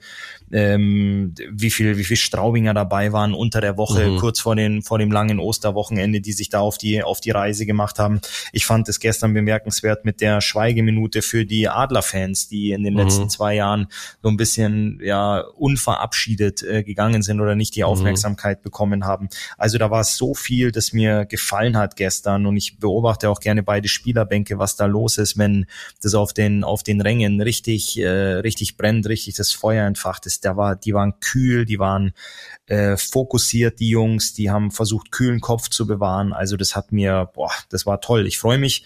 ähm, 0.53 1.35
wie 1.51 1.71
viel, 1.71 1.97
wie 1.97 2.05
viel 2.05 2.19
Straubinger 2.19 2.75
dabei 2.75 3.13
waren 3.13 3.33
unter 3.33 3.63
der 3.63 3.79
Woche, 3.79 4.09
mhm. 4.09 4.17
kurz 4.19 4.41
vor 4.41 4.57
den, 4.57 4.83
vor 4.83 4.99
dem 4.99 5.11
langen 5.11 5.39
Osterwochenende, 5.39 6.21
die 6.21 6.33
sich 6.33 6.51
da 6.51 6.61
auf 6.61 6.77
die, 6.77 7.03
auf 7.03 7.23
die 7.23 7.31
Reise 7.31 7.65
gemacht 7.65 7.99
haben. 7.99 8.21
Ich 8.53 8.67
fand 8.67 8.89
es 8.91 9.01
gestern 9.01 9.33
bemerkenswert 9.33 10.05
mit 10.05 10.21
der 10.21 10.43
Schweigeminute 10.43 11.23
für 11.23 11.47
die 11.47 11.69
Adlerfans, 11.69 12.49
die 12.49 12.73
in 12.73 12.83
den 12.83 12.95
mhm. 12.95 13.01
letzten 13.01 13.31
zwei 13.31 13.55
Jahren 13.55 13.87
so 14.23 14.29
ein 14.29 14.37
bisschen, 14.37 15.01
ja, 15.03 15.41
unverabschiedet 15.57 16.63
äh, 16.63 16.83
gegangen 16.83 17.23
sind 17.23 17.41
oder 17.41 17.55
nicht 17.55 17.75
die 17.75 17.81
mhm. 17.81 17.87
Aufmerksamkeit 17.87 18.59
mhm. 18.59 18.65
bekommen 18.65 19.05
haben. 19.07 19.31
Also 19.57 19.79
da 19.79 19.91
war 19.91 20.05
so 20.05 20.35
viel, 20.35 20.73
das 20.73 20.93
mir 20.93 21.25
gefallen 21.25 21.79
hat 21.79 21.97
gestern 21.97 22.45
und 22.45 22.57
ich 22.57 22.79
beobachte 22.79 23.30
auch 23.31 23.41
gerne 23.41 23.63
beide 23.63 23.89
Spielerbänke, 23.89 24.59
was 24.59 24.77
da 24.77 24.87
los 24.87 25.19
ist, 25.19 25.39
wenn 25.39 25.67
das 26.03 26.15
auf 26.15 26.33
den, 26.33 26.65
auf 26.65 26.83
den 26.83 27.01
Rängen 27.01 27.41
richtig, 27.41 27.99
äh, 27.99 28.09
richtig 28.09 28.77
brennt, 28.77 29.07
richtig 29.07 29.35
das 29.37 29.53
Feuer 29.53 29.87
entfacht 29.87 30.27
ist. 30.27 30.45
Da 30.45 30.57
war, 30.57 30.77
die 30.77 30.95
waren 30.95 31.21
kühl, 31.21 31.65
die 31.65 31.79
waren 31.79 32.13
äh, 32.67 32.97
fokussiert, 32.97 33.81
die 33.81 33.89
Jungs, 33.89 34.33
die 34.33 34.51
haben 34.51 34.71
versucht, 34.71 35.11
kühlen 35.11 35.41
Kopf 35.41 35.69
zu 35.69 35.87
bewahren. 35.87 36.33
Also 36.33 36.57
das 36.57 36.77
hat 36.77 36.93
mir, 36.93 37.29
boah, 37.35 37.51
das 37.69 37.85
war 37.85 38.01
toll. 38.01 38.27
Ich 38.27 38.39
freue 38.39 38.59
mich 38.59 38.85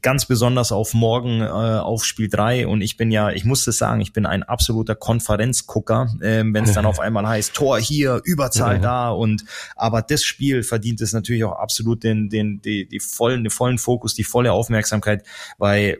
ganz 0.00 0.24
besonders 0.24 0.72
auf 0.72 0.94
morgen 0.94 1.40
äh, 1.42 1.44
auf 1.44 2.04
Spiel 2.04 2.28
drei. 2.28 2.66
Und 2.66 2.80
ich 2.80 2.96
bin 2.96 3.10
ja, 3.10 3.30
ich 3.30 3.44
muss 3.44 3.64
das 3.64 3.78
sagen, 3.78 4.00
ich 4.00 4.12
bin 4.12 4.24
ein 4.24 4.42
absoluter 4.42 4.94
Konferenzgucker, 4.94 6.08
äh, 6.20 6.42
wenn 6.44 6.64
es 6.64 6.72
dann 6.72 6.86
auf 6.90 6.98
einmal 6.98 7.26
heißt, 7.26 7.54
Tor 7.54 7.78
hier, 7.78 8.20
Überzahl 8.24 8.80
da. 8.80 9.10
Und 9.10 9.44
aber 9.76 10.02
das 10.02 10.24
Spiel 10.24 10.62
verdient 10.62 11.00
es 11.00 11.12
natürlich 11.12 11.44
auch 11.44 11.58
absolut 11.58 12.02
den, 12.02 12.28
den, 12.28 12.62
die, 12.62 12.86
die 12.86 13.00
vollen, 13.00 13.44
vollen 13.60 13.76
Fokus, 13.76 14.14
die 14.14 14.24
volle 14.24 14.52
Aufmerksamkeit, 14.52 15.26
weil 15.58 15.98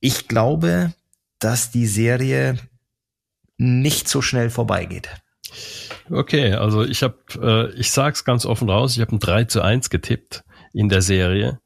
ich 0.00 0.26
glaube, 0.26 0.92
dass 1.38 1.70
die 1.70 1.86
Serie 1.86 2.58
nicht 3.56 4.08
so 4.08 4.20
schnell 4.20 4.50
vorbeigeht. 4.50 5.08
Okay, 6.10 6.54
also 6.54 6.82
ich 6.82 7.04
habe, 7.04 7.18
äh, 7.40 7.78
ich 7.78 7.92
sag's 7.92 8.24
ganz 8.24 8.46
offen 8.46 8.68
raus, 8.68 8.96
ich 8.96 9.00
habe 9.00 9.14
ein 9.14 9.20
3 9.20 9.44
zu 9.44 9.62
1 9.62 9.90
getippt 9.90 10.42
in 10.72 10.88
der 10.88 11.02
Serie. 11.02 11.60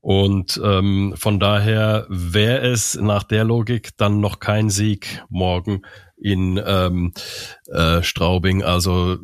Und 0.00 0.60
ähm, 0.62 1.14
von 1.16 1.38
daher 1.38 2.06
wäre 2.08 2.66
es 2.66 2.96
nach 2.96 3.22
der 3.22 3.44
Logik 3.44 3.96
dann 3.96 4.20
noch 4.20 4.40
kein 4.40 4.68
Sieg 4.68 5.22
morgen 5.28 5.82
in 6.16 6.60
ähm, 6.64 7.12
äh, 7.66 8.02
Straubing. 8.02 8.64
Also 8.64 9.18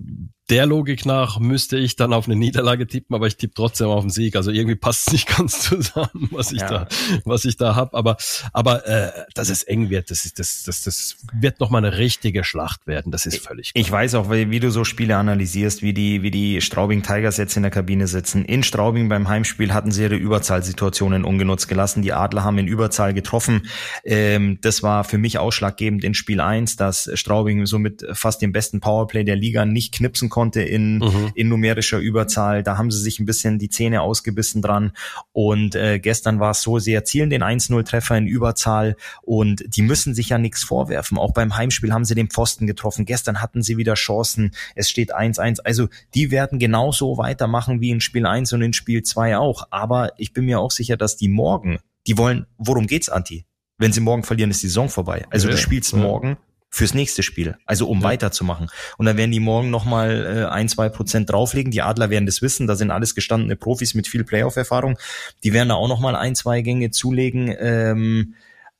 der 0.52 0.66
Logik 0.66 1.06
nach 1.06 1.38
müsste 1.38 1.78
ich 1.78 1.96
dann 1.96 2.12
auf 2.12 2.26
eine 2.26 2.36
Niederlage 2.36 2.86
tippen, 2.86 3.16
aber 3.16 3.26
ich 3.26 3.38
tippe 3.38 3.54
trotzdem 3.54 3.86
auf 3.86 4.02
einen 4.02 4.10
Sieg. 4.10 4.36
Also 4.36 4.50
irgendwie 4.50 4.74
passt 4.74 5.06
es 5.06 5.12
nicht 5.14 5.34
ganz 5.34 5.60
zusammen, 5.60 6.28
was 6.30 6.52
ich 6.52 6.60
ja. 6.60 6.68
da, 6.68 6.88
was 7.24 7.46
ich 7.46 7.56
da 7.56 7.74
hab. 7.74 7.94
Aber, 7.94 8.18
aber 8.52 8.86
äh, 8.86 9.12
dass 9.34 9.48
es 9.48 9.62
eng 9.62 9.88
wird, 9.88 10.10
das 10.10 10.26
ist, 10.26 10.38
das, 10.38 10.62
das, 10.64 10.82
das 10.82 11.16
wird 11.32 11.58
noch 11.58 11.70
mal 11.70 11.78
eine 11.78 11.96
richtige 11.96 12.44
Schlacht 12.44 12.86
werden. 12.86 13.10
Das 13.10 13.24
ist 13.24 13.38
völlig. 13.38 13.72
Klar. 13.72 13.80
Ich 13.80 13.90
weiß 13.90 14.14
auch, 14.14 14.30
wie, 14.30 14.50
wie 14.50 14.60
du 14.60 14.70
so 14.70 14.84
Spiele 14.84 15.16
analysierst, 15.16 15.80
wie 15.80 15.94
die, 15.94 16.22
wie 16.22 16.30
die 16.30 16.60
Straubing 16.60 17.02
Tigers 17.02 17.38
jetzt 17.38 17.56
in 17.56 17.62
der 17.62 17.70
Kabine 17.70 18.06
sitzen. 18.06 18.44
In 18.44 18.62
Straubing 18.62 19.08
beim 19.08 19.28
Heimspiel 19.28 19.72
hatten 19.72 19.90
sie 19.90 20.02
ihre 20.02 20.16
Überzahlsituationen 20.16 21.24
ungenutzt 21.24 21.66
gelassen. 21.66 22.02
Die 22.02 22.12
Adler 22.12 22.44
haben 22.44 22.58
in 22.58 22.66
Überzahl 22.66 23.14
getroffen. 23.14 23.62
Ähm, 24.04 24.58
das 24.60 24.82
war 24.82 25.04
für 25.04 25.16
mich 25.16 25.38
ausschlaggebend 25.38 26.04
in 26.04 26.12
Spiel 26.12 26.42
eins, 26.42 26.76
dass 26.76 27.08
Straubing 27.14 27.64
somit 27.64 28.04
fast 28.12 28.42
den 28.42 28.52
besten 28.52 28.80
Powerplay 28.80 29.24
der 29.24 29.36
Liga 29.36 29.64
nicht 29.64 29.94
knipsen 29.94 30.28
konnte 30.28 30.41
konnte 30.42 30.62
in, 30.62 30.98
mhm. 30.98 31.30
in 31.36 31.48
numerischer 31.48 32.00
Überzahl. 32.00 32.64
Da 32.64 32.76
haben 32.76 32.90
sie 32.90 33.00
sich 33.00 33.20
ein 33.20 33.26
bisschen 33.26 33.60
die 33.60 33.68
Zähne 33.68 34.02
ausgebissen 34.02 34.60
dran. 34.60 34.90
Und 35.30 35.76
äh, 35.76 36.00
gestern 36.00 36.40
war 36.40 36.50
es 36.50 36.62
so, 36.62 36.80
sie 36.80 36.92
erzielen 36.92 37.30
den 37.30 37.44
1-0-Treffer 37.44 38.16
in 38.18 38.26
Überzahl 38.26 38.96
und 39.22 39.62
die 39.68 39.82
müssen 39.82 40.14
sich 40.14 40.30
ja 40.30 40.38
nichts 40.38 40.64
vorwerfen. 40.64 41.16
Auch 41.16 41.32
beim 41.32 41.56
Heimspiel 41.56 41.92
haben 41.92 42.04
sie 42.04 42.16
den 42.16 42.28
Pfosten 42.28 42.66
getroffen. 42.66 43.04
Gestern 43.04 43.40
hatten 43.40 43.62
sie 43.62 43.76
wieder 43.76 43.94
Chancen. 43.94 44.50
Es 44.74 44.90
steht 44.90 45.14
1-1. 45.14 45.60
Also 45.60 45.86
die 46.12 46.32
werden 46.32 46.58
genauso 46.58 47.18
weitermachen 47.18 47.80
wie 47.80 47.90
in 47.90 48.00
Spiel 48.00 48.26
1 48.26 48.52
und 48.52 48.62
in 48.62 48.72
Spiel 48.72 49.04
2 49.04 49.38
auch. 49.38 49.68
Aber 49.70 50.10
ich 50.18 50.32
bin 50.32 50.46
mir 50.46 50.58
auch 50.58 50.72
sicher, 50.72 50.96
dass 50.96 51.16
die 51.16 51.28
morgen, 51.28 51.78
die 52.08 52.18
wollen, 52.18 52.46
worum 52.58 52.88
geht's, 52.88 53.08
Anti? 53.08 53.46
Wenn 53.78 53.92
sie 53.92 54.00
morgen 54.00 54.24
verlieren, 54.24 54.50
ist 54.50 54.64
die 54.64 54.68
Saison 54.68 54.88
vorbei. 54.88 55.24
Also 55.30 55.46
ja, 55.46 55.54
du 55.54 55.60
spielst 55.60 55.92
ja. 55.92 55.98
morgen 55.98 56.36
fürs 56.74 56.94
nächste 56.94 57.22
Spiel, 57.22 57.56
also 57.66 57.86
um 57.86 57.98
ja. 57.98 58.04
weiterzumachen. 58.04 58.68
Und 58.96 59.04
dann 59.04 59.18
werden 59.18 59.30
die 59.30 59.40
morgen 59.40 59.70
nochmal 59.70 60.46
äh, 60.48 60.50
ein, 60.50 60.70
zwei 60.70 60.88
Prozent 60.88 61.30
drauflegen. 61.30 61.70
Die 61.70 61.82
Adler 61.82 62.08
werden 62.08 62.24
das 62.24 62.40
wissen, 62.40 62.66
da 62.66 62.76
sind 62.76 62.90
alles 62.90 63.14
gestandene 63.14 63.56
Profis 63.56 63.92
mit 63.94 64.08
viel 64.08 64.24
Playoff-Erfahrung. 64.24 64.98
Die 65.44 65.52
werden 65.52 65.68
da 65.68 65.74
auch 65.74 65.88
nochmal 65.88 66.16
ein, 66.16 66.34
zwei 66.34 66.62
Gänge 66.62 66.90
zulegen. 66.90 67.54
Ähm, 67.58 68.34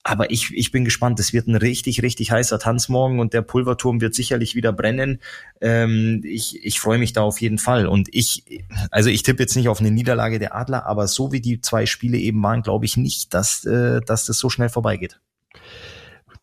aber 0.04 0.30
ich, 0.30 0.52
ich 0.54 0.72
bin 0.72 0.86
gespannt. 0.86 1.20
Es 1.20 1.34
wird 1.34 1.46
ein 1.46 1.54
richtig, 1.54 2.02
richtig 2.02 2.32
heißer 2.32 2.58
Tanz 2.58 2.88
morgen 2.88 3.20
und 3.20 3.34
der 3.34 3.42
Pulverturm 3.42 4.00
wird 4.00 4.14
sicherlich 4.14 4.54
wieder 4.54 4.72
brennen. 4.72 5.20
Ähm, 5.60 6.22
ich 6.24 6.64
ich 6.64 6.80
freue 6.80 6.98
mich 6.98 7.12
da 7.12 7.20
auf 7.20 7.40
jeden 7.42 7.58
Fall. 7.58 7.86
Und 7.86 8.08
ich, 8.10 8.64
also 8.90 9.10
ich 9.10 9.22
tippe 9.22 9.42
jetzt 9.42 9.54
nicht 9.54 9.68
auf 9.68 9.80
eine 9.80 9.90
Niederlage 9.90 10.38
der 10.38 10.56
Adler, 10.56 10.86
aber 10.86 11.06
so 11.06 11.30
wie 11.30 11.42
die 11.42 11.60
zwei 11.60 11.84
Spiele 11.84 12.16
eben 12.16 12.42
waren, 12.42 12.62
glaube 12.62 12.86
ich 12.86 12.96
nicht, 12.96 13.34
dass, 13.34 13.64
äh, 13.66 14.00
dass 14.00 14.24
das 14.24 14.38
so 14.38 14.48
schnell 14.48 14.70
vorbeigeht. 14.70 15.20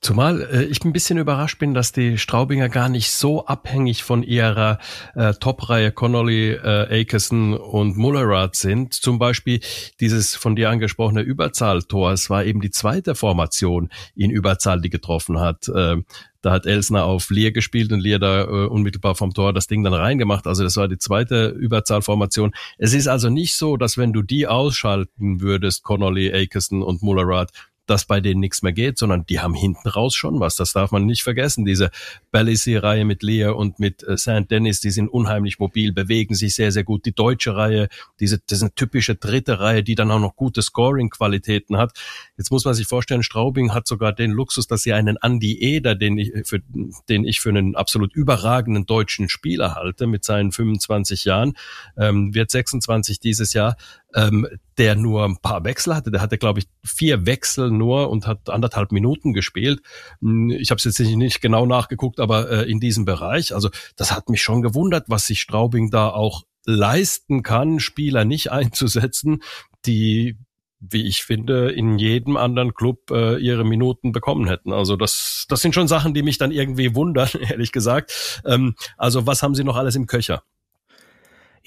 Zumal 0.01 0.41
äh, 0.41 0.63
ich 0.63 0.83
ein 0.85 0.93
bisschen 0.93 1.17
überrascht 1.17 1.59
bin, 1.59 1.73
dass 1.73 1.91
die 1.91 2.17
Straubinger 2.17 2.69
gar 2.69 2.87
nicht 2.87 3.11
so 3.11 3.45
abhängig 3.45 4.03
von 4.03 4.23
ihrer 4.23 4.79
äh, 5.13 5.33
Top-Reihe 5.33 5.91
Connolly, 5.91 6.51
äh, 6.51 7.01
Akerson 7.01 7.53
und 7.53 7.97
Mullerath 7.97 8.55
sind. 8.55 8.93
Zum 8.93 9.19
Beispiel 9.19 9.59
dieses 9.99 10.35
von 10.35 10.55
dir 10.55 10.69
angesprochene 10.69 11.21
Überzahltor. 11.21 12.13
Es 12.13 12.29
war 12.29 12.45
eben 12.45 12.61
die 12.61 12.71
zweite 12.71 13.13
Formation 13.13 13.89
in 14.15 14.31
Überzahl, 14.31 14.79
die 14.79 14.89
getroffen 14.89 15.39
hat. 15.39 15.67
Äh, 15.67 15.97
da 16.41 16.51
hat 16.51 16.65
Elsner 16.65 17.03
auf 17.03 17.29
Lear 17.29 17.51
gespielt 17.51 17.91
und 17.91 17.99
Lear 17.99 18.19
da 18.19 18.43
äh, 18.43 18.67
unmittelbar 18.67 19.15
vom 19.15 19.33
Tor 19.33 19.51
das 19.51 19.67
Ding 19.67 19.83
dann 19.83 19.93
reingemacht. 19.93 20.47
Also 20.47 20.63
das 20.63 20.77
war 20.77 20.87
die 20.87 20.97
zweite 20.97 21.49
Überzahlformation. 21.49 22.53
Es 22.77 22.93
ist 22.93 23.07
also 23.07 23.29
nicht 23.29 23.57
so, 23.57 23.75
dass 23.75 23.97
wenn 23.97 24.13
du 24.13 24.21
die 24.21 24.47
ausschalten 24.47 25.41
würdest, 25.41 25.83
Connolly, 25.83 26.33
Akerson 26.33 26.81
und 26.81 27.01
Mullerath, 27.01 27.51
dass 27.89 28.05
bei 28.05 28.21
denen 28.21 28.39
nichts 28.39 28.61
mehr 28.61 28.73
geht, 28.73 28.97
sondern 28.97 29.25
die 29.25 29.39
haben 29.39 29.53
hinten 29.53 29.89
raus 29.89 30.15
schon 30.15 30.39
was. 30.39 30.55
Das 30.55 30.73
darf 30.73 30.91
man 30.91 31.05
nicht 31.05 31.23
vergessen. 31.23 31.65
Diese 31.65 31.89
Ballissy-Reihe 32.31 33.05
mit 33.05 33.23
Lea 33.23 33.47
und 33.47 33.79
mit 33.79 34.03
äh, 34.03 34.17
St. 34.17 34.49
Dennis, 34.49 34.79
die 34.79 34.91
sind 34.91 35.07
unheimlich 35.07 35.59
mobil, 35.59 35.91
bewegen 35.91 36.35
sich 36.35 36.55
sehr, 36.55 36.71
sehr 36.71 36.83
gut. 36.83 37.05
Die 37.05 37.13
deutsche 37.13 37.55
Reihe, 37.55 37.89
diese, 38.19 38.37
das 38.37 38.59
ist 38.59 38.61
eine 38.61 38.73
typische 38.75 39.15
dritte 39.15 39.59
Reihe, 39.59 39.83
die 39.83 39.95
dann 39.95 40.11
auch 40.11 40.19
noch 40.19 40.35
gute 40.35 40.61
Scoring-Qualitäten 40.61 41.77
hat. 41.77 41.97
Jetzt 42.37 42.51
muss 42.51 42.65
man 42.65 42.73
sich 42.73 42.87
vorstellen, 42.87 43.23
Straubing 43.23 43.73
hat 43.73 43.87
sogar 43.87 44.13
den 44.13 44.31
Luxus, 44.31 44.67
dass 44.67 44.83
sie 44.83 44.93
einen 44.93 45.17
Andy 45.21 45.59
Eder, 45.59 45.95
den 45.95 46.17
ich 46.17 46.31
für, 46.45 46.61
den 47.09 47.25
ich 47.25 47.39
für 47.39 47.49
einen 47.49 47.75
absolut 47.75 48.13
überragenden 48.13 48.85
deutschen 48.85 49.29
Spieler 49.29 49.75
halte, 49.75 50.05
mit 50.07 50.23
seinen 50.23 50.51
25 50.51 51.25
Jahren, 51.25 51.53
ähm, 51.97 52.35
wird 52.35 52.51
26 52.51 53.19
dieses 53.19 53.53
Jahr, 53.53 53.77
ähm, 54.15 54.47
der 54.77 54.95
nur 54.95 55.25
ein 55.25 55.37
paar 55.37 55.63
Wechsel 55.63 55.95
hatte. 55.95 56.11
Der 56.11 56.21
hatte, 56.21 56.37
glaube 56.37 56.59
ich, 56.59 56.67
vier 56.83 57.25
Wechsel 57.25 57.71
nur 57.71 58.09
und 58.09 58.27
hat 58.27 58.49
anderthalb 58.49 58.91
Minuten 58.91 59.33
gespielt. 59.33 59.81
Hm, 60.21 60.51
ich 60.51 60.71
habe 60.71 60.79
es 60.79 60.85
jetzt 60.85 60.99
nicht 60.99 61.41
genau 61.41 61.65
nachgeguckt, 61.65 62.19
aber 62.19 62.49
äh, 62.49 62.71
in 62.71 62.79
diesem 62.79 63.05
Bereich. 63.05 63.53
Also 63.53 63.69
das 63.95 64.11
hat 64.11 64.29
mich 64.29 64.41
schon 64.41 64.61
gewundert, 64.61 65.05
was 65.07 65.25
sich 65.25 65.41
Straubing 65.41 65.91
da 65.91 66.09
auch 66.09 66.43
leisten 66.65 67.43
kann, 67.43 67.79
Spieler 67.79 68.25
nicht 68.25 68.51
einzusetzen, 68.51 69.41
die 69.85 70.37
wie 70.81 71.05
ich 71.07 71.23
finde, 71.23 71.71
in 71.71 71.99
jedem 71.99 72.37
anderen 72.37 72.73
Club 72.73 73.11
äh, 73.11 73.37
ihre 73.37 73.65
Minuten 73.65 74.13
bekommen 74.13 74.47
hätten. 74.47 74.71
Also 74.71 74.95
das, 74.95 75.45
das 75.49 75.61
sind 75.61 75.75
schon 75.75 75.89
Sachen, 75.89 76.13
die 76.13 76.23
mich 76.23 76.37
dann 76.37 76.51
irgendwie 76.51 76.95
wundern, 76.95 77.29
ehrlich 77.49 77.71
gesagt. 77.71 78.41
Ähm, 78.45 78.75
also 78.97 79.27
was 79.27 79.43
haben 79.43 79.55
Sie 79.55 79.65
noch 79.65 79.75
alles 79.75 79.95
im 79.95 80.07
Köcher? 80.07 80.43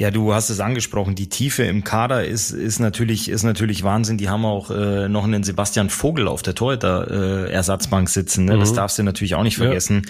Ja, 0.03 0.11
du 0.11 0.35
hast 0.35 0.51
es 0.51 0.59
angesprochen. 0.59 1.15
Die 1.15 1.29
Tiefe 1.29 1.63
im 1.63 1.85
Kader 1.85 2.25
ist, 2.25 2.51
ist 2.51 2.81
natürlich, 2.81 3.29
ist 3.29 3.45
natürlich 3.45 3.85
Wahnsinn. 3.85 4.19
Die 4.19 4.29
haben 4.29 4.45
auch 4.45 4.69
äh, 4.73 5.09
noch 5.09 5.23
einen 5.23 5.45
Sebastian 5.45 5.91
Vogel 5.91 6.27
auf 6.27 6.43
der 6.43 6.57
Torhüter 6.57 7.47
äh, 7.47 7.53
Ersatzbank 7.53 8.09
sitzen. 8.09 8.47
Ne? 8.47 8.57
Mhm. 8.57 8.59
Das 8.59 8.73
darfst 8.73 8.99
du 8.99 9.05
natürlich 9.05 9.37
auch 9.37 9.45
nicht 9.45 9.59
vergessen, 9.59 10.03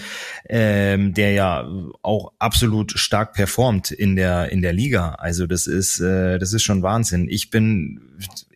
ja. 0.49 0.55
ähm, 0.55 1.13
der 1.13 1.33
ja 1.33 1.69
auch 2.01 2.31
absolut 2.39 2.93
stark 2.97 3.33
performt 3.33 3.91
in 3.91 4.15
der 4.15 4.51
in 4.51 4.63
der 4.63 4.73
Liga. 4.73 5.11
Also 5.19 5.45
das 5.45 5.67
ist 5.67 5.99
äh, 5.99 6.39
das 6.39 6.53
ist 6.53 6.63
schon 6.63 6.81
Wahnsinn. 6.81 7.27
Ich 7.29 7.51
bin 7.51 8.01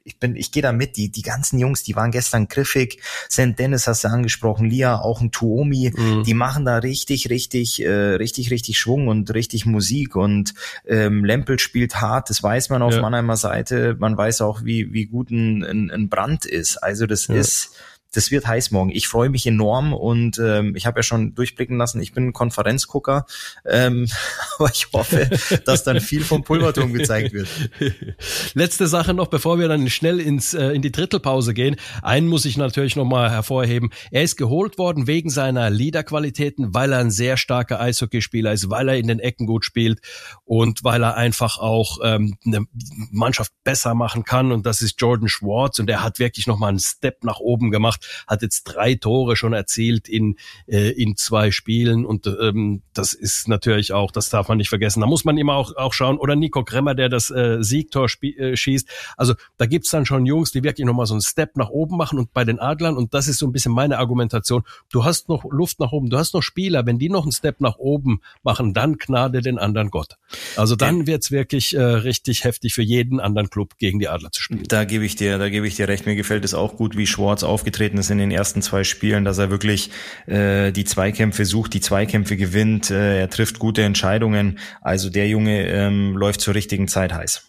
ich 0.08 0.20
bin, 0.20 0.38
ich 0.38 0.52
gehe 0.52 0.64
da 0.64 0.72
mit. 0.72 0.96
Die, 0.96 1.10
die 1.10 1.22
ganzen 1.22 1.60
Jungs, 1.60 1.84
die 1.84 1.96
waren 1.96 2.12
gestern 2.12 2.48
griffig. 2.48 3.02
St. 3.30 3.60
Dennis 3.60 3.88
hast 3.88 4.06
du 4.06 4.08
angesprochen, 4.08 4.70
Lia, 4.70 5.00
auch 5.00 5.20
ein 5.20 5.32
Tuomi, 5.32 5.92
mhm. 5.94 6.24
die 6.24 6.34
machen 6.34 6.64
da 6.64 6.78
richtig, 6.78 7.30
richtig, 7.30 7.84
äh, 7.84 7.90
richtig, 7.90 8.50
richtig 8.50 8.80
Schwung 8.80 9.10
und 9.10 9.34
richtig 9.34 9.66
Musik. 9.66 10.16
Und 10.16 10.54
ähm, 10.88 11.26
Lempel 11.26 11.60
spielt 11.60 12.00
hart, 12.00 12.30
das 12.30 12.42
weiß 12.42 12.70
man 12.70 12.82
auf 12.82 12.94
ja. 12.94 13.02
Mannheimer 13.02 13.36
Seite. 13.36 13.98
Man 14.00 14.18
weiß 14.18 14.42
auch, 14.42 14.64
wie, 14.64 14.94
wie 14.94 15.06
gut 15.06 15.30
ein, 15.30 15.64
ein, 15.64 15.92
ein 15.92 16.10
Brand 16.10 16.46
ist. 16.46 16.78
Also 16.78 17.06
das 17.06 17.28
ja. 17.28 17.36
ist 17.36 17.72
das 18.18 18.32
wird 18.32 18.48
heiß 18.48 18.72
morgen. 18.72 18.90
Ich 18.90 19.08
freue 19.08 19.30
mich 19.30 19.46
enorm 19.46 19.94
und 19.94 20.40
ähm, 20.40 20.76
ich 20.76 20.88
habe 20.88 21.00
ja 21.00 21.04
schon 21.04 21.36
durchblicken 21.36 21.78
lassen, 21.78 22.02
ich 22.02 22.14
bin 22.14 22.30
ein 22.30 22.34
Konferenzgucker, 22.34 23.28
ähm, 23.64 24.08
aber 24.58 24.72
ich 24.74 24.88
hoffe, 24.92 25.30
dass 25.66 25.84
dann 25.84 26.02
viel 26.02 26.24
vom 26.24 26.44
Pulverturm 26.44 26.94
gezeigt 26.94 27.34
wird. 27.34 27.48
Letzte 28.56 28.88
Sache 28.88 29.14
noch, 29.14 29.28
bevor 29.28 29.60
wir 29.60 29.68
dann 29.68 29.88
schnell 29.92 30.20
ins 30.20 30.56
äh, 30.56 30.70
in 30.70 30.82
die 30.82 30.92
Drittelpause 30.92 31.54
gehen. 31.54 31.76
Einen 32.02 32.28
muss 32.28 32.46
ich 32.46 32.58
natürlich 32.58 32.96
noch 32.96 33.06
mal 33.06 33.30
hervorheben. 33.30 33.92
Er 34.10 34.24
ist 34.24 34.36
geholt 34.36 34.80
worden 34.80 35.06
wegen 35.06 35.30
seiner 35.30 35.70
Leaderqualitäten, 35.70 36.74
weil 36.74 36.94
er 36.94 37.00
ein 37.00 37.12
sehr 37.12 37.38
starker 37.38 37.80
Eishockeyspieler 37.80 38.52
ist, 38.52 38.72
weil 38.72 38.90
er 38.90 38.98
in 38.98 39.08
den 39.08 39.20
Ecken 39.20 39.46
gut 39.46 39.64
spielt 39.64 40.00
und 40.44 40.84
weil 40.84 41.04
er 41.04 41.16
einfach 41.16 41.60
auch 41.60 42.00
ähm, 42.04 42.36
eine 42.44 42.66
Mannschaft 43.12 43.52
besser 43.64 43.94
machen 43.94 44.24
kann. 44.24 44.52
Und 44.52 44.66
das 44.66 44.82
ist 44.82 45.00
Jordan 45.00 45.30
Schwartz 45.30 45.78
und 45.78 45.88
er 45.88 46.04
hat 46.04 46.18
wirklich 46.18 46.48
noch 46.48 46.58
mal 46.58 46.70
einen 46.70 46.80
Step 46.80 47.24
nach 47.24 47.38
oben 47.38 47.70
gemacht, 47.70 48.07
hat 48.28 48.42
jetzt 48.42 48.64
drei 48.64 48.96
Tore 48.96 49.36
schon 49.36 49.54
erzielt 49.54 50.08
in, 50.10 50.36
äh, 50.68 50.92
in 50.92 51.16
zwei 51.16 51.52
Spielen 51.52 52.06
und 52.06 52.28
ähm, 52.28 52.82
das 52.94 53.14
ist 53.14 53.48
natürlich 53.48 53.94
auch, 53.94 54.12
das 54.12 54.30
darf 54.30 54.48
man 54.48 54.58
nicht 54.58 54.70
vergessen. 54.70 55.02
Da 55.02 55.08
muss 55.08 55.26
man 55.26 55.38
immer 55.38 55.56
auch, 55.56 55.76
auch 55.76 55.94
schauen, 55.94 56.18
oder 56.18 56.36
Nico 56.36 56.64
Kremmer, 56.64 56.96
der 56.96 57.10
das 57.10 57.30
äh, 57.30 57.58
Siegtor 57.62 58.08
äh, 58.22 58.56
schießt. 58.56 58.90
Also 59.18 59.34
da 59.58 59.66
gibt's 59.66 59.90
dann 59.90 60.06
schon 60.06 60.26
Jungs, 60.26 60.52
die 60.52 60.64
wirklich 60.64 60.86
nochmal 60.86 61.06
so 61.06 61.14
einen 61.14 61.22
Step 61.22 61.58
nach 61.58 61.70
oben 61.70 61.98
machen 61.98 62.20
und 62.20 62.34
bei 62.34 62.44
den 62.44 62.60
Adlern, 62.60 62.98
und 62.98 63.14
das 63.14 63.28
ist 63.28 63.40
so 63.40 63.48
ein 63.48 63.52
bisschen 63.52 63.74
meine 63.74 63.98
Argumentation, 63.98 64.64
du 64.92 65.04
hast 65.04 65.30
noch 65.30 65.44
Luft 65.50 65.80
nach 65.80 65.92
oben, 65.92 66.10
du 66.10 66.18
hast 66.18 66.34
noch 66.34 66.42
Spieler, 66.42 66.86
wenn 66.86 67.00
die 67.00 67.10
noch 67.10 67.24
einen 67.24 67.32
Step 67.32 67.62
nach 67.62 67.78
oben 67.78 68.22
machen, 68.44 68.74
dann 68.74 68.98
gnade 68.98 69.42
den 69.42 69.58
anderen 69.58 69.90
Gott. 69.90 70.18
Also 70.56 70.76
dann 70.76 71.08
wird's 71.08 71.32
wirklich 71.32 71.76
äh, 71.76 71.82
richtig 71.82 72.44
heftig 72.44 72.74
für 72.74 72.82
jeden 72.82 73.20
anderen 73.20 73.50
Club 73.50 73.78
gegen 73.78 74.00
die 74.00 74.08
Adler 74.08 74.32
zu 74.32 74.42
spielen. 74.42 74.64
Da 74.68 74.84
gebe 74.86 75.06
ich 75.06 75.16
dir, 75.16 75.38
da 75.38 75.50
gebe 75.50 75.68
ich 75.68 75.76
dir 75.76 75.88
recht. 75.88 76.06
Mir 76.06 76.16
gefällt 76.16 76.46
es 76.46 76.54
auch 76.54 76.76
gut, 76.76 76.98
wie 76.98 77.08
Schwarz 77.08 77.44
aufgetreten 77.44 77.87
aufgetreten 77.88 77.98
ist 77.98 78.10
in 78.10 78.18
den 78.18 78.32
ersten 78.32 78.62
zwei 78.62 78.84
Spielen, 78.84 79.24
dass 79.24 79.38
er 79.38 79.50
wirklich 79.50 79.92
äh, 80.26 80.72
die 80.72 80.84
Zweikämpfe 80.84 81.46
sucht, 81.46 81.74
die 81.74 81.82
Zweikämpfe 81.82 82.36
gewinnt, 82.36 82.92
äh, 82.92 83.22
er 83.22 83.30
trifft 83.30 83.60
gute 83.60 83.84
Entscheidungen. 83.84 84.60
Also 84.82 85.10
der 85.10 85.28
Junge 85.28 85.68
ähm, 85.68 86.18
läuft 86.18 86.42
zur 86.42 86.54
richtigen 86.54 86.88
Zeit 86.88 87.14
heiß. 87.14 87.44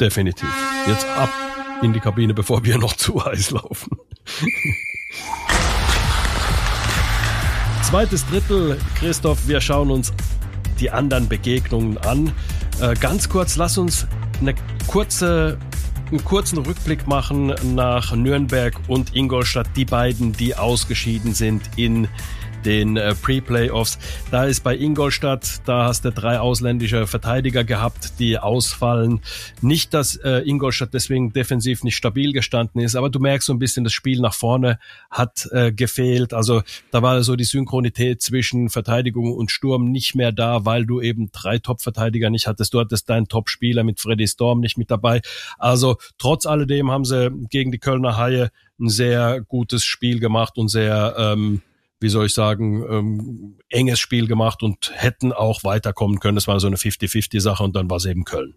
Definitiv. 0.00 0.48
Jetzt 0.86 1.06
ab 1.06 1.30
in 1.82 1.92
die 1.92 2.00
Kabine, 2.00 2.34
bevor 2.34 2.64
wir 2.64 2.78
noch 2.78 2.94
zu 2.94 3.24
heiß 3.24 3.50
laufen. 3.50 3.96
Zweites 7.82 8.26
Drittel, 8.26 8.78
Christoph, 8.98 9.48
wir 9.48 9.60
schauen 9.60 9.90
uns 9.90 10.12
die 10.80 10.90
anderen 10.90 11.28
Begegnungen 11.28 11.96
an. 11.98 12.32
Äh, 12.80 12.94
ganz 12.94 13.28
kurz, 13.28 13.56
lass 13.56 13.78
uns 13.78 14.06
eine 14.40 14.54
kurze 14.86 15.58
einen 16.10 16.24
kurzen 16.24 16.58
Rückblick 16.58 17.06
machen 17.06 17.54
nach 17.74 18.14
Nürnberg 18.14 18.74
und 18.88 19.14
Ingolstadt, 19.14 19.68
die 19.76 19.84
beiden, 19.84 20.32
die 20.32 20.54
ausgeschieden 20.54 21.34
sind 21.34 21.62
in 21.76 22.08
den 22.64 22.96
äh, 22.96 23.14
Pre-Playoffs. 23.14 23.98
Da 24.30 24.44
ist 24.44 24.62
bei 24.64 24.76
Ingolstadt, 24.76 25.60
da 25.64 25.84
hast 25.84 26.04
du 26.04 26.12
drei 26.12 26.40
ausländische 26.40 27.06
Verteidiger 27.06 27.64
gehabt, 27.64 28.18
die 28.18 28.38
ausfallen. 28.38 29.20
Nicht, 29.60 29.94
dass 29.94 30.16
äh, 30.16 30.42
Ingolstadt 30.44 30.94
deswegen 30.94 31.32
defensiv 31.32 31.84
nicht 31.84 31.96
stabil 31.96 32.32
gestanden 32.32 32.80
ist, 32.80 32.96
aber 32.96 33.10
du 33.10 33.20
merkst 33.20 33.46
so 33.46 33.52
ein 33.52 33.58
bisschen, 33.58 33.84
das 33.84 33.92
Spiel 33.92 34.20
nach 34.20 34.34
vorne 34.34 34.78
hat 35.10 35.48
äh, 35.52 35.72
gefehlt. 35.72 36.34
Also 36.34 36.62
da 36.90 37.02
war 37.02 37.22
so 37.22 37.36
die 37.36 37.44
Synchronität 37.44 38.22
zwischen 38.22 38.68
Verteidigung 38.68 39.32
und 39.32 39.50
Sturm 39.50 39.90
nicht 39.90 40.14
mehr 40.14 40.32
da, 40.32 40.64
weil 40.64 40.86
du 40.86 41.00
eben 41.00 41.30
drei 41.32 41.58
Top-Verteidiger 41.58 42.30
nicht 42.30 42.46
hattest. 42.46 42.74
Du 42.74 42.80
hattest 42.80 43.08
deinen 43.08 43.28
Top-Spieler 43.28 43.84
mit 43.84 44.00
Freddy 44.00 44.26
Storm 44.26 44.60
nicht 44.60 44.78
mit 44.78 44.90
dabei. 44.90 45.20
Also 45.58 45.96
trotz 46.18 46.46
alledem 46.46 46.90
haben 46.90 47.04
sie 47.04 47.30
gegen 47.50 47.72
die 47.72 47.78
Kölner 47.78 48.16
Haie 48.16 48.50
ein 48.80 48.88
sehr 48.88 49.40
gutes 49.40 49.84
Spiel 49.84 50.20
gemacht 50.20 50.56
und 50.56 50.68
sehr 50.68 51.14
ähm, 51.18 51.62
wie 52.00 52.08
soll 52.08 52.26
ich 52.26 52.34
sagen, 52.34 52.84
ähm, 52.88 53.58
enges 53.68 53.98
Spiel 53.98 54.26
gemacht 54.26 54.62
und 54.62 54.92
hätten 54.94 55.32
auch 55.32 55.64
weiterkommen 55.64 56.20
können. 56.20 56.38
Es 56.38 56.48
war 56.48 56.60
so 56.60 56.66
eine 56.66 56.76
50-50-Sache 56.76 57.62
und 57.62 57.74
dann 57.76 57.90
war 57.90 57.96
es 57.96 58.04
eben 58.04 58.24
Köln. 58.24 58.54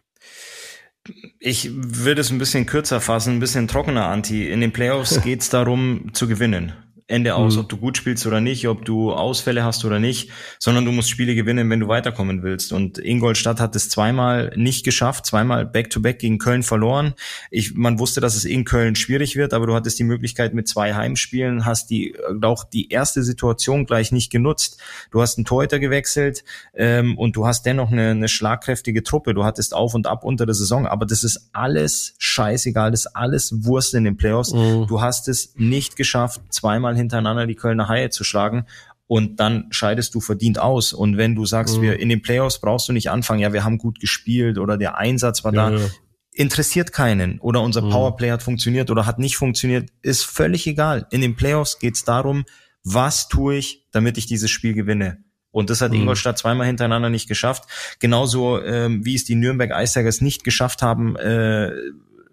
Ich 1.40 1.72
würde 1.74 2.22
es 2.22 2.30
ein 2.30 2.38
bisschen 2.38 2.68
kürzer 2.68 3.02
fassen, 3.02 3.36
ein 3.36 3.40
bisschen 3.40 3.68
trockener, 3.68 4.06
Anti. 4.08 4.50
In 4.50 4.62
den 4.62 4.72
Playoffs 4.72 5.22
geht 5.24 5.42
es 5.42 5.50
darum 5.50 6.14
zu 6.14 6.28
gewinnen. 6.28 6.74
Ende 7.12 7.36
aus, 7.36 7.56
mhm. 7.56 7.62
ob 7.62 7.70
du 7.70 7.78
gut 7.78 7.98
spielst 7.98 8.26
oder 8.26 8.42
nicht, 8.42 8.68
ob 8.68 8.86
du 8.86 9.12
Ausfälle 9.12 9.64
hast 9.64 9.86
oder 9.86 10.00
nicht, 10.00 10.30
sondern 10.60 10.86
du 10.86 10.92
musst 10.92 11.10
Spiele 11.10 11.36
gewinnen, 11.36 11.70
wenn 11.70 11.80
du 11.80 11.88
weiterkommen 11.88 12.44
willst. 12.44 12.74
Und 12.74 12.98
Ingolstadt 12.98 13.60
hat 13.60 13.76
es 13.76 13.90
zweimal 13.90 14.54
nicht 14.56 14.86
geschafft, 14.86 15.26
zweimal 15.26 15.66
Back-to-Back 15.66 16.16
-back 16.16 16.20
gegen 16.20 16.38
Köln 16.38 16.64
verloren. 16.64 17.14
Ich, 17.50 17.76
man 17.76 18.00
wusste, 18.00 18.22
dass 18.22 18.36
es 18.36 18.46
in 18.46 18.66
Köln 18.66 18.96
schwierig 18.96 19.36
wird, 19.36 19.54
aber 19.54 19.68
du 19.68 19.76
hattest 19.76 20.00
die 20.00 20.04
Möglichkeit 20.04 20.54
mit 20.54 20.68
zwei 20.68 20.94
Heimspielen, 20.94 21.66
hast 21.66 21.90
die 21.90 22.16
auch 22.42 22.64
die 22.64 22.90
erste 22.90 23.24
Situation 23.24 23.86
gleich 23.86 24.12
nicht 24.12 24.32
genutzt. 24.32 24.80
Du 25.12 25.22
hast 25.22 25.38
einen 25.38 25.46
Torhüter 25.46 25.80
gewechselt 25.80 26.44
ähm, 26.74 27.18
und 27.18 27.36
du 27.36 27.46
hast 27.46 27.66
dennoch 27.66 27.92
eine, 27.92 28.12
eine 28.12 28.28
schlagkräftige 28.28 29.04
Truppe. 29.04 29.34
Du 29.34 29.44
hattest 29.44 29.74
auf 29.74 29.94
und 29.94 30.08
ab 30.08 30.24
unter 30.24 30.46
der 30.46 30.56
Saison, 30.56 30.88
aber 30.88 31.06
das 31.06 31.24
ist 31.24 31.50
alles 31.52 32.14
scheißegal, 32.18 32.92
das 32.92 33.06
ist 33.06 33.16
alles 33.16 33.66
Wurst 33.66 33.94
in 33.94 34.06
den 34.06 34.18
Playoffs. 34.18 34.54
Mhm. 34.54 34.88
Du 34.88 35.02
hast 35.02 35.28
es 35.28 35.54
nicht 35.56 35.96
geschafft, 35.96 36.42
zweimal 36.50 36.96
hintereinander 37.02 37.48
die 37.48 37.56
Kölner 37.56 37.88
Haie 37.88 38.10
zu 38.10 38.24
schlagen 38.24 38.66
und 39.12 39.42
dann 39.42 39.68
scheidest 39.72 40.16
du 40.16 40.22
verdient 40.22 40.58
aus. 40.58 40.94
Und 40.94 41.18
wenn 41.18 41.36
du 41.36 41.46
sagst, 41.46 41.78
mhm. 41.78 41.82
wir 41.82 42.00
in 42.00 42.08
den 42.08 42.22
Playoffs 42.22 42.62
brauchst 42.62 42.88
du 42.88 42.94
nicht 42.94 43.10
anfangen, 43.10 43.42
ja, 43.42 43.52
wir 43.52 43.66
haben 43.66 43.78
gut 43.78 44.00
gespielt 44.00 44.58
oder 44.58 44.78
der 44.78 44.98
Einsatz 44.98 45.44
war 45.44 45.54
ja, 45.54 45.70
da, 45.70 45.78
ja. 45.78 45.86
interessiert 46.32 46.94
keinen 46.94 47.38
oder 47.40 47.62
unser 47.62 47.82
mhm. 47.82 47.90
Powerplay 47.90 48.32
hat 48.32 48.42
funktioniert 48.42 48.90
oder 48.90 49.06
hat 49.06 49.20
nicht 49.20 49.36
funktioniert, 49.36 49.90
ist 50.02 50.24
völlig 50.24 50.66
egal. 50.66 51.08
In 51.12 51.20
den 51.20 51.36
Playoffs 51.36 51.80
geht's 51.80 52.06
darum, 52.06 52.46
was 52.86 53.28
tue 53.28 53.56
ich, 53.56 53.86
damit 53.92 54.18
ich 54.18 54.28
dieses 54.28 54.50
Spiel 54.50 54.74
gewinne. 54.74 55.18
Und 55.52 55.70
das 55.70 55.82
hat 55.82 55.92
mhm. 55.92 56.04
Ingolstadt 56.04 56.38
zweimal 56.38 56.68
hintereinander 56.68 57.10
nicht 57.10 57.28
geschafft. 57.28 57.66
Genauso 58.00 58.64
ähm, 58.64 59.06
wie 59.06 59.16
es 59.16 59.26
die 59.26 59.36
Nürnberg 59.36 59.72
Eistigers 59.72 60.22
nicht 60.22 60.46
geschafft 60.46 60.82
haben, 60.82 61.18
äh, 61.18 61.72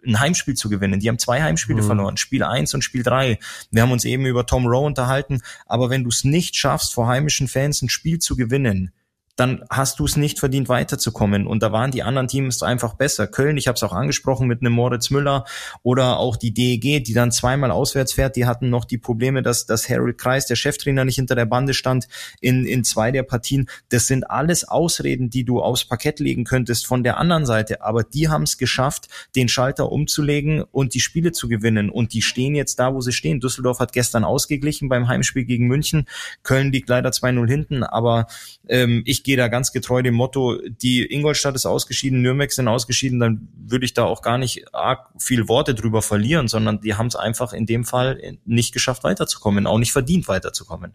ein 0.07 0.21
Heimspiel 0.21 0.55
zu 0.55 0.69
gewinnen. 0.69 1.01
Die 1.01 1.09
haben 1.09 1.19
zwei 1.19 1.43
Heimspiele 1.43 1.83
mhm. 1.83 1.87
verloren, 1.87 2.17
Spiel 2.17 2.43
eins 2.43 2.75
und 2.75 2.83
Spiel 2.83 3.03
drei. 3.03 3.39
Wir 3.71 3.83
haben 3.83 3.93
uns 3.93 4.05
eben 4.05 4.27
über 4.27 4.47
Tom 4.47 4.67
Rowe 4.67 4.87
unterhalten, 4.87 5.41
aber 5.67 5.91
wenn 5.91 6.05
du 6.05 6.11
es 6.11 6.25
nicht 6.25 6.57
schaffst, 6.57 6.95
vor 6.95 7.09
heimischen 7.09 7.49
Fans 7.49 7.83
ein 7.83 7.89
Spiel 7.89 8.19
zu 8.19 8.37
gewinnen, 8.37 8.93
dann 9.39 9.65
hast 9.71 10.01
du 10.01 10.05
es 10.05 10.17
nicht 10.17 10.41
verdient, 10.41 10.69
weiterzukommen. 10.69 11.47
Und 11.47 11.63
da 11.63 11.71
waren 11.71 11.93
die 11.93 12.03
anderen 12.03 12.27
Teams 12.27 12.61
einfach 12.65 12.95
besser. 12.95 13.29
Köln, 13.29 13.57
ich 13.57 13.69
habe 13.69 13.77
es 13.77 13.83
auch 13.85 13.93
angesprochen 13.93 14.49
mit 14.49 14.63
einem 14.63 14.73
Moritz 14.73 15.11
Müller 15.11 15.45
oder 15.85 16.19
auch 16.19 16.37
die 16.37 16.53
DEG, 16.53 17.05
die 17.05 17.15
dann 17.15 17.31
zweimal 17.31 17.71
auswärts 17.71 18.15
fährt, 18.15 18.35
die 18.35 18.47
hatten 18.47 18.69
noch 18.69 18.85
die 18.85 18.99
Probleme, 18.99 19.43
dass, 19.43 19.65
dass 19.65 19.89
Harold 19.89 20.19
Kreis, 20.19 20.47
der 20.47 20.57
Cheftrainer, 20.57 21.05
nicht 21.05 21.15
hinter 21.15 21.37
der 21.37 21.47
Bande 21.47 21.73
stand 21.73 22.09
in, 22.41 22.67
in 22.67 22.83
zwei 22.83 23.13
der 23.13 23.23
Partien. 23.23 23.69
Das 23.91 24.09
sind 24.09 24.29
alles 24.29 24.67
Ausreden, 24.67 25.31
die 25.31 25.45
du 25.45 25.61
aufs 25.61 25.85
Parkett 25.85 26.19
legen 26.19 26.43
könntest 26.43 26.89
von 26.89 27.05
der 27.05 27.19
anderen 27.19 27.47
Seite. 27.47 27.83
Aber 27.83 28.03
die 28.03 28.29
haben 28.29 28.43
es 28.43 28.59
geschafft, 28.59 29.07
den 29.37 29.49
Schalter 29.49 29.93
umzulegen 29.93 30.63
und 30.63 30.95
die 30.95 31.01
Spiele 31.01 31.31
zu 31.31 31.47
gewinnen. 31.47 31.91
Und 31.91 32.13
die 32.13 32.23
stehen 32.23 32.57
jetzt 32.57 32.81
da, 32.81 32.93
wo 32.93 33.01
sie 33.01 33.13
stehen. 33.13 33.39
Düsseldorf 33.39 33.79
hat 33.79 33.93
gestern 33.93 34.25
ausgeglichen 34.25 34.89
beim 34.89 35.07
Heimspiel 35.07 35.45
gegen 35.45 35.69
München. 35.69 36.09
Köln 36.43 36.73
liegt 36.73 36.89
leider 36.89 37.11
2-0 37.11 37.49
hinten, 37.49 37.85
aber 37.85 38.27
ähm, 38.69 39.03
ich 39.05 39.28
gehe 39.29 39.37
da 39.37 39.49
ganz 39.49 39.73
getreu 39.73 40.03
dem 40.03 40.15
Motto, 40.15 40.57
die 40.67 41.05
Ingolstadt 41.05 41.55
ist 41.55 41.67
ausgeschieden, 41.67 42.23
Nürnberg 42.23 42.51
sind 42.51 42.67
ausgeschieden, 42.67 43.21
dann 43.21 43.49
würde 43.55 43.85
ich 43.85 43.93
da 43.93 44.05
auch 44.05 44.23
gar 44.23 44.39
nicht 44.39 44.75
arg 44.75 45.11
viel 45.19 45.49
Worte 45.49 45.75
drüber 45.75 46.01
verlieren, 46.01 46.49
sondern 46.49 46.81
die 46.81 46.95
haben 46.95 47.09
es 47.09 47.15
einfach 47.15 47.53
in 47.53 47.67
dem 47.67 47.85
Fall 47.85 48.39
nicht 48.47 48.73
geschafft 48.73 49.05
weiterzukommen, 49.05 49.67
auch 49.67 49.79
nicht 49.79 49.93
verdient 49.93 50.29
weiterzukommen. 50.29 50.95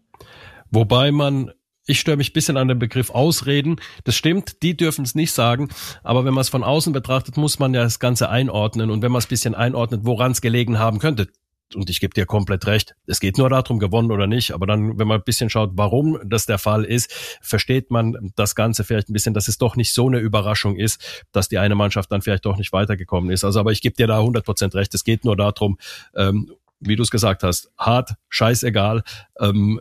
Wobei 0.72 1.12
man 1.12 1.52
ich 1.86 2.00
störe 2.00 2.16
mich 2.16 2.32
bisschen 2.32 2.56
an 2.56 2.70
den 2.70 2.80
Begriff 2.80 3.10
Ausreden. 3.10 3.76
Das 4.06 4.16
stimmt, 4.16 4.64
die 4.64 4.78
dürfen 4.78 5.04
es 5.04 5.16
nicht 5.16 5.34
sagen. 5.34 5.68
Aber 6.02 6.24
wenn 6.24 6.34
man 6.34 6.42
es 6.42 6.48
von 6.48 6.64
außen 6.64 6.94
betrachtet, 6.94 7.36
muss 7.36 7.60
man 7.60 7.74
ja 7.74 7.84
das 7.84 8.00
Ganze 8.00 8.30
einordnen. 8.30 8.90
Und 8.90 9.02
wenn 9.02 9.12
man 9.12 9.20
es 9.20 9.28
bisschen 9.28 9.54
einordnet, 9.54 10.02
woran 10.06 10.32
es 10.32 10.40
gelegen 10.40 10.80
haben 10.80 11.00
könnte. 11.00 11.28
Und 11.76 11.90
ich 11.90 12.00
gebe 12.00 12.14
dir 12.14 12.26
komplett 12.26 12.66
recht, 12.66 12.96
es 13.06 13.20
geht 13.20 13.38
nur 13.38 13.50
darum, 13.50 13.80
gewonnen 13.80 14.12
oder 14.12 14.28
nicht. 14.28 14.52
Aber 14.52 14.66
dann, 14.66 14.98
wenn 14.98 15.08
man 15.08 15.20
ein 15.20 15.24
bisschen 15.24 15.50
schaut, 15.50 15.72
warum 15.74 16.20
das 16.26 16.46
der 16.46 16.58
Fall 16.58 16.84
ist, 16.84 17.12
versteht 17.42 17.92
man 17.92 18.32
das 18.36 18.56
Ganze 18.56 18.84
vielleicht 18.84 19.10
ein 19.10 19.14
bisschen, 19.14 19.34
dass 19.34 19.48
es 19.48 19.58
doch 19.58 19.76
nicht 19.76 19.94
so 19.94 20.08
eine 20.08 20.20
Überraschung 20.20 20.76
ist, 20.76 21.26
dass 21.32 21.50
die 21.50 21.58
eine 21.58 21.76
Mannschaft 21.76 22.12
dann 22.12 22.22
vielleicht 22.22 22.46
doch 22.46 22.58
nicht 22.58 22.74
weitergekommen 22.74 23.30
ist. 23.32 23.44
Also, 23.44 23.60
aber 23.60 23.72
ich 23.72 23.82
gebe 23.82 23.96
dir 23.96 24.08
da 24.08 24.20
100% 24.20 24.76
recht. 24.76 24.94
Es 24.94 25.04
geht 25.04 25.26
nur 25.26 25.36
darum, 25.36 25.78
ähm, 26.16 26.52
wie 26.80 26.96
du 26.96 27.04
es 27.04 27.12
gesagt 27.12 27.44
hast, 27.44 27.72
hart, 27.78 28.16
scheißegal. 28.30 29.04
Ähm, 29.40 29.80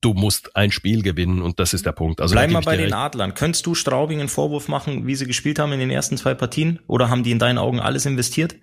du 0.00 0.14
musst 0.14 0.56
ein 0.56 0.70
Spiel 0.70 1.02
gewinnen 1.02 1.42
und 1.42 1.60
das 1.60 1.74
ist 1.74 1.86
der 1.86 1.92
Punkt. 1.92 2.20
Also 2.20 2.34
Bleib 2.34 2.50
mal 2.50 2.60
bei 2.60 2.76
den 2.76 2.86
recht. 2.86 2.94
Adlern. 2.94 3.34
Könntest 3.34 3.66
du 3.66 3.74
Straubing 3.74 4.20
einen 4.20 4.28
Vorwurf 4.28 4.68
machen, 4.68 5.06
wie 5.06 5.14
sie 5.14 5.26
gespielt 5.26 5.58
haben 5.58 5.72
in 5.72 5.80
den 5.80 5.90
ersten 5.90 6.16
zwei 6.16 6.34
Partien? 6.34 6.80
Oder 6.86 7.10
haben 7.10 7.22
die 7.22 7.30
in 7.30 7.38
deinen 7.38 7.58
Augen 7.58 7.80
alles 7.80 8.06
investiert? 8.06 8.56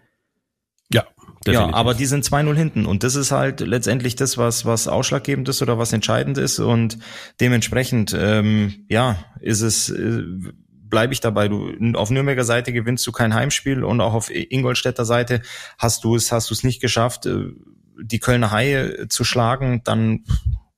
Ja, 0.93 1.05
definitiv. 1.45 1.71
Ja, 1.71 1.73
aber 1.73 1.93
die 1.93 2.05
sind 2.05 2.25
2-0 2.25 2.55
hinten 2.55 2.85
und 2.85 3.03
das 3.03 3.15
ist 3.15 3.31
halt 3.31 3.59
letztendlich 3.59 4.15
das, 4.15 4.37
was, 4.37 4.65
was 4.65 4.87
ausschlaggebend 4.87 5.49
ist 5.49 5.61
oder 5.61 5.77
was 5.77 5.93
entscheidend 5.93 6.37
ist 6.37 6.59
und 6.59 6.97
dementsprechend, 7.39 8.15
ähm, 8.17 8.85
ja, 8.89 9.17
ist 9.41 9.61
es, 9.61 9.89
äh, 9.89 10.23
bleibe 10.89 11.13
ich 11.13 11.19
dabei. 11.19 11.47
Du 11.49 11.73
auf 11.95 12.09
Nürnberger 12.09 12.45
Seite 12.45 12.71
gewinnst 12.71 13.05
du 13.05 13.11
kein 13.11 13.33
Heimspiel 13.33 13.83
und 13.83 13.99
auch 14.01 14.13
auf 14.13 14.29
Ingolstädter 14.29 15.05
Seite 15.05 15.41
hast 15.77 16.03
du 16.03 16.15
es, 16.15 16.31
hast 16.31 16.49
du 16.49 16.53
es 16.53 16.63
nicht 16.63 16.81
geschafft, 16.81 17.25
äh, 17.25 17.51
die 18.01 18.19
Kölner 18.19 18.51
Haie 18.51 19.07
zu 19.09 19.23
schlagen, 19.23 19.81
dann 19.83 20.23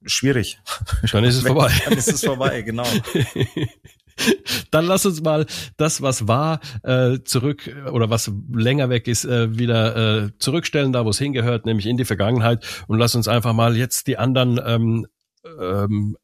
schwierig. 0.06 0.60
Dann 1.12 1.24
ist 1.24 1.36
es 1.36 1.42
vorbei. 1.46 1.72
Dann 1.86 1.98
ist 1.98 2.12
es 2.12 2.24
vorbei, 2.24 2.62
genau. 2.62 2.88
Dann 4.72 4.86
lass 4.86 5.06
uns 5.06 5.22
mal 5.22 5.46
das, 5.78 6.02
was 6.02 6.28
war, 6.28 6.60
äh, 6.84 7.20
zurück 7.24 7.70
oder 7.92 8.10
was 8.10 8.32
länger 8.54 8.90
weg 8.90 9.08
ist, 9.08 9.26
äh, 9.26 9.58
wieder 9.58 9.96
äh, 10.26 10.30
zurückstellen, 10.40 10.94
da 10.94 11.06
wo 11.06 11.10
es 11.10 11.20
hingehört, 11.20 11.66
nämlich 11.66 11.86
in 11.86 11.98
die 11.98 12.06
Vergangenheit. 12.06 12.66
Und 12.88 13.00
lass 13.00 13.16
uns 13.16 13.28
einfach 13.28 13.54
mal 13.54 13.76
jetzt 13.76 14.08
die 14.08 14.18
anderen 14.18 14.60
ähm, 14.66 15.08
ähm, 15.60 16.18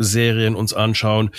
Serien 0.00 0.56
uns 0.56 0.72
anschauen. 0.72 1.30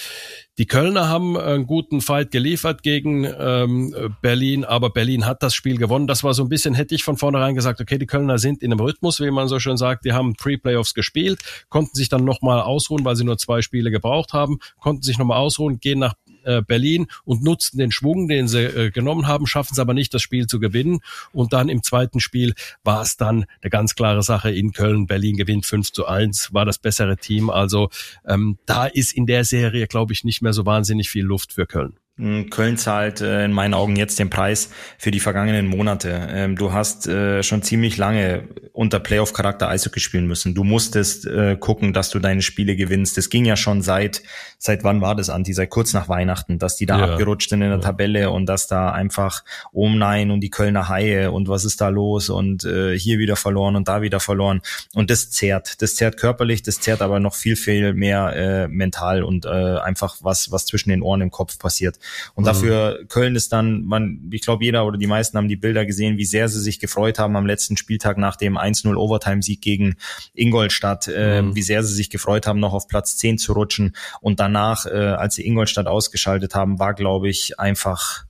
Die 0.58 0.68
Kölner 0.68 1.08
haben 1.08 1.38
einen 1.38 1.66
guten 1.66 2.02
Fight 2.02 2.30
geliefert 2.30 2.84
gegen 2.84 3.24
ähm, 3.24 3.96
Berlin, 4.22 4.64
aber 4.64 4.92
Berlin 4.92 5.26
hat 5.26 5.42
das 5.42 5.56
Spiel 5.56 5.78
gewonnen. 5.78 6.08
Das 6.08 6.24
war 6.24 6.34
so 6.34 6.44
ein 6.44 6.50
bisschen, 6.50 6.76
hätte 6.76 6.94
ich 6.94 7.04
von 7.04 7.18
vornherein 7.18 7.56
gesagt, 7.56 7.82
okay, 7.82 7.98
die 7.98 8.06
Kölner 8.06 8.38
sind 8.38 8.62
in 8.62 8.72
einem 8.72 8.80
Rhythmus, 8.80 9.20
wie 9.22 9.32
man 9.32 9.48
so 9.48 9.60
schön 9.60 9.78
sagt. 9.78 10.06
Die 10.06 10.14
haben 10.14 10.36
Pre-Playoffs 10.36 10.94
gespielt, 10.94 11.40
konnten 11.70 11.96
sich 11.96 12.10
dann 12.10 12.26
nochmal 12.26 12.62
ausruhen, 12.62 13.04
weil 13.06 13.16
sie 13.16 13.24
nur 13.24 13.38
zwei 13.38 13.62
Spiele 13.62 13.90
gebraucht 13.90 14.34
haben, 14.34 14.60
konnten 14.80 15.02
sich 15.02 15.18
nochmal 15.18 15.40
ausruhen, 15.40 15.80
gehen 15.80 16.00
nach 16.00 16.14
äh, 16.44 16.62
Berlin 16.62 17.08
und 17.26 17.44
nutzten 17.44 17.80
den 17.80 17.92
Schwung, 17.92 18.28
den 18.28 18.48
sie 18.48 18.64
äh, 18.64 18.92
genommen 18.92 19.28
haben, 19.28 19.48
schaffen 19.48 19.74
es 19.74 19.80
aber 19.80 19.94
nicht, 19.94 20.14
das 20.14 20.22
Spiel 20.22 20.48
zu 20.48 20.60
gewinnen. 20.60 21.00
Und 21.32 21.54
dann 21.54 21.70
im 21.70 21.84
zweiten 21.84 22.20
Spiel 22.20 22.54
war 22.84 23.02
es 23.02 23.18
dann 23.18 23.46
eine 23.62 23.70
ganz 23.70 23.96
klare 23.96 24.24
Sache 24.24 24.52
in 24.52 24.72
Köln. 24.74 25.08
Berlin 25.08 25.38
gewinnt 25.38 25.66
5 25.66 25.92
zu 25.92 26.06
1, 26.08 26.54
war 26.54 26.66
das 26.66 26.80
bessere 26.80 27.18
Team. 27.18 27.50
Also 27.50 27.90
ähm, 28.28 28.58
da 28.66 28.86
ist 28.86 29.14
in 29.14 29.26
der 29.26 29.44
Serie, 29.44 29.88
glaube 29.88 30.14
ich, 30.14 30.24
nicht 30.24 30.42
mehr 30.42 30.54
so 30.54 30.66
wahnsinnig 30.66 31.10
viel 31.10 31.24
Luft 31.24 31.54
für 31.54 31.66
Köln. 31.66 32.01
Hm, 32.22 32.52
Köln 32.52 32.78
zahlt 32.78 33.20
äh, 33.20 33.46
in 33.46 33.52
meinen 33.52 33.74
Augen 33.74 33.96
jetzt 33.96 34.20
den 34.20 34.30
Preis 34.30 34.70
für 35.00 35.10
die 35.10 35.20
vergangenen 35.20 35.66
Monate. 35.66 36.28
Ähm, 36.32 36.56
du 36.56 36.72
hast 36.72 37.08
äh, 37.08 37.42
schon 37.42 37.64
ziemlich 37.64 37.98
lange 37.98 38.48
unter 38.74 39.00
Playoff-Charakter 39.00 39.68
Eishockey 39.68 40.00
spielen 40.00 40.28
müssen. 40.28 40.54
Du 40.54 40.64
musstest 40.64 41.26
äh, 41.26 41.58
gucken, 41.60 41.94
dass 41.94 42.12
du 42.12 42.20
deine 42.20 42.44
Spiele 42.44 42.76
gewinnst. 42.76 43.18
Das 43.18 43.32
ging 43.32 43.44
ja 43.44 43.56
schon 43.56 43.82
seit, 43.82 44.22
seit 44.60 44.84
wann 44.84 45.02
war 45.02 45.16
das, 45.16 45.32
Anti? 45.32 45.52
Seit 45.54 45.72
kurz 45.72 45.94
nach 45.94 46.10
Weihnachten, 46.10 46.60
dass 46.60 46.76
die 46.76 46.86
da 46.86 47.00
ja. 47.00 47.06
abgerutscht 47.06 47.50
sind 47.50 47.64
in 47.64 47.70
der 47.70 47.80
ja. 47.80 47.84
Tabelle 47.84 48.30
und 48.30 48.46
dass 48.46 48.68
da 48.68 48.92
einfach, 48.92 49.44
oh 49.72 49.90
nein, 49.90 50.30
und 50.30 50.42
die 50.42 50.52
Kölner 50.52 50.90
Haie 50.90 51.32
und 51.32 51.50
was 51.50 51.66
ist 51.66 51.82
da 51.82 51.90
los 51.90 52.30
und 52.30 52.66
äh, 52.66 52.96
hier 52.96 53.18
wieder 53.18 53.36
verloren 53.36 53.76
und 53.76 53.88
da 53.88 54.04
wieder 54.04 54.20
verloren. 54.20 54.62
Und 54.94 55.10
das 55.10 55.32
zehrt. 55.32 55.82
Das 55.82 55.96
zehrt 55.96 56.18
körperlich, 56.18 56.62
das 56.62 56.80
zehrt 56.80 57.02
aber 57.02 57.20
noch 57.20 57.34
viel, 57.34 57.56
viel 57.56 57.96
mehr 57.96 58.36
äh, 58.36 58.68
mental 58.68 59.24
und 59.24 59.46
äh, 59.46 59.50
einfach 59.80 60.18
was, 60.22 60.52
was 60.52 60.68
zwischen 60.68 60.92
den 60.92 61.02
Ohren 61.02 61.22
im 61.22 61.32
Kopf 61.32 61.58
passiert. 61.58 61.98
Und 62.36 62.44
mhm. 62.44 62.46
dafür 62.46 63.06
Köln 63.08 63.36
ist 63.36 63.52
dann, 63.54 63.84
man, 63.84 64.30
ich 64.32 64.42
glaube, 64.42 64.64
jeder 64.64 64.86
oder 64.86 64.98
die 64.98 65.08
meisten 65.08 65.38
haben 65.38 65.48
die 65.48 65.56
Bilder 65.56 65.86
gesehen, 65.86 66.18
wie 66.18 66.26
sehr 66.26 66.50
sie 66.50 66.60
sich 66.60 66.80
gefreut 66.80 67.20
haben 67.20 67.36
am 67.36 67.46
letzten 67.46 67.78
Spieltag 67.78 68.18
nach 68.18 68.36
dem 68.36 68.58
1-0 68.58 68.96
Overtime-Sieg 68.96 69.62
gegen 69.62 69.96
Ingolstadt, 70.34 71.08
äh, 71.08 71.42
mhm. 71.42 71.56
wie 71.56 71.62
sehr 71.62 71.84
sie 71.84 71.94
sich 71.94 72.10
gefreut 72.10 72.48
haben, 72.48 72.60
noch 72.60 72.74
auf 72.74 72.88
Platz 72.88 73.18
10 73.18 73.38
zu 73.38 73.54
rutschen. 73.54 73.96
Und 74.22 74.40
danach, 74.40 74.86
äh, 74.86 74.90
als 74.90 75.36
sie 75.36 75.46
Ingolstadt 75.46 75.88
ausgeschaltet 75.88 76.56
haben, 76.56 76.80
war, 76.80 76.94
glaube 76.94 77.30
ich, 77.30 77.60
einfach 77.60 78.26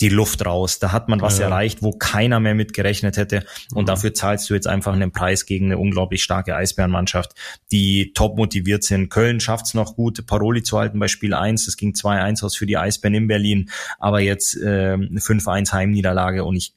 die 0.00 0.08
Luft 0.08 0.44
raus. 0.44 0.78
Da 0.78 0.92
hat 0.92 1.08
man 1.08 1.20
was 1.20 1.38
ja. 1.38 1.46
erreicht, 1.46 1.82
wo 1.82 1.92
keiner 1.92 2.38
mehr 2.40 2.54
mit 2.54 2.74
gerechnet 2.74 3.16
hätte. 3.16 3.44
Und 3.72 3.84
mhm. 3.84 3.86
dafür 3.86 4.14
zahlst 4.14 4.48
du 4.50 4.54
jetzt 4.54 4.66
einfach 4.66 4.92
einen 4.92 5.12
Preis 5.12 5.46
gegen 5.46 5.66
eine 5.66 5.78
unglaublich 5.78 6.22
starke 6.22 6.54
Eisbärenmannschaft, 6.54 7.32
die 7.72 8.12
top 8.12 8.36
motiviert 8.36 8.84
sind. 8.84 9.08
Köln 9.08 9.40
schafft 9.40 9.66
es 9.66 9.74
noch 9.74 9.96
gut, 9.96 10.26
Paroli 10.26 10.62
zu 10.62 10.78
halten 10.78 10.98
bei 10.98 11.08
Spiel 11.08 11.34
1. 11.34 11.64
Das 11.64 11.76
ging 11.76 11.92
2-1 11.92 12.44
aus 12.44 12.56
für 12.56 12.66
die 12.66 12.76
Eisbären 12.76 13.14
in 13.14 13.26
Berlin. 13.26 13.70
Aber 13.98 14.20
jetzt 14.20 14.56
äh, 14.56 14.96
5-1 14.96 15.72
Heimniederlage 15.72 16.44
und 16.44 16.56
ich 16.56 16.74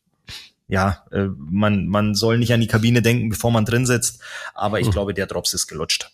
ja, 0.72 1.04
äh, 1.12 1.26
man, 1.36 1.88
man 1.88 2.14
soll 2.14 2.38
nicht 2.38 2.54
an 2.54 2.62
die 2.62 2.68
Kabine 2.68 3.02
denken, 3.02 3.30
bevor 3.30 3.52
man 3.52 3.66
drin 3.66 3.88
sitzt. 3.88 4.22
Aber 4.54 4.80
ich 4.80 4.88
mhm. 4.88 4.92
glaube, 4.92 5.14
der 5.16 5.26
Drops 5.26 5.54
ist 5.54 5.66
gelutscht. 5.68 6.12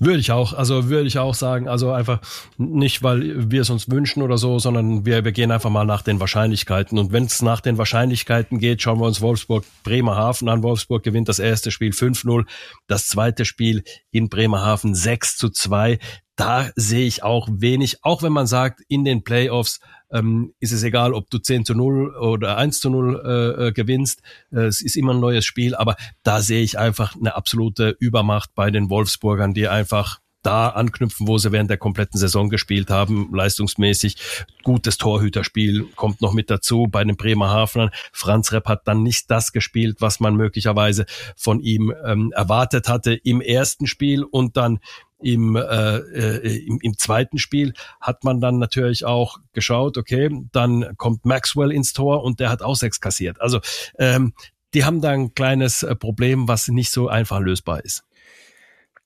Würde 0.00 0.20
ich 0.20 0.30
auch, 0.30 0.52
also 0.52 0.88
würde 0.88 1.08
ich 1.08 1.18
auch 1.18 1.34
sagen, 1.34 1.68
also 1.68 1.90
einfach 1.90 2.20
nicht, 2.56 3.02
weil 3.02 3.50
wir 3.50 3.62
es 3.62 3.70
uns 3.70 3.90
wünschen 3.90 4.22
oder 4.22 4.38
so, 4.38 4.60
sondern 4.60 5.04
wir, 5.04 5.24
wir 5.24 5.32
gehen 5.32 5.50
einfach 5.50 5.70
mal 5.70 5.84
nach 5.84 6.02
den 6.02 6.20
Wahrscheinlichkeiten. 6.20 6.98
Und 6.98 7.12
wenn 7.12 7.24
es 7.24 7.42
nach 7.42 7.60
den 7.60 7.78
Wahrscheinlichkeiten 7.78 8.60
geht, 8.60 8.80
schauen 8.80 9.00
wir 9.00 9.06
uns 9.06 9.20
Wolfsburg 9.20 9.64
Bremerhaven 9.82 10.48
an. 10.48 10.62
Wolfsburg 10.62 11.02
gewinnt 11.02 11.28
das 11.28 11.40
erste 11.40 11.72
Spiel 11.72 11.90
5-0, 11.90 12.46
das 12.86 13.08
zweite 13.08 13.44
Spiel 13.44 13.82
in 14.12 14.28
Bremerhaven 14.28 14.94
6 14.94 15.36
zu 15.36 15.50
2 15.50 15.98
da 16.38 16.70
sehe 16.76 17.04
ich 17.04 17.24
auch 17.24 17.48
wenig, 17.50 18.04
auch 18.04 18.22
wenn 18.22 18.32
man 18.32 18.46
sagt, 18.46 18.80
in 18.86 19.04
den 19.04 19.24
Playoffs 19.24 19.80
ähm, 20.12 20.54
ist 20.60 20.72
es 20.72 20.82
egal, 20.82 21.14
ob 21.14 21.30
du 21.30 21.38
10 21.38 21.64
zu 21.64 21.74
0 21.74 22.16
oder 22.16 22.56
1 22.56 22.80
zu 22.80 22.90
0 22.90 23.22
äh, 23.24 23.66
äh, 23.68 23.72
gewinnst, 23.72 24.22
äh, 24.52 24.62
es 24.62 24.80
ist 24.80 24.96
immer 24.96 25.14
ein 25.14 25.20
neues 25.20 25.44
Spiel, 25.44 25.74
aber 25.74 25.96
da 26.22 26.40
sehe 26.40 26.62
ich 26.62 26.78
einfach 26.78 27.16
eine 27.16 27.34
absolute 27.34 27.96
Übermacht 27.98 28.50
bei 28.54 28.70
den 28.70 28.90
Wolfsburgern, 28.90 29.54
die 29.54 29.68
einfach 29.68 30.20
da 30.42 30.68
anknüpfen, 30.68 31.26
wo 31.26 31.36
sie 31.38 31.52
während 31.52 31.68
der 31.68 31.78
kompletten 31.78 32.18
Saison 32.18 32.48
gespielt 32.48 32.90
haben, 32.90 33.28
leistungsmäßig. 33.34 34.16
Gutes 34.62 34.96
Torhüterspiel 34.96 35.86
kommt 35.96 36.20
noch 36.20 36.32
mit 36.32 36.48
dazu 36.48 36.86
bei 36.88 37.04
den 37.04 37.16
Bremerhavenern. 37.16 37.90
Franz 38.12 38.52
Repp 38.52 38.66
hat 38.66 38.86
dann 38.86 39.02
nicht 39.02 39.30
das 39.30 39.52
gespielt, 39.52 39.96
was 40.00 40.20
man 40.20 40.36
möglicherweise 40.36 41.06
von 41.36 41.60
ihm 41.60 41.92
ähm, 42.06 42.32
erwartet 42.34 42.88
hatte 42.88 43.14
im 43.14 43.40
ersten 43.40 43.86
Spiel 43.86 44.22
und 44.22 44.56
dann 44.56 44.78
im, 45.20 45.56
äh, 45.56 45.60
äh, 45.60 46.66
im, 46.66 46.78
im 46.80 46.96
zweiten 46.96 47.38
Spiel 47.38 47.74
hat 48.00 48.24
man 48.24 48.40
dann 48.40 48.58
natürlich 48.58 49.04
auch 49.04 49.38
geschaut, 49.52 49.98
okay, 49.98 50.30
dann 50.52 50.96
kommt 50.96 51.24
Maxwell 51.24 51.72
ins 51.72 51.92
Tor 51.92 52.22
und 52.22 52.40
der 52.40 52.50
hat 52.50 52.62
auch 52.62 52.76
sechs 52.76 53.00
kassiert. 53.00 53.40
Also 53.40 53.60
ähm, 53.98 54.32
die 54.74 54.84
haben 54.84 55.00
da 55.00 55.10
ein 55.10 55.34
kleines 55.34 55.82
äh, 55.82 55.96
Problem, 55.96 56.48
was 56.48 56.68
nicht 56.68 56.90
so 56.90 57.08
einfach 57.08 57.40
lösbar 57.40 57.84
ist. 57.84 58.04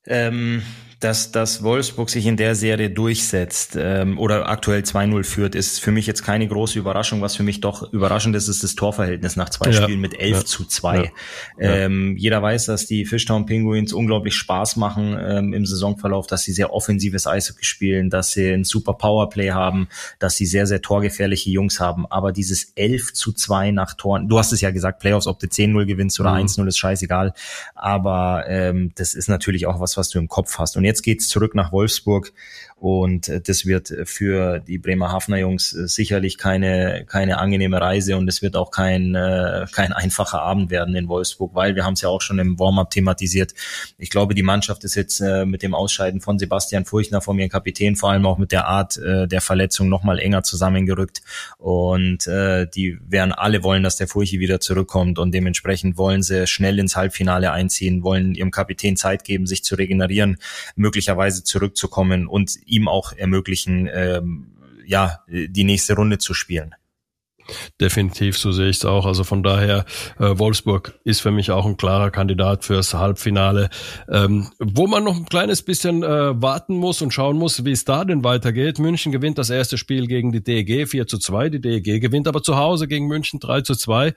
Ähm, 0.05 0.61
dass, 1.03 1.31
dass 1.31 1.63
Wolfsburg 1.63 2.09
sich 2.09 2.25
in 2.25 2.37
der 2.37 2.55
Serie 2.55 2.89
durchsetzt 2.89 3.77
ähm, 3.77 4.17
oder 4.17 4.47
aktuell 4.47 4.81
2-0 4.81 5.23
führt, 5.23 5.55
ist 5.55 5.79
für 5.79 5.91
mich 5.91 6.07
jetzt 6.07 6.23
keine 6.23 6.47
große 6.47 6.79
Überraschung. 6.79 7.21
Was 7.21 7.35
für 7.35 7.43
mich 7.43 7.59
doch 7.59 7.91
überraschend 7.91 8.35
ist, 8.35 8.47
ist 8.47 8.63
das 8.63 8.75
Torverhältnis 8.75 9.35
nach 9.35 9.49
zwei 9.49 9.71
ja. 9.71 9.83
Spielen 9.83 9.99
mit 9.99 10.17
11 10.17 10.37
ja. 10.37 10.45
zu 10.45 10.65
2. 10.65 11.03
Ja. 11.03 11.11
Ähm, 11.59 12.15
jeder 12.17 12.41
weiß, 12.41 12.67
dass 12.67 12.85
die 12.85 13.05
Fishtown 13.05 13.45
Penguins 13.45 13.91
unglaublich 13.91 14.35
Spaß 14.35 14.77
machen 14.77 15.17
ähm, 15.19 15.53
im 15.53 15.65
Saisonverlauf, 15.65 16.27
dass 16.27 16.43
sie 16.43 16.53
sehr 16.53 16.71
offensives 16.73 17.27
Eishockey 17.27 17.65
spielen, 17.65 18.09
dass 18.09 18.31
sie 18.31 18.49
ein 18.49 18.63
super 18.63 18.93
Powerplay 18.93 19.51
haben, 19.51 19.89
dass 20.19 20.37
sie 20.37 20.45
sehr, 20.45 20.67
sehr 20.67 20.81
torgefährliche 20.81 21.49
Jungs 21.49 21.81
haben. 21.81 22.05
Aber 22.09 22.31
dieses 22.31 22.71
11 22.75 23.13
zu 23.13 23.33
2 23.33 23.71
nach 23.71 23.95
Toren, 23.95 24.29
du 24.29 24.37
hast 24.37 24.53
es 24.53 24.61
ja 24.61 24.71
gesagt, 24.71 24.99
Playoffs, 24.99 25.27
ob 25.27 25.39
du 25.39 25.47
10-0 25.47 25.85
gewinnst 25.85 26.19
oder 26.21 26.31
mhm. 26.31 26.45
1-0 26.45 26.67
ist 26.67 26.77
scheißegal. 26.77 27.33
Aber 27.75 28.45
ähm, 28.47 28.93
das 28.95 29.15
ist 29.15 29.27
natürlich 29.27 29.67
auch 29.67 29.81
was, 29.81 29.97
was 29.97 30.09
du 30.09 30.19
im 30.19 30.29
Kopf 30.29 30.57
hast. 30.59 30.77
Und 30.77 30.85
jetzt 30.85 30.92
geht's 31.01 31.27
zurück 31.27 31.55
nach 31.55 31.71
Wolfsburg 31.71 32.33
und 32.83 33.29
äh, 33.29 33.39
das 33.39 33.65
wird 33.65 33.93
für 34.03 34.59
die 34.59 34.77
Bremerhavener 34.77 35.37
Jungs 35.37 35.71
äh, 35.71 35.87
sicherlich 35.87 36.37
keine, 36.37 37.05
keine 37.07 37.37
angenehme 37.37 37.79
Reise 37.79 38.17
und 38.17 38.27
es 38.27 38.41
wird 38.41 38.57
auch 38.57 38.71
kein, 38.71 39.15
äh, 39.15 39.67
kein 39.71 39.93
einfacher 39.93 40.41
Abend 40.41 40.69
werden 40.69 40.93
in 40.93 41.07
Wolfsburg, 41.07 41.55
weil 41.55 41.75
wir 41.75 41.85
haben 41.85 41.93
es 41.93 42.01
ja 42.01 42.09
auch 42.09 42.19
schon 42.19 42.39
im 42.39 42.59
Warm-up 42.59 42.89
thematisiert. 42.89 43.53
Ich 43.97 44.09
glaube, 44.09 44.35
die 44.35 44.43
Mannschaft 44.43 44.83
ist 44.83 44.95
jetzt 44.95 45.21
mit 45.21 45.63
dem 45.63 45.73
Ausscheiden 45.73 46.19
von 46.19 46.37
Sebastian 46.37 46.83
Furchner, 46.83 47.21
von 47.21 47.39
ihrem 47.39 47.49
Kapitän, 47.49 47.95
vor 47.95 48.11
allem 48.11 48.25
auch 48.25 48.37
mit 48.37 48.51
der 48.51 48.67
Art 48.67 48.97
der 48.97 49.41
Verletzung 49.41 49.87
nochmal 49.87 50.19
enger 50.19 50.43
zusammengerückt. 50.43 51.21
Und 51.57 52.25
die 52.25 52.97
werden 53.07 53.31
alle 53.31 53.63
wollen, 53.63 53.83
dass 53.83 53.95
der 53.95 54.07
Furchi 54.07 54.39
wieder 54.39 54.59
zurückkommt 54.59 55.19
und 55.19 55.33
dementsprechend 55.33 55.97
wollen 55.97 56.23
sie 56.23 56.47
schnell 56.47 56.79
ins 56.79 56.95
Halbfinale 56.95 57.51
einziehen, 57.51 58.03
wollen 58.03 58.35
ihrem 58.35 58.51
Kapitän 58.51 58.97
Zeit 58.97 59.23
geben, 59.23 59.45
sich 59.45 59.63
zu 59.63 59.75
regenerieren, 59.75 60.37
möglicherweise 60.75 61.43
zurückzukommen 61.43 62.27
und 62.27 62.57
ihm 62.73 62.87
auch 62.87 63.13
ermöglichen, 63.13 63.89
ähm, 63.93 64.47
ja, 64.85 65.19
die 65.27 65.63
nächste 65.63 65.95
Runde 65.95 66.17
zu 66.17 66.33
spielen. 66.33 66.75
Definitiv, 67.79 68.37
so 68.37 68.51
sehe 68.51 68.69
ich 68.69 68.77
es 68.77 68.85
auch. 68.85 69.05
Also 69.05 69.23
von 69.23 69.43
daher, 69.43 69.85
äh, 70.17 70.37
Wolfsburg 70.37 70.99
ist 71.03 71.21
für 71.21 71.31
mich 71.31 71.51
auch 71.51 71.65
ein 71.65 71.77
klarer 71.77 72.09
Kandidat 72.09 72.63
fürs 72.63 72.93
Halbfinale, 72.93 73.69
ähm, 74.09 74.49
wo 74.59 74.87
man 74.87 75.03
noch 75.03 75.15
ein 75.15 75.25
kleines 75.25 75.61
bisschen 75.61 76.03
äh, 76.03 76.41
warten 76.41 76.75
muss 76.75 77.01
und 77.01 77.13
schauen 77.13 77.37
muss, 77.37 77.65
wie 77.65 77.71
es 77.71 77.85
da 77.85 78.05
denn 78.05 78.23
weitergeht. 78.23 78.79
München 78.79 79.11
gewinnt 79.11 79.37
das 79.37 79.49
erste 79.49 79.77
Spiel 79.77 80.07
gegen 80.07 80.31
die 80.31 80.43
DEG 80.43 80.87
4 80.87 81.07
zu 81.07 81.17
2. 81.17 81.49
Die 81.49 81.61
DEG 81.61 81.99
gewinnt 81.99 82.27
aber 82.27 82.41
zu 82.41 82.55
Hause 82.55 82.87
gegen 82.87 83.07
München 83.07 83.39
3 83.39 83.61
zu 83.61 83.75
2. 83.75 84.13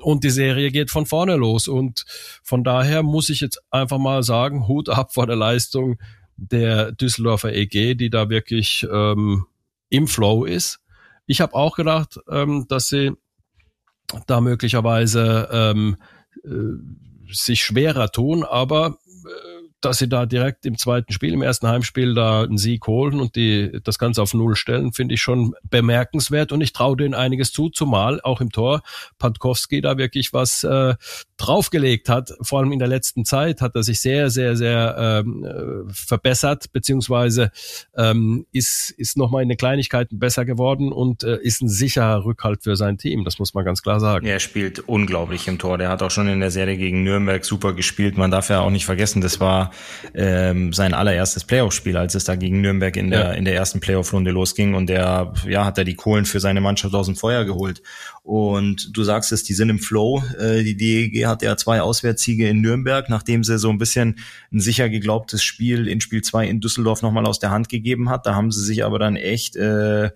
Und 0.00 0.24
die 0.24 0.30
Serie 0.30 0.70
geht 0.70 0.90
von 0.90 1.06
vorne 1.06 1.36
los. 1.36 1.68
Und 1.68 2.04
von 2.42 2.64
daher 2.64 3.02
muss 3.02 3.28
ich 3.28 3.40
jetzt 3.40 3.62
einfach 3.70 3.98
mal 3.98 4.22
sagen, 4.22 4.66
Hut 4.66 4.88
ab 4.88 5.14
vor 5.14 5.26
der 5.26 5.36
Leistung 5.36 5.98
der 6.36 6.92
Düsseldorfer 6.92 7.52
EG, 7.52 7.94
die 7.94 8.10
da 8.10 8.28
wirklich 8.28 8.86
ähm, 8.90 9.46
im 9.88 10.06
Flow 10.06 10.44
ist. 10.44 10.80
Ich 11.26 11.40
habe 11.40 11.54
auch 11.54 11.76
gedacht, 11.76 12.20
ähm, 12.30 12.66
dass 12.68 12.88
sie 12.88 13.12
da 14.26 14.40
möglicherweise 14.40 15.48
ähm, 15.50 15.96
äh, 16.44 17.32
sich 17.32 17.64
schwerer 17.64 18.10
tun, 18.10 18.44
aber 18.44 18.98
dass 19.86 19.98
sie 19.98 20.08
da 20.08 20.26
direkt 20.26 20.66
im 20.66 20.76
zweiten 20.76 21.12
Spiel, 21.12 21.32
im 21.32 21.42
ersten 21.42 21.68
Heimspiel 21.68 22.14
da 22.14 22.42
einen 22.42 22.58
Sieg 22.58 22.86
holen 22.88 23.20
und 23.20 23.36
die 23.36 23.78
das 23.84 23.98
Ganze 23.98 24.20
auf 24.20 24.34
Null 24.34 24.56
stellen, 24.56 24.92
finde 24.92 25.14
ich 25.14 25.22
schon 25.22 25.54
bemerkenswert 25.62 26.50
und 26.50 26.60
ich 26.60 26.72
traue 26.72 26.96
denen 26.96 27.14
einiges 27.14 27.52
zu, 27.52 27.70
zumal 27.70 28.20
auch 28.22 28.40
im 28.40 28.50
Tor 28.50 28.82
Pankowski 29.18 29.80
da 29.80 29.96
wirklich 29.96 30.32
was 30.32 30.64
äh, 30.64 30.94
draufgelegt 31.36 32.08
hat. 32.08 32.32
Vor 32.40 32.58
allem 32.58 32.72
in 32.72 32.80
der 32.80 32.88
letzten 32.88 33.24
Zeit 33.24 33.60
hat 33.60 33.76
er 33.76 33.84
sich 33.84 34.00
sehr, 34.00 34.28
sehr, 34.28 34.56
sehr 34.56 34.96
ähm, 34.98 35.44
äh, 35.44 35.92
verbessert, 35.92 36.72
beziehungsweise 36.72 37.52
ähm, 37.96 38.46
ist, 38.50 38.90
ist 38.90 39.16
nochmal 39.16 39.44
in 39.44 39.48
den 39.48 39.58
Kleinigkeiten 39.58 40.18
besser 40.18 40.44
geworden 40.44 40.92
und 40.92 41.22
äh, 41.22 41.38
ist 41.40 41.62
ein 41.62 41.68
sicherer 41.68 42.24
Rückhalt 42.24 42.64
für 42.64 42.74
sein 42.74 42.98
Team. 42.98 43.24
Das 43.24 43.38
muss 43.38 43.54
man 43.54 43.64
ganz 43.64 43.82
klar 43.82 44.00
sagen. 44.00 44.26
Er 44.26 44.40
spielt 44.40 44.80
unglaublich 44.80 45.46
im 45.46 45.60
Tor. 45.60 45.78
Der 45.78 45.90
hat 45.90 46.02
auch 46.02 46.10
schon 46.10 46.26
in 46.26 46.40
der 46.40 46.50
Serie 46.50 46.76
gegen 46.76 47.04
Nürnberg 47.04 47.44
super 47.44 47.72
gespielt. 47.72 48.16
Man 48.16 48.32
darf 48.32 48.48
ja 48.48 48.60
auch 48.60 48.70
nicht 48.70 48.84
vergessen, 48.84 49.20
das 49.20 49.38
war 49.38 49.70
ähm, 50.14 50.72
sein 50.72 50.94
allererstes 50.94 51.44
Playoff-Spiel, 51.44 51.96
als 51.96 52.14
es 52.14 52.24
da 52.24 52.36
gegen 52.36 52.60
Nürnberg 52.60 52.96
in 52.96 53.10
der, 53.10 53.20
ja. 53.20 53.32
in 53.32 53.44
der 53.44 53.54
ersten 53.54 53.80
Playoff-Runde 53.80 54.30
losging. 54.30 54.74
Und 54.74 54.88
der, 54.88 55.32
ja, 55.46 55.64
hat 55.64 55.78
er 55.78 55.84
die 55.84 55.94
Kohlen 55.94 56.24
für 56.24 56.40
seine 56.40 56.60
Mannschaft 56.60 56.94
aus 56.94 57.06
dem 57.06 57.16
Feuer 57.16 57.44
geholt. 57.44 57.82
Und 58.22 58.96
du 58.96 59.04
sagst 59.04 59.30
es, 59.32 59.44
die 59.44 59.54
sind 59.54 59.70
im 59.70 59.78
Flow. 59.78 60.22
Äh, 60.38 60.62
die 60.64 60.76
DEG 60.76 61.26
hat 61.26 61.42
ja 61.42 61.56
zwei 61.56 61.80
Auswärtssiege 61.80 62.48
in 62.48 62.60
Nürnberg, 62.60 63.08
nachdem 63.08 63.44
sie 63.44 63.58
so 63.58 63.70
ein 63.70 63.78
bisschen 63.78 64.18
ein 64.52 64.60
sicher 64.60 64.88
geglaubtes 64.88 65.42
Spiel 65.42 65.86
in 65.86 66.00
Spiel 66.00 66.22
zwei 66.22 66.46
in 66.46 66.60
Düsseldorf 66.60 67.02
nochmal 67.02 67.26
aus 67.26 67.38
der 67.38 67.50
Hand 67.50 67.68
gegeben 67.68 68.10
hat. 68.10 68.26
Da 68.26 68.34
haben 68.34 68.50
sie 68.50 68.64
sich 68.64 68.84
aber 68.84 68.98
dann 68.98 69.16
echt 69.16 69.56
äh, 69.56 70.10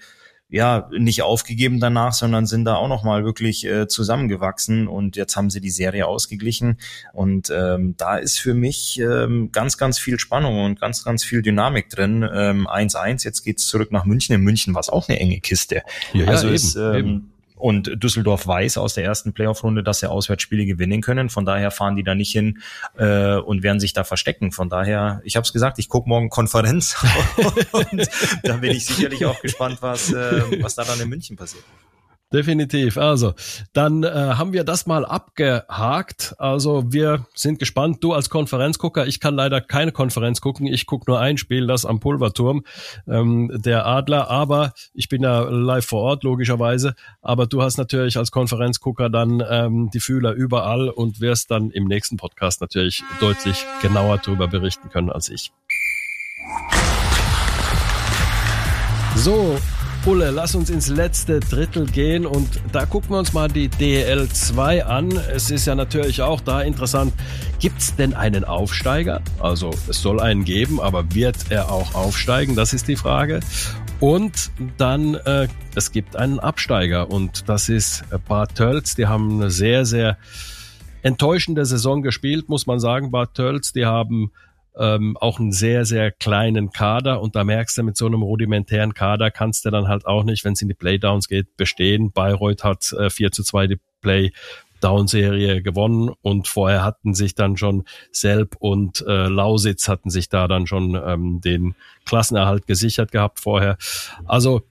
ja 0.51 0.88
nicht 0.90 1.22
aufgegeben 1.22 1.80
danach, 1.80 2.12
sondern 2.12 2.46
sind 2.46 2.64
da 2.64 2.74
auch 2.74 2.88
noch 2.88 3.05
mal 3.05 3.24
wirklich 3.24 3.64
äh, 3.64 3.86
zusammengewachsen 3.86 4.88
und 4.88 5.16
jetzt 5.16 5.36
haben 5.36 5.51
sie 5.51 5.61
die 5.61 5.70
Serie 5.70 6.07
ausgeglichen 6.07 6.78
und 7.12 7.51
ähm, 7.51 7.94
da 7.96 8.16
ist 8.16 8.38
für 8.38 8.55
mich 8.55 8.98
ähm, 9.01 9.51
ganz 9.53 9.78
ganz 9.78 9.98
viel 9.98 10.18
Spannung 10.18 10.64
und 10.64 10.80
ganz 10.80 11.05
ganz 11.05 11.24
viel 11.24 11.42
Dynamik 11.42 11.88
drin. 11.88 12.24
1-1, 12.24 13.09
ähm, 13.09 13.16
jetzt 13.22 13.42
geht's 13.42 13.66
zurück 13.66 13.92
nach 13.92 14.05
München. 14.05 14.34
In 14.34 14.42
München 14.42 14.74
war 14.74 14.80
es 14.80 14.88
auch 14.88 15.09
eine 15.09 15.18
enge 15.18 15.40
Kiste. 15.40 15.82
Ja, 16.12 16.26
also 16.26 16.46
ja, 16.46 16.55
eben, 16.55 16.55
ist 16.55 16.76
ähm, 16.76 16.94
eben 16.94 17.32
und 17.61 18.02
Düsseldorf 18.02 18.46
weiß 18.46 18.78
aus 18.78 18.94
der 18.94 19.04
ersten 19.04 19.32
Playoff-Runde, 19.32 19.82
dass 19.82 20.00
sie 20.00 20.11
Auswärtsspiele 20.11 20.66
gewinnen 20.66 21.00
können. 21.00 21.28
Von 21.28 21.44
daher 21.44 21.70
fahren 21.70 21.96
die 21.96 22.02
da 22.02 22.14
nicht 22.14 22.32
hin 22.32 22.62
äh, 22.96 23.36
und 23.36 23.62
werden 23.62 23.80
sich 23.80 23.92
da 23.92 24.04
verstecken. 24.04 24.52
Von 24.52 24.68
daher, 24.68 25.20
ich 25.24 25.36
habe 25.36 25.44
es 25.44 25.52
gesagt, 25.52 25.78
ich 25.78 25.88
gucke 25.88 26.08
morgen 26.08 26.30
Konferenz 26.30 26.96
und 27.72 28.08
da 28.42 28.56
bin 28.56 28.72
ich 28.72 28.86
sicherlich 28.86 29.24
auch 29.26 29.40
gespannt, 29.40 29.78
was, 29.80 30.12
äh, 30.12 30.62
was 30.62 30.74
da 30.74 30.84
dann 30.84 31.00
in 31.00 31.08
München 31.08 31.36
passiert. 31.36 31.64
Definitiv. 32.33 32.97
Also, 32.97 33.35
dann 33.72 34.05
äh, 34.05 34.09
haben 34.09 34.53
wir 34.53 34.62
das 34.62 34.87
mal 34.87 35.05
abgehakt. 35.05 36.37
Also, 36.39 36.93
wir 36.93 37.26
sind 37.35 37.59
gespannt. 37.59 38.05
Du 38.05 38.12
als 38.12 38.31
Konferenzgucker, 38.31 39.05
ich 39.09 39.18
kann 39.18 39.35
leider 39.35 39.61
keine 39.61 39.91
Konferenz 39.91 40.41
gucken. 40.41 40.68
Ich 40.68 40.87
gucke 40.87 41.11
nur 41.11 41.18
ein 41.18 41.39
Spiel, 41.39 41.66
das 41.66 41.85
am 41.85 41.99
Pulverturm, 41.99 42.64
ähm, 43.09 43.51
der 43.53 43.85
Adler. 43.85 44.31
Aber 44.31 44.72
ich 44.95 45.09
bin 45.09 45.24
ja 45.24 45.41
live 45.41 45.85
vor 45.85 46.03
Ort, 46.03 46.22
logischerweise. 46.22 46.95
Aber 47.20 47.49
du 47.49 47.62
hast 47.62 47.78
natürlich 47.78 48.16
als 48.16 48.31
Konferenzgucker 48.31 49.11
dann 49.11 49.43
ähm, 49.51 49.91
die 49.93 50.01
Fühler 50.01 50.33
überall 50.33 50.89
und 50.89 51.20
wirst 51.20 51.51
dann 51.51 51.70
im 51.70 51.87
nächsten 51.87 52.16
Podcast 52.16 52.61
natürlich 52.61 53.03
deutlich 53.18 53.64
genauer 53.83 54.18
darüber 54.18 54.47
berichten 54.47 54.89
können 54.89 55.11
als 55.11 55.28
ich. 55.31 55.51
So, 59.16 59.59
Bulle, 60.05 60.30
lass 60.30 60.55
uns 60.55 60.70
ins 60.70 60.88
letzte 60.88 61.40
Drittel 61.40 61.84
gehen 61.84 62.24
und 62.24 62.48
da 62.72 62.86
gucken 62.86 63.11
wir 63.11 63.18
uns 63.18 63.34
mal 63.34 63.48
die 63.48 63.68
DL 63.68 64.28
2 64.28 64.86
an. 64.86 65.11
Es 65.32 65.51
ist 65.51 65.66
ja 65.66 65.74
natürlich 65.74 66.22
auch 66.22 66.40
da 66.40 66.62
interessant, 66.62 67.12
gibt 67.59 67.80
es 67.80 67.96
denn 67.96 68.14
einen 68.14 68.44
Aufsteiger? 68.44 69.20
Also 69.40 69.70
es 69.88 70.01
soll 70.01 70.20
einen 70.20 70.44
geben, 70.44 70.80
aber 70.80 71.14
wird 71.14 71.36
er 71.51 71.70
auch 71.70 71.94
aufsteigen? 71.94 72.57
Das 72.57 72.72
ist 72.72 72.88
die 72.88 72.96
Frage. 72.96 73.40
Und 74.01 74.51
dann, 74.78 75.16
äh, 75.16 75.48
es 75.74 75.92
gibt 75.92 76.16
einen 76.16 76.40
Absteiger 76.40 77.11
und 77.11 77.48
das 77.51 77.68
ist 77.68 78.05
Bad 78.26 78.55
Tölz. 78.55 78.94
Die 78.94 79.07
haben 79.07 79.34
eine 79.34 79.51
sehr, 79.51 79.84
sehr 79.84 80.16
enttäuschende 81.03 81.66
Saison 81.66 82.03
gespielt, 82.03 82.48
muss 82.48 82.66
man 82.66 82.80
sagen. 82.80 83.11
Bad 83.11 83.34
Tölz, 83.34 83.74
die 83.74 83.84
haben 83.84 84.30
ähm, 84.81 85.16
auch 85.18 85.39
einen 85.39 85.53
sehr, 85.53 85.85
sehr 85.85 86.11
kleinen 86.11 86.72
Kader 86.72 87.20
und 87.20 87.37
da 87.37 87.45
merkst 87.45 87.78
du, 87.78 87.83
mit 87.83 87.97
so 87.97 88.07
einem 88.07 88.22
rudimentären 88.22 88.95
Kader 88.95 89.31
kannst 89.31 89.64
du 89.64 89.70
dann 89.70 89.89
halt 89.89 90.07
auch 90.07 90.24
nicht, 90.24 90.45
wenn 90.45 90.55
es 90.55 90.62
in 90.62 90.68
die 90.68 90.74
Playdowns 90.74 91.28
geht, 91.28 91.57
bestehen. 91.57 92.11
Bayreuth 92.12 92.64
hat 92.64 92.93
äh, 92.95 93.11
4 93.11 93.31
zu 93.31 93.43
2 93.45 93.66
die 93.66 93.81
Play 94.01 94.33
Down-Serie 94.81 95.62
gewonnen 95.62 96.11
und 96.22 96.49
vorher 96.49 96.83
hatten 96.83 97.14
sich 97.14 97.35
dann 97.35 97.57
schon 97.57 97.85
Selb 98.12 98.57
und 98.59 99.05
äh, 99.07 99.28
Lausitz 99.28 99.89
hatten 99.89 100.09
sich 100.11 100.28
da 100.28 100.49
dann 100.49 100.66
schon 100.66 100.95
ähm, 100.95 101.41
den 101.43 101.74
Klassenerhalt 102.07 102.66
gesichert 102.66 103.12
gehabt 103.12 103.41
vorher. 103.41 103.76
Also 104.24 104.62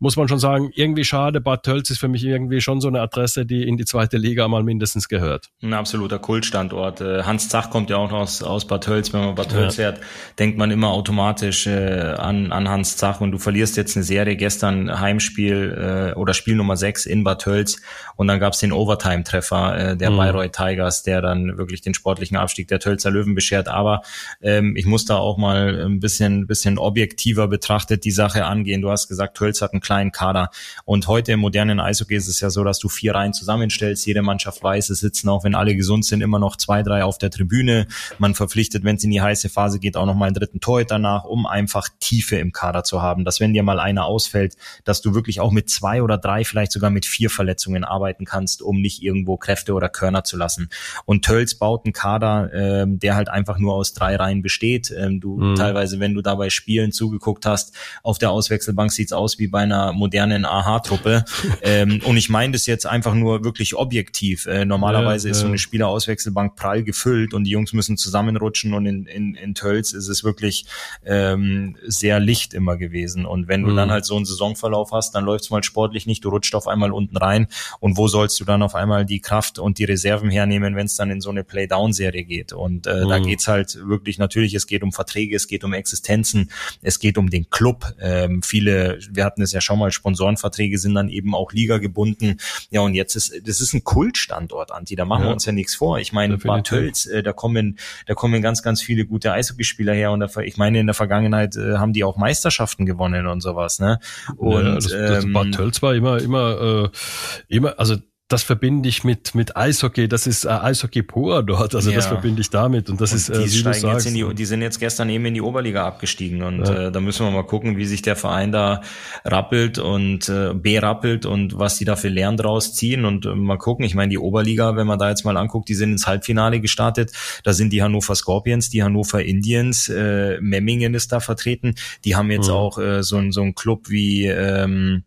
muss 0.00 0.16
man 0.16 0.28
schon 0.28 0.38
sagen, 0.38 0.70
irgendwie 0.74 1.04
schade. 1.04 1.40
Bad 1.40 1.62
Tölz 1.62 1.90
ist 1.90 1.98
für 1.98 2.08
mich 2.08 2.24
irgendwie 2.24 2.60
schon 2.60 2.80
so 2.80 2.88
eine 2.88 3.00
Adresse, 3.00 3.46
die 3.46 3.66
in 3.66 3.76
die 3.76 3.84
zweite 3.84 4.16
Liga 4.18 4.46
mal 4.48 4.62
mindestens 4.62 5.08
gehört. 5.08 5.48
Ein 5.62 5.72
absoluter 5.72 6.18
Kultstandort. 6.18 7.00
Äh, 7.00 7.22
Hans 7.22 7.48
Zach 7.48 7.70
kommt 7.70 7.90
ja 7.90 7.96
auch 7.96 8.12
aus, 8.12 8.42
aus 8.42 8.66
Bad 8.66 8.84
Tölz. 8.84 9.12
Wenn 9.12 9.20
man 9.20 9.34
Bad 9.34 9.50
Tölz 9.50 9.76
ja. 9.76 9.92
fährt, 9.92 10.00
denkt 10.38 10.58
man 10.58 10.70
immer 10.70 10.90
automatisch 10.90 11.66
äh, 11.66 12.14
an, 12.18 12.52
an 12.52 12.68
Hans 12.68 12.96
Zach 12.96 13.20
und 13.20 13.32
du 13.32 13.38
verlierst 13.38 13.76
jetzt 13.76 13.96
eine 13.96 14.04
Serie. 14.04 14.36
Gestern 14.36 15.00
Heimspiel 15.00 16.12
äh, 16.14 16.18
oder 16.18 16.34
Spiel 16.34 16.56
Nummer 16.56 16.76
6 16.76 17.06
in 17.06 17.24
Bad 17.24 17.42
Tölz 17.42 17.80
und 18.16 18.28
dann 18.28 18.40
gab's 18.40 18.58
den 18.58 18.72
Overtime-Treffer 18.72 19.78
äh, 19.78 19.96
der 19.96 20.10
mhm. 20.10 20.16
Bayreuth 20.16 20.52
Tigers, 20.52 21.02
der 21.02 21.22
dann 21.22 21.58
wirklich 21.58 21.80
den 21.80 21.94
sportlichen 21.94 22.36
Abstieg 22.36 22.68
der 22.68 22.80
Tölzer 22.80 23.10
Löwen 23.10 23.34
beschert. 23.34 23.68
Aber 23.68 24.02
ähm, 24.42 24.76
ich 24.76 24.86
muss 24.86 25.04
da 25.04 25.16
auch 25.16 25.38
mal 25.38 25.84
ein 25.84 26.00
bisschen, 26.00 26.46
bisschen 26.46 26.78
objektiver 26.78 27.48
betrachtet 27.48 28.04
die 28.04 28.10
Sache 28.10 28.44
angehen. 28.44 28.82
Du 28.82 28.90
hast 28.90 29.08
gesagt, 29.08 29.36
Tölz 29.36 29.62
hat 29.62 29.72
einen 29.72 29.80
kleinen 29.86 30.10
Kader. 30.10 30.50
Und 30.84 31.06
heute 31.06 31.32
im 31.32 31.40
modernen 31.40 31.78
Eishockey 31.78 32.16
ist 32.16 32.26
es 32.26 32.40
ja 32.40 32.50
so, 32.50 32.64
dass 32.64 32.80
du 32.80 32.88
vier 32.88 33.14
Reihen 33.14 33.32
zusammenstellst. 33.32 34.04
Jede 34.04 34.22
Mannschaft 34.22 34.62
weiß, 34.62 34.90
es 34.90 34.98
sitzen 34.98 35.28
auch, 35.28 35.44
wenn 35.44 35.54
alle 35.54 35.76
gesund 35.76 36.04
sind, 36.04 36.20
immer 36.20 36.40
noch 36.40 36.56
zwei, 36.56 36.82
drei 36.82 37.04
auf 37.04 37.18
der 37.18 37.30
Tribüne. 37.30 37.86
Man 38.18 38.34
verpflichtet, 38.34 38.82
wenn 38.82 38.96
es 38.96 39.04
in 39.04 39.10
die 39.10 39.22
heiße 39.22 39.48
Phase 39.48 39.78
geht, 39.78 39.96
auch 39.96 40.06
noch 40.06 40.16
mal 40.16 40.26
einen 40.26 40.34
dritten 40.34 40.60
Torhüter 40.60 40.96
danach, 40.96 41.24
um 41.24 41.46
einfach 41.46 41.88
Tiefe 42.00 42.36
im 42.36 42.52
Kader 42.52 42.82
zu 42.82 43.00
haben. 43.00 43.24
Dass 43.24 43.38
wenn 43.40 43.52
dir 43.52 43.62
mal 43.62 43.78
einer 43.78 44.06
ausfällt, 44.06 44.56
dass 44.84 45.00
du 45.00 45.14
wirklich 45.14 45.40
auch 45.40 45.52
mit 45.52 45.70
zwei 45.70 46.02
oder 46.02 46.18
drei, 46.18 46.44
vielleicht 46.44 46.72
sogar 46.72 46.90
mit 46.90 47.06
vier 47.06 47.30
Verletzungen 47.30 47.84
arbeiten 47.84 48.24
kannst, 48.24 48.62
um 48.62 48.80
nicht 48.80 49.02
irgendwo 49.02 49.36
Kräfte 49.36 49.74
oder 49.74 49.88
Körner 49.88 50.24
zu 50.24 50.36
lassen. 50.36 50.68
Und 51.04 51.24
Tölz 51.24 51.54
baut 51.54 51.84
einen 51.84 51.92
Kader, 51.92 52.52
äh, 52.52 52.86
der 52.88 53.14
halt 53.14 53.28
einfach 53.28 53.58
nur 53.58 53.74
aus 53.74 53.92
drei 53.92 54.16
Reihen 54.16 54.42
besteht. 54.42 54.92
Ähm, 54.96 55.20
du 55.20 55.38
mhm. 55.38 55.54
teilweise, 55.54 56.00
wenn 56.00 56.14
du 56.14 56.22
dabei 56.22 56.50
Spielen 56.50 56.92
zugeguckt 56.92 57.46
hast, 57.46 57.74
auf 58.02 58.18
der 58.18 58.30
Auswechselbank 58.30 58.90
sieht's 58.90 59.12
aus 59.12 59.38
wie 59.38 59.48
bei 59.48 59.60
einer 59.60 59.75
einer 59.76 59.92
modernen 59.92 60.44
AHA-Truppe. 60.44 61.24
ähm, 61.62 62.00
und 62.04 62.16
ich 62.16 62.28
meine 62.28 62.52
das 62.52 62.66
jetzt 62.66 62.86
einfach 62.86 63.14
nur 63.14 63.44
wirklich 63.44 63.74
objektiv. 63.74 64.46
Äh, 64.46 64.64
normalerweise 64.64 65.28
ja, 65.28 65.32
ist 65.32 65.40
so 65.40 65.46
eine 65.46 65.58
Spielerauswechselbank 65.58 66.56
prall 66.56 66.82
gefüllt 66.82 67.34
und 67.34 67.44
die 67.44 67.50
Jungs 67.50 67.72
müssen 67.72 67.96
zusammenrutschen 67.96 68.74
und 68.74 68.86
in, 68.86 69.06
in, 69.06 69.34
in 69.34 69.54
Tölz 69.54 69.92
ist 69.92 70.08
es 70.08 70.24
wirklich 70.24 70.66
ähm, 71.04 71.76
sehr 71.86 72.20
licht 72.20 72.54
immer 72.54 72.76
gewesen. 72.76 73.26
Und 73.26 73.48
wenn 73.48 73.62
du 73.62 73.70
mhm. 73.70 73.76
dann 73.76 73.90
halt 73.90 74.04
so 74.04 74.16
einen 74.16 74.24
Saisonverlauf 74.24 74.92
hast, 74.92 75.14
dann 75.14 75.24
läuft's 75.24 75.50
mal 75.50 75.62
sportlich 75.62 76.06
nicht, 76.06 76.24
du 76.24 76.30
rutscht 76.30 76.54
auf 76.54 76.68
einmal 76.68 76.92
unten 76.92 77.16
rein 77.16 77.48
und 77.80 77.96
wo 77.96 78.08
sollst 78.08 78.38
du 78.40 78.44
dann 78.44 78.62
auf 78.62 78.74
einmal 78.74 79.04
die 79.04 79.20
Kraft 79.20 79.58
und 79.58 79.78
die 79.78 79.84
Reserven 79.84 80.30
hernehmen, 80.30 80.76
wenn 80.76 80.86
es 80.86 80.96
dann 80.96 81.10
in 81.10 81.20
so 81.20 81.30
eine 81.30 81.44
Play-Down-Serie 81.44 82.24
geht. 82.24 82.52
Und 82.52 82.86
äh, 82.86 83.04
mhm. 83.04 83.08
da 83.08 83.18
geht's 83.18 83.48
halt 83.48 83.78
wirklich 83.86 84.18
natürlich, 84.18 84.54
es 84.54 84.66
geht 84.66 84.82
um 84.82 84.92
Verträge, 84.92 85.36
es 85.36 85.48
geht 85.48 85.64
um 85.64 85.72
Existenzen, 85.72 86.50
es 86.82 86.98
geht 86.98 87.18
um 87.18 87.30
den 87.30 87.50
Club. 87.50 87.94
Ähm, 88.00 88.42
viele, 88.42 88.98
wir 89.10 89.24
hatten 89.24 89.42
es 89.42 89.52
ja 89.52 89.60
schau 89.66 89.76
mal, 89.76 89.90
Sponsorenverträge 89.90 90.78
sind 90.78 90.94
dann 90.94 91.08
eben 91.08 91.34
auch 91.34 91.52
Liga 91.52 91.78
gebunden. 91.78 92.38
Ja, 92.70 92.80
und 92.80 92.94
jetzt 92.94 93.16
ist, 93.16 93.32
das 93.46 93.60
ist 93.60 93.74
ein 93.74 93.84
Kultstandort, 93.84 94.72
Anti, 94.72 94.96
da 94.96 95.04
machen 95.04 95.22
ja. 95.22 95.28
wir 95.28 95.32
uns 95.32 95.44
ja 95.44 95.52
nichts 95.52 95.74
vor. 95.74 95.98
Ich 95.98 96.12
meine, 96.12 96.38
Bad 96.38 96.66
Tölz, 96.66 97.06
äh, 97.06 97.22
da 97.22 97.32
kommen, 97.32 97.78
da 98.06 98.14
kommen 98.14 98.40
ganz, 98.40 98.62
ganz 98.62 98.80
viele 98.80 99.04
gute 99.04 99.32
Eishockeyspieler 99.32 99.92
her 99.92 100.12
und 100.12 100.20
da, 100.20 100.28
ich 100.40 100.56
meine, 100.56 100.80
in 100.80 100.86
der 100.86 100.94
Vergangenheit 100.94 101.56
äh, 101.56 101.74
haben 101.74 101.92
die 101.92 102.04
auch 102.04 102.16
Meisterschaften 102.16 102.86
gewonnen 102.86 103.26
und 103.26 103.40
sowas, 103.40 103.78
ne? 103.78 103.98
Und 104.36 104.64
ja, 104.64 104.74
das, 104.74 104.88
das 104.88 105.24
ähm, 105.24 105.32
Bad 105.32 105.52
Tölz 105.52 105.82
war 105.82 105.94
immer, 105.94 106.18
immer, 106.18 106.90
äh, 106.92 107.54
immer, 107.54 107.78
also 107.78 107.96
das 108.28 108.42
verbinde 108.42 108.88
ich 108.88 109.04
mit 109.04 109.36
mit 109.36 109.56
Eishockey. 109.56 110.08
Das 110.08 110.26
ist 110.26 110.46
äh, 110.46 110.48
Eishockey 110.48 111.02
pur 111.02 111.44
dort. 111.44 111.76
Also 111.76 111.90
ja. 111.90 111.96
das 111.96 112.06
verbinde 112.06 112.40
ich 112.40 112.50
damit. 112.50 112.90
Und 112.90 113.00
das 113.00 113.12
und 113.12 113.18
ist 113.18 113.28
äh, 113.28 113.44
die, 113.44 113.48
steigen 113.50 113.88
jetzt 113.88 114.06
in 114.06 114.14
die, 114.14 114.34
die 114.34 114.44
sind 114.44 114.62
jetzt 114.62 114.80
gestern 114.80 115.08
eben 115.10 115.26
in 115.26 115.34
die 115.34 115.40
Oberliga 115.40 115.86
abgestiegen 115.86 116.42
und 116.42 116.66
ja. 116.66 116.88
äh, 116.88 116.92
da 116.92 117.00
müssen 117.00 117.24
wir 117.24 117.30
mal 117.30 117.44
gucken, 117.44 117.76
wie 117.76 117.84
sich 117.84 118.02
der 118.02 118.16
Verein 118.16 118.50
da 118.50 118.80
rappelt 119.24 119.78
und 119.78 120.28
äh, 120.28 120.54
berappelt 120.54 121.24
und 121.24 121.56
was 121.56 121.78
die 121.78 121.84
da 121.84 121.94
für 121.94 122.08
Lernen 122.08 122.36
draus 122.36 122.74
ziehen 122.74 123.04
und 123.04 123.26
äh, 123.26 123.34
mal 123.34 123.58
gucken. 123.58 123.84
Ich 123.84 123.94
meine, 123.94 124.10
die 124.10 124.18
Oberliga, 124.18 124.74
wenn 124.74 124.88
man 124.88 124.98
da 124.98 125.08
jetzt 125.08 125.24
mal 125.24 125.36
anguckt, 125.36 125.68
die 125.68 125.74
sind 125.74 125.92
ins 125.92 126.08
Halbfinale 126.08 126.60
gestartet. 126.60 127.12
Da 127.44 127.52
sind 127.52 127.72
die 127.72 127.82
Hannover 127.82 128.16
Scorpions, 128.16 128.70
die 128.70 128.82
Hannover 128.82 129.22
Indians, 129.22 129.88
äh, 129.88 130.38
Memmingen 130.40 130.94
ist 130.94 131.12
da 131.12 131.20
vertreten. 131.20 131.76
Die 132.04 132.16
haben 132.16 132.32
jetzt 132.32 132.48
mhm. 132.48 132.54
auch 132.54 132.78
äh, 132.78 133.04
so, 133.04 133.22
so 133.30 133.42
ein 133.42 133.54
Club 133.54 133.88
wie 133.88 134.26
ähm, 134.26 135.04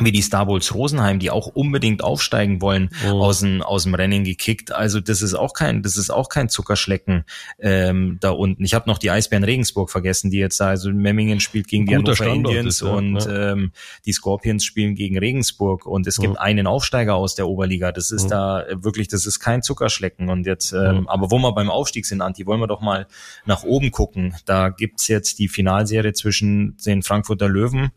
wie 0.00 0.12
die 0.12 0.22
Star 0.22 0.48
Wars 0.48 0.74
Rosenheim, 0.74 1.18
die 1.18 1.30
auch 1.30 1.48
unbedingt 1.48 2.02
aufsteigen 2.02 2.62
wollen, 2.62 2.88
oh. 3.06 3.20
aus, 3.20 3.40
dem, 3.40 3.60
aus 3.60 3.82
dem 3.82 3.94
Rennen 3.94 4.24
gekickt. 4.24 4.72
Also 4.72 5.00
das 5.00 5.20
ist 5.20 5.34
auch 5.34 5.52
kein, 5.52 5.82
das 5.82 5.98
ist 5.98 6.08
auch 6.08 6.30
kein 6.30 6.48
Zuckerschlecken 6.48 7.24
ähm, 7.58 8.16
da 8.20 8.30
unten. 8.30 8.64
Ich 8.64 8.72
habe 8.72 8.88
noch 8.88 8.96
die 8.96 9.10
Eisbären 9.10 9.44
Regensburg 9.44 9.90
vergessen, 9.90 10.30
die 10.30 10.38
jetzt 10.38 10.58
da, 10.60 10.68
also 10.68 10.90
Memmingen 10.90 11.40
spielt 11.40 11.68
gegen 11.68 11.84
die 11.84 11.94
Hannover 11.94 12.26
Indians 12.26 12.76
ist, 12.76 12.80
ja, 12.80 12.88
und 12.88 13.16
ja. 13.16 13.52
Ähm, 13.52 13.72
die 14.06 14.12
Scorpions 14.14 14.64
spielen 14.64 14.94
gegen 14.94 15.18
Regensburg 15.18 15.84
und 15.84 16.06
es 16.06 16.16
gibt 16.16 16.38
einen 16.38 16.66
Aufsteiger 16.66 17.14
aus 17.16 17.34
der 17.34 17.46
Oberliga. 17.46 17.92
Das 17.92 18.10
ist 18.10 18.28
da 18.28 18.64
wirklich, 18.72 19.08
das 19.08 19.26
ist 19.26 19.40
kein 19.40 19.62
Zuckerschlecken. 19.62 20.30
Und 20.30 20.46
jetzt, 20.46 20.72
ähm, 20.72 21.06
aber 21.06 21.30
wo 21.30 21.38
wir 21.38 21.52
beim 21.52 21.70
Aufstieg 21.70 22.06
sind, 22.06 22.22
Anti, 22.22 22.46
wollen 22.46 22.60
wir 22.60 22.66
doch 22.66 22.80
mal 22.80 23.06
nach 23.44 23.62
oben 23.62 23.90
gucken. 23.90 24.34
Da 24.46 24.70
gibt's 24.70 25.08
jetzt 25.08 25.38
die 25.38 25.48
Finalserie 25.48 26.14
zwischen 26.14 26.76
den 26.78 27.02
Frankfurter 27.02 27.48
Löwen 27.48 27.90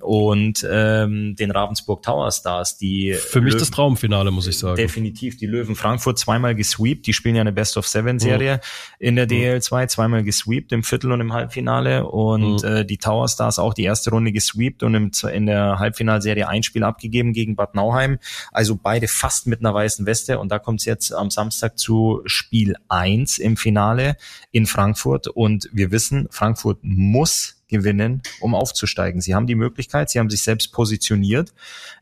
und 0.00 0.66
ähm, 0.70 1.36
den 1.42 1.50
Ravensburg 1.50 2.02
Tower 2.02 2.30
Stars, 2.30 2.78
die 2.78 3.14
für 3.14 3.40
mich 3.40 3.52
Löwen, 3.52 3.60
das 3.60 3.70
Traumfinale 3.70 4.30
muss 4.30 4.46
ich 4.46 4.58
sagen. 4.58 4.76
Definitiv 4.76 5.36
die 5.36 5.46
Löwen 5.46 5.74
Frankfurt 5.74 6.18
zweimal 6.18 6.54
gesweept, 6.54 7.06
die 7.06 7.12
spielen 7.12 7.34
ja 7.34 7.40
eine 7.40 7.52
Best 7.52 7.76
of 7.76 7.86
Seven 7.86 8.18
Serie 8.18 8.56
mhm. 8.56 8.60
in 8.98 9.16
der 9.16 9.28
DL2, 9.28 9.88
zweimal 9.88 10.22
gesweept 10.22 10.72
im 10.72 10.82
Viertel 10.82 11.12
und 11.12 11.20
im 11.20 11.32
Halbfinale 11.32 12.06
und 12.06 12.62
mhm. 12.62 12.68
äh, 12.68 12.84
die 12.84 12.98
Tower 12.98 13.28
Stars 13.28 13.58
auch 13.58 13.74
die 13.74 13.84
erste 13.84 14.10
Runde 14.10 14.32
gesweept 14.32 14.82
und 14.82 14.94
im, 14.94 15.10
in 15.32 15.46
der 15.46 15.78
Halbfinalserie 15.78 16.48
ein 16.48 16.62
Spiel 16.62 16.84
abgegeben 16.84 17.32
gegen 17.32 17.56
Bad 17.56 17.74
Nauheim, 17.74 18.18
also 18.52 18.78
beide 18.80 19.08
fast 19.08 19.46
mit 19.46 19.60
einer 19.60 19.74
weißen 19.74 20.06
Weste 20.06 20.38
und 20.38 20.50
da 20.50 20.58
kommt 20.58 20.80
es 20.80 20.86
jetzt 20.86 21.12
am 21.12 21.30
Samstag 21.30 21.78
zu 21.78 22.22
Spiel 22.26 22.76
eins 22.88 23.38
im 23.38 23.56
Finale 23.56 24.16
in 24.50 24.66
Frankfurt 24.66 25.28
und 25.28 25.68
wir 25.72 25.90
wissen, 25.90 26.28
Frankfurt 26.30 26.78
muss 26.82 27.61
gewinnen, 27.72 28.22
um 28.38 28.54
aufzusteigen. 28.54 29.20
Sie 29.20 29.34
haben 29.34 29.48
die 29.48 29.56
Möglichkeit, 29.56 30.10
sie 30.10 30.20
haben 30.20 30.30
sich 30.30 30.42
selbst 30.42 30.72
positioniert. 30.72 31.52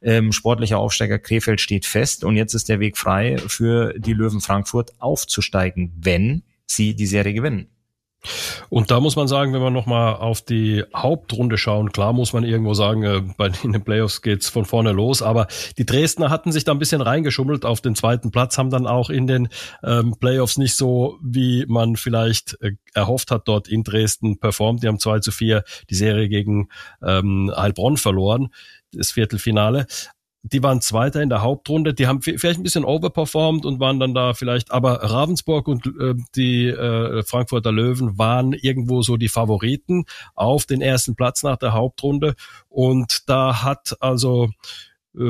Ähm, 0.03 0.33
sportlicher 0.33 0.79
Aufsteiger 0.79 1.19
Krefeld 1.19 1.63
steht 1.63 1.87
fest 1.87 2.25
und 2.25 2.37
jetzt 2.37 2.53
ist 2.53 2.69
der 2.69 2.81
Weg 2.81 2.99
frei 2.99 3.39
für 3.39 3.95
die 3.99 4.13
Löwen 4.13 4.43
Frankfurt 4.43 4.93
aufzusteigen, 5.01 5.93
wenn 5.97 6.43
sie 6.67 6.95
die 6.95 7.07
Serie 7.07 7.33
gewinnen. 7.33 7.69
Und 8.69 8.91
da 8.91 9.01
muss 9.01 9.17
man 9.17 9.29
sagen, 9.29 9.53
wenn 9.53 9.63
wir 9.63 9.71
nochmal 9.71 10.15
auf 10.15 10.43
die 10.43 10.85
Hauptrunde 10.95 11.57
schauen, 11.57 11.91
klar 11.91 12.13
muss 12.13 12.33
man 12.33 12.45
irgendwo 12.45 12.75
sagen, 12.75 13.03
äh, 13.03 13.23
bei 13.37 13.49
den 13.49 13.73
Playoffs 13.85 14.23
geht's 14.23 14.49
von 14.49 14.65
vorne 14.65 14.93
los, 14.93 15.23
aber 15.23 15.47
die 15.79 15.87
Dresdner 15.87 16.31
hatten 16.31 16.53
sich 16.53 16.65
da 16.65 16.73
ein 16.73 16.79
bisschen 16.79 17.01
reingeschummelt 17.01 17.65
auf 17.65 17.81
den 17.81 17.95
zweiten 17.95 18.31
Platz, 18.31 18.59
haben 18.59 18.71
dann 18.71 18.87
auch 18.87 19.11
in 19.11 19.27
den 19.27 19.49
ähm, 19.83 20.17
Playoffs 20.21 20.59
nicht 20.59 20.77
so, 20.77 21.19
wie 21.23 21.65
man 21.67 21.97
vielleicht 21.97 22.59
äh, 22.61 22.73
erhofft 22.95 23.31
hat, 23.31 23.49
dort 23.49 23.69
in 23.69 23.85
Dresden 23.85 24.39
performt. 24.39 24.83
Die 24.83 24.89
haben 24.89 24.99
2 24.99 25.21
zu 25.21 25.33
4 25.33 25.65
die 25.89 25.95
Serie 25.95 26.29
gegen 26.29 26.69
ähm, 27.03 27.53
Heilbronn 27.57 27.97
verloren, 27.97 28.49
das 28.93 29.13
Viertelfinale 29.13 29.87
die 30.43 30.63
waren 30.63 30.81
Zweiter 30.81 31.23
in 31.23 31.29
der 31.29 31.43
Hauptrunde, 31.43 31.93
die 31.93 32.07
haben 32.07 32.23
vielleicht 32.23 32.59
ein 32.59 32.63
bisschen 32.63 32.85
overperformed 32.85 33.67
und 33.67 33.79
waren 33.79 34.01
dann 34.01 34.15
da 34.15 34.33
vielleicht, 34.33 34.71
aber 34.71 35.03
Ravensburg 35.03 35.69
und 35.69 35.87
äh, 35.87 36.15
die 36.35 36.67
äh, 36.67 37.23
Frankfurter 37.23 37.73
Löwen 37.73 38.17
waren 38.19 38.53
irgendwo 38.53 39.03
so 39.03 39.17
die 39.17 39.29
Favoriten 39.29 40.05
auf 40.35 40.65
den 40.65 40.81
ersten 40.81 41.15
Platz 41.15 41.43
nach 41.43 41.57
der 41.57 41.75
Hauptrunde. 41.75 42.35
Und 42.69 43.29
da 43.29 43.63
hat 43.63 43.97
also 44.01 44.49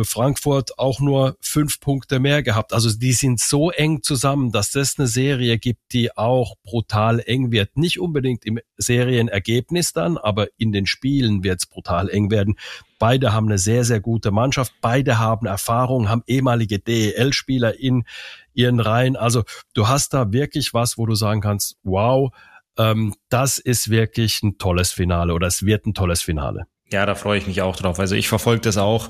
Frankfurt 0.03 0.79
auch 0.79 1.01
nur 1.01 1.37
fünf 1.41 1.81
Punkte 1.81 2.21
mehr 2.21 2.43
gehabt. 2.43 2.75
Also 2.75 2.91
die 2.97 3.13
sind 3.13 3.41
so 3.41 3.71
eng 3.71 4.03
zusammen, 4.03 4.53
dass 4.53 4.71
das 4.73 4.99
eine 4.99 5.09
Serie 5.09 5.59
gibt, 5.59 5.93
die 5.93 6.17
auch 6.17 6.57
brutal 6.63 7.21
eng 7.21 7.51
wird. 7.51 7.77
Nicht 7.77 7.99
unbedingt 7.99 8.45
im 8.45 8.61
Serienergebnis 8.77 9.93
dann, 9.93 10.19
aber 10.19 10.49
in 10.59 10.73
den 10.73 10.87
Spielen 10.87 11.43
wird 11.43 11.61
es 11.61 11.67
brutal 11.67 12.11
eng 12.11 12.31
werden. 12.31 12.57
Beide 12.99 13.33
haben 13.33 13.47
eine 13.47 13.57
sehr, 13.57 13.85
sehr 13.85 14.01
gute 14.01 14.31
Mannschaft. 14.31 14.75
Beide 14.83 15.19
haben 15.19 15.47
Erfahrung, 15.47 16.11
haben 16.11 16.23
ehemalige 16.27 16.79
DEL-Spieler 16.79 17.79
in 17.81 18.05
ihren 18.53 18.81
Reihen. 18.81 19.17
Also 19.17 19.45
du 19.73 19.89
hast 19.89 20.13
da 20.13 20.33
wirklich 20.33 20.75
was, 20.75 20.99
wo 20.99 21.07
du 21.07 21.15
sagen 21.15 21.41
kannst, 21.41 21.79
wow, 21.83 22.31
ähm, 22.77 23.15
das 23.31 23.57
ist 23.57 23.89
wirklich 23.89 24.43
ein 24.43 24.59
tolles 24.59 24.93
Finale 24.93 25.33
oder 25.33 25.47
es 25.47 25.65
wird 25.65 25.87
ein 25.87 25.95
tolles 25.95 26.21
Finale. 26.21 26.67
Ja, 26.93 27.07
da 27.07 27.15
freue 27.15 27.39
ich 27.39 27.47
mich 27.47 27.63
auch 27.63 27.77
drauf. 27.77 28.01
Also 28.01 28.17
ich 28.17 28.29
verfolge 28.29 28.63
das 28.63 28.77
auch 28.77 29.09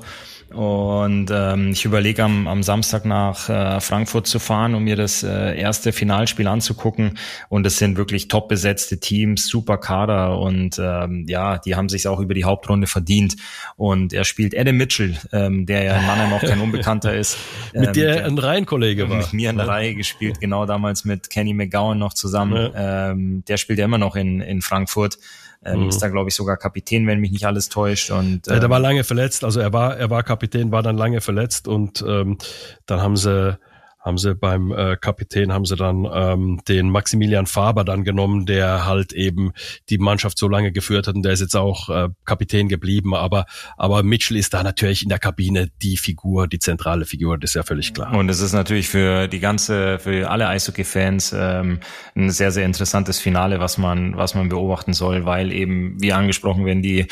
und 0.53 1.29
ähm, 1.31 1.71
ich 1.71 1.85
überlege 1.85 2.23
am, 2.23 2.47
am 2.47 2.63
Samstag 2.63 3.05
nach 3.05 3.49
äh, 3.49 3.79
Frankfurt 3.79 4.27
zu 4.27 4.39
fahren, 4.39 4.75
um 4.75 4.83
mir 4.83 4.95
das 4.95 5.23
äh, 5.23 5.57
erste 5.57 5.91
Finalspiel 5.91 6.47
anzugucken. 6.47 7.17
Und 7.49 7.65
es 7.65 7.77
sind 7.77 7.97
wirklich 7.97 8.27
top 8.27 8.49
besetzte 8.49 8.99
Teams, 8.99 9.47
super 9.47 9.77
Kader 9.77 10.39
und 10.39 10.79
ähm, 10.79 11.25
ja, 11.27 11.57
die 11.57 11.75
haben 11.75 11.89
sich 11.89 12.07
auch 12.07 12.19
über 12.19 12.33
die 12.33 12.43
Hauptrunde 12.43 12.87
verdient. 12.87 13.35
Und 13.77 14.13
er 14.13 14.23
spielt 14.23 14.57
Adam 14.57 14.77
Mitchell, 14.77 15.17
ähm, 15.31 15.65
der 15.65 15.83
ja 15.83 15.97
in 15.97 16.05
Mannheim 16.05 16.33
auch 16.33 16.41
kein 16.41 16.59
Unbekannter 16.61 17.13
ist. 17.13 17.37
mit 17.73 17.87
ähm, 17.87 17.93
dir 17.93 18.25
ein 18.25 18.37
Reihenkollege 18.37 19.09
war. 19.09 19.17
Mit 19.17 19.33
mir 19.33 19.49
in 19.49 19.57
der 19.57 19.65
ja. 19.65 19.71
Reihe 19.71 19.95
gespielt, 19.95 20.39
genau 20.39 20.65
damals 20.65 21.05
mit 21.05 21.29
Kenny 21.29 21.53
McGowan 21.53 21.97
noch 21.97 22.13
zusammen. 22.13 22.71
Ja. 22.73 23.11
Ähm, 23.11 23.43
der 23.47 23.57
spielt 23.57 23.79
ja 23.79 23.85
immer 23.85 23.97
noch 23.97 24.15
in, 24.15 24.41
in 24.41 24.61
Frankfurt. 24.61 25.17
Ähm, 25.63 25.83
mhm. 25.83 25.89
Ist 25.89 25.99
da, 25.99 26.09
glaube 26.09 26.29
ich, 26.29 26.35
sogar 26.35 26.57
Kapitän, 26.57 27.05
wenn 27.05 27.19
mich 27.19 27.31
nicht 27.31 27.45
alles 27.45 27.69
täuscht. 27.69 28.09
Und, 28.09 28.47
äh, 28.47 28.53
ja, 28.53 28.59
der 28.59 28.69
war 28.69 28.77
ähm, 28.77 28.83
lange 28.83 29.03
verletzt, 29.03 29.43
also 29.43 29.59
er 29.59 29.71
war, 29.73 29.95
er 29.95 30.09
war 30.09 30.23
Kapitän, 30.23 30.71
war 30.71 30.81
dann 30.81 30.97
lange 30.97 31.21
verletzt 31.21 31.67
und 31.67 32.03
ähm, 32.07 32.37
dann 32.85 33.01
haben 33.01 33.15
sie 33.15 33.59
haben 34.01 34.17
sie 34.17 34.33
beim 34.33 34.71
äh, 34.71 34.97
Kapitän 34.97 35.53
haben 35.53 35.65
sie 35.65 35.75
dann 35.75 36.07
ähm, 36.11 36.61
den 36.67 36.89
Maximilian 36.89 37.45
Faber 37.45 37.83
dann 37.83 38.03
genommen, 38.03 38.47
der 38.47 38.85
halt 38.85 39.13
eben 39.13 39.53
die 39.89 39.99
Mannschaft 39.99 40.39
so 40.39 40.47
lange 40.47 40.71
geführt 40.71 41.07
hat 41.07 41.15
und 41.15 41.23
der 41.23 41.33
ist 41.33 41.41
jetzt 41.41 41.55
auch 41.55 41.89
äh, 41.89 42.09
Kapitän 42.25 42.67
geblieben. 42.67 43.13
Aber 43.13 43.45
aber 43.77 44.01
Mitchell 44.01 44.37
ist 44.37 44.53
da 44.55 44.63
natürlich 44.63 45.03
in 45.03 45.09
der 45.09 45.19
Kabine 45.19 45.69
die 45.83 45.97
Figur, 45.97 46.47
die 46.47 46.57
zentrale 46.57 47.05
Figur, 47.05 47.37
das 47.37 47.51
ist 47.51 47.55
ja 47.55 47.63
völlig 47.63 47.93
klar. 47.93 48.13
Und 48.13 48.29
es 48.29 48.39
ist 48.39 48.53
natürlich 48.53 48.89
für 48.89 49.27
die 49.27 49.39
ganze, 49.39 49.99
für 49.99 50.29
alle 50.29 50.47
Eishockey-Fans 50.47 51.35
ähm, 51.37 51.79
ein 52.15 52.31
sehr 52.31 52.51
sehr 52.51 52.65
interessantes 52.65 53.19
Finale, 53.19 53.59
was 53.59 53.77
man 53.77 54.17
was 54.17 54.33
man 54.33 54.49
beobachten 54.49 54.93
soll, 54.93 55.25
weil 55.25 55.51
eben 55.51 56.01
wie 56.01 56.11
angesprochen, 56.11 56.65
wenn 56.65 56.81
die 56.81 57.05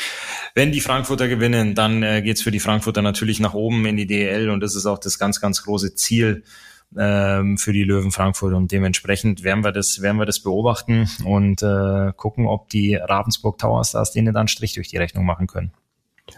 wenn 0.56 0.72
die 0.72 0.80
Frankfurter 0.80 1.28
gewinnen, 1.28 1.76
dann 1.76 2.02
äh, 2.02 2.20
geht's 2.20 2.42
für 2.42 2.50
die 2.50 2.60
Frankfurter 2.60 3.02
natürlich 3.02 3.38
nach 3.38 3.54
oben 3.54 3.86
in 3.86 3.96
die 3.96 4.08
DL 4.08 4.50
und 4.50 4.58
das 4.58 4.74
ist 4.74 4.86
auch 4.86 4.98
das 4.98 5.20
ganz 5.20 5.40
ganz 5.40 5.62
große 5.62 5.94
Ziel 5.94 6.42
ähm, 6.96 7.58
für 7.58 7.72
die 7.72 7.84
Löwen 7.84 8.10
Frankfurt 8.10 8.54
und 8.54 8.72
dementsprechend 8.72 9.44
werden 9.44 9.64
wir 9.64 9.72
das, 9.72 10.02
werden 10.02 10.18
wir 10.18 10.26
das 10.26 10.40
beobachten 10.40 11.08
und 11.24 11.62
äh, 11.62 12.12
gucken, 12.16 12.46
ob 12.46 12.68
die 12.68 12.94
Ravensburg 12.94 13.58
Tower 13.58 13.84
Stars 13.84 14.12
denen 14.12 14.34
dann 14.34 14.48
Strich 14.48 14.74
durch 14.74 14.88
die 14.88 14.96
Rechnung 14.96 15.24
machen 15.24 15.46
können. 15.46 15.72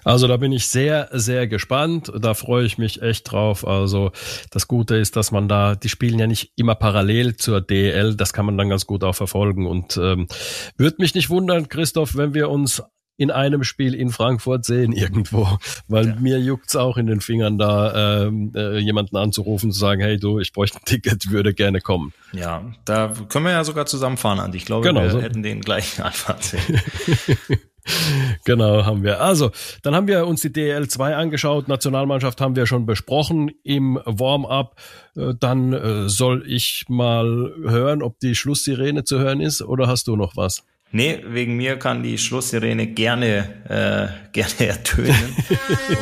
Also 0.05 0.27
da 0.27 0.37
bin 0.37 0.53
ich 0.53 0.69
sehr, 0.69 1.09
sehr 1.13 1.47
gespannt. 1.47 2.11
Da 2.19 2.35
freue 2.35 2.65
ich 2.65 2.79
mich 2.79 3.03
echt 3.03 3.31
drauf. 3.31 3.67
Also 3.67 4.13
das 4.51 4.69
Gute 4.69 4.97
ist, 4.97 5.17
dass 5.17 5.33
man 5.33 5.49
da, 5.49 5.75
die 5.75 5.89
spielen 5.89 6.19
ja 6.19 6.27
nicht 6.27 6.53
immer 6.57 6.75
parallel 6.75 7.37
zur 7.37 7.61
DL. 7.61 8.17
Das 8.17 8.33
kann 8.33 8.47
man 8.47 8.57
dann 8.57 8.69
ganz 8.69 8.87
gut 8.87 9.05
auch 9.05 9.15
verfolgen. 9.15 9.67
Und 9.67 9.97
ähm, 9.97 10.29
würde 10.77 10.97
mich 10.99 11.15
nicht 11.15 11.31
wundern, 11.31 11.69
Christoph, 11.69 12.17
wenn 12.17 12.35
wir 12.35 12.49
uns 12.49 12.83
in 13.23 13.31
einem 13.31 13.63
Spiel 13.63 13.95
in 13.95 14.11
Frankfurt 14.11 14.65
sehen 14.65 14.93
irgendwo, 14.93 15.47
weil 15.87 16.09
ja. 16.09 16.15
mir 16.17 16.41
juckt's 16.41 16.75
auch 16.75 16.97
in 16.97 17.07
den 17.07 17.21
Fingern, 17.21 17.57
da 17.57 18.25
ähm, 18.25 18.53
äh, 18.57 18.79
jemanden 18.79 19.17
anzurufen 19.17 19.69
und 19.69 19.73
zu 19.73 19.79
sagen, 19.79 20.01
hey 20.03 20.19
du, 20.19 20.41
ich 20.41 20.53
bräuchte 20.53 20.79
ein 20.79 20.85
Ticket, 20.85 21.31
würde 21.31 21.55
gerne 21.55 21.81
kommen. 21.81 22.13
Ja, 22.33 22.65
da 22.85 23.13
können 23.29 23.45
wir 23.45 23.53
ja 23.53 23.63
sogar 23.63 23.87
zusammenfahren, 23.87 24.41
Andi. 24.41 24.59
Ich 24.59 24.65
glaube, 24.65 24.87
genau, 24.87 25.03
wir 25.03 25.11
so. 25.11 25.23
hätten 25.23 25.45
den 25.45 25.61
gleichen 25.61 26.03
Anfahrtsweg. 26.03 26.63
genau, 28.45 28.85
haben 28.85 29.05
wir. 29.05 29.21
Also, 29.21 29.53
dann 29.83 29.95
haben 29.95 30.09
wir 30.09 30.27
uns 30.27 30.41
die 30.41 30.51
DL2 30.51 31.15
angeschaut. 31.15 31.69
Nationalmannschaft 31.69 32.41
haben 32.41 32.57
wir 32.57 32.67
schon 32.67 32.87
besprochen 32.87 33.53
im 33.63 34.01
Warm-up. 34.05 34.81
Äh, 35.17 35.35
dann 35.39 35.73
äh, 35.73 36.09
soll 36.09 36.45
ich 36.47 36.87
mal 36.89 37.55
hören, 37.63 38.03
ob 38.03 38.19
die 38.19 38.35
Schlusssirene 38.35 39.05
zu 39.05 39.21
hören 39.21 39.41
ist 39.41 39.63
oder 39.63 39.87
hast 39.87 40.09
du 40.09 40.17
noch 40.17 40.37
was? 40.37 40.65
Nee, 40.95 41.25
wegen 41.27 41.57
mir 41.57 41.79
kann 41.79 42.03
die 42.03 42.19
Schlusssirene 42.19 42.87
gerne, 42.87 43.49
äh, 43.67 44.09
gerne 44.33 44.69
ertönen. 44.69 45.35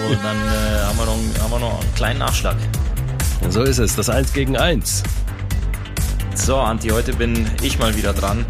Und 0.09 0.19
dann 0.25 0.37
äh, 0.37 0.83
haben, 0.83 0.99
wir 0.99 1.07
noch, 1.07 1.43
haben 1.45 1.51
wir 1.53 1.59
noch 1.61 1.81
einen 1.81 1.95
kleinen 1.95 2.19
Nachschlag. 2.19 2.57
So 3.49 3.63
ist 3.63 3.79
es, 3.79 3.95
das 3.95 4.11
Eins 4.11 4.33
gegen 4.33 4.57
Eins. 4.57 5.05
So, 6.35 6.57
Anti, 6.57 6.89
heute 6.89 7.13
bin 7.13 7.47
ich 7.63 7.79
mal 7.79 7.97
wieder 7.97 8.13
dran, 8.13 8.45